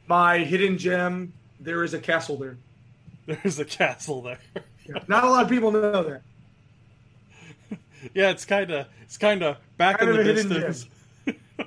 My 0.06 0.38
hidden 0.38 0.78
gem, 0.78 1.34
there 1.60 1.84
is 1.84 1.92
a 1.94 1.98
castle 1.98 2.36
there. 2.36 2.56
There's 3.26 3.58
a 3.58 3.64
castle 3.64 4.22
there. 4.22 4.38
Not 5.06 5.24
a 5.24 5.28
lot 5.28 5.42
of 5.44 5.50
people 5.50 5.70
know 5.70 6.02
that. 6.02 6.22
yeah, 8.14 8.30
it's 8.30 8.46
kind 8.46 8.70
of 8.70 8.86
it's 9.02 9.18
kind 9.18 9.42
of 9.42 9.58
back 9.76 9.98
Kind 9.98 10.10
in 10.10 10.18
of 10.18 10.24
the 10.24 10.32
distance. 10.34 10.88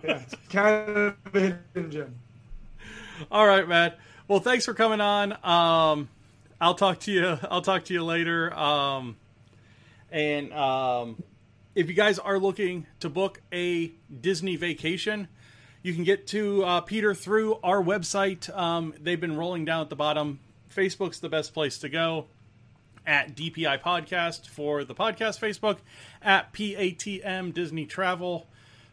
Yeah, 0.03 0.21
it's 0.21 0.35
kind 0.49 0.89
of 0.89 1.15
a 1.33 1.39
hidden 1.73 1.91
gem. 1.91 2.15
All 3.29 3.45
right, 3.45 3.67
man. 3.67 3.93
Well, 4.27 4.39
thanks 4.39 4.65
for 4.65 4.73
coming 4.73 5.01
on. 5.01 5.37
Um, 5.43 6.07
I'll 6.61 6.75
talk 6.75 6.99
to 7.01 7.11
you. 7.11 7.39
I'll 7.49 7.63
talk 7.63 7.85
to 7.85 7.93
you 7.93 8.03
later. 8.03 8.53
Um, 8.53 9.17
and 10.11 10.53
um, 10.53 11.23
if 11.73 11.89
you 11.89 11.95
guys 11.95 12.19
are 12.19 12.37
looking 12.37 12.85
to 12.99 13.09
book 13.09 13.41
a 13.51 13.91
Disney 14.21 14.57
vacation, 14.57 15.27
you 15.81 15.95
can 15.95 16.03
get 16.03 16.27
to 16.27 16.63
uh, 16.63 16.81
Peter 16.81 17.15
through 17.15 17.55
our 17.63 17.81
website. 17.81 18.55
Um, 18.55 18.93
they've 19.01 19.19
been 19.19 19.37
rolling 19.37 19.65
down 19.65 19.81
at 19.81 19.89
the 19.89 19.95
bottom. 19.95 20.39
Facebook's 20.73 21.19
the 21.19 21.29
best 21.29 21.55
place 21.55 21.79
to 21.79 21.89
go. 21.89 22.27
At 23.07 23.35
DPI 23.35 23.81
Podcast 23.81 24.47
for 24.47 24.83
the 24.83 24.93
podcast 24.93 25.39
Facebook, 25.39 25.77
at 26.21 26.53
PATM 26.53 27.51
Disney 27.55 27.87
Travel 27.87 28.45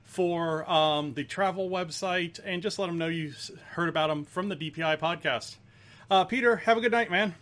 for 0.05 0.69
um, 0.71 1.12
the 1.12 1.25
travel 1.25 1.69
website, 1.69 2.41
and 2.43 2.62
just 2.62 2.79
let 2.79 2.87
them 2.87 2.97
know 2.97 3.09
you 3.09 3.35
heard 3.73 3.91
about 3.91 4.09
them 4.09 4.25
from 4.25 4.49
the 4.49 4.57
DPI 4.57 4.99
podcast. 4.99 5.57
Uh, 6.11 6.25
Peter, 6.25 6.57
have 6.57 6.79
a 6.79 6.81
good 6.81 6.93
night, 6.93 7.11
man. 7.11 7.35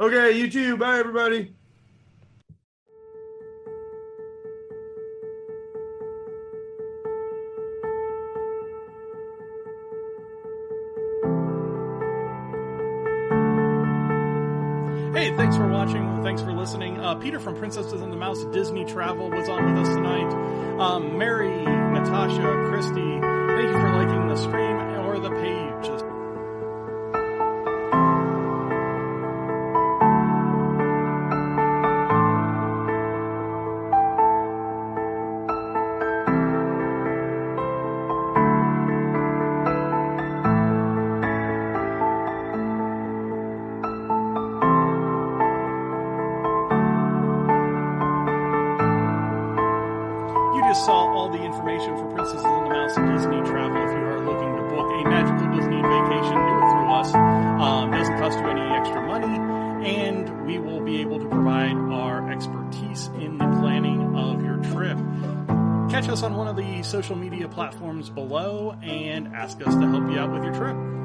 Okay, 0.00 0.32
you 0.32 0.50
too. 0.50 0.76
Bye, 0.76 0.98
everybody. 0.98 1.54
Hey, 15.14 15.34
thanks 15.36 15.56
for 15.56 15.68
watching. 15.68 16.22
Thanks 16.24 16.42
for 16.42 16.52
listening. 16.52 16.98
Uh, 16.98 17.14
Peter 17.14 17.38
from 17.38 17.54
Princesses 17.56 18.02
and 18.02 18.12
the 18.12 18.16
Mouse 18.16 18.44
Disney 18.46 18.84
Travel 18.84 19.30
was 19.30 19.48
on 19.48 19.64
with 19.64 19.86
us 19.86 19.94
tonight. 19.94 20.80
Um, 20.80 21.16
Mary, 21.16 21.56
Natasha, 21.64 22.66
Christy, 22.68 23.20
thank 23.20 23.68
you 23.68 23.78
for 23.78 23.92
liking 23.94 24.26
the 24.26 24.36
stream 24.36 24.73
us 66.14 66.22
on 66.22 66.36
one 66.36 66.46
of 66.46 66.54
the 66.54 66.80
social 66.84 67.16
media 67.16 67.48
platforms 67.48 68.08
below 68.08 68.76
and 68.84 69.26
ask 69.34 69.60
us 69.66 69.74
to 69.74 69.80
help 69.88 70.08
you 70.08 70.16
out 70.16 70.30
with 70.30 70.44
your 70.44 70.54
trip. 70.54 71.03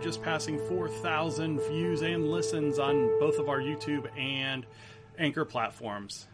Just 0.00 0.22
passing 0.22 0.58
4,000 0.68 1.60
views 1.60 2.02
and 2.02 2.30
listens 2.30 2.78
on 2.78 3.18
both 3.18 3.38
of 3.38 3.48
our 3.48 3.60
YouTube 3.60 4.06
and 4.18 4.64
Anchor 5.18 5.44
platforms. 5.44 6.26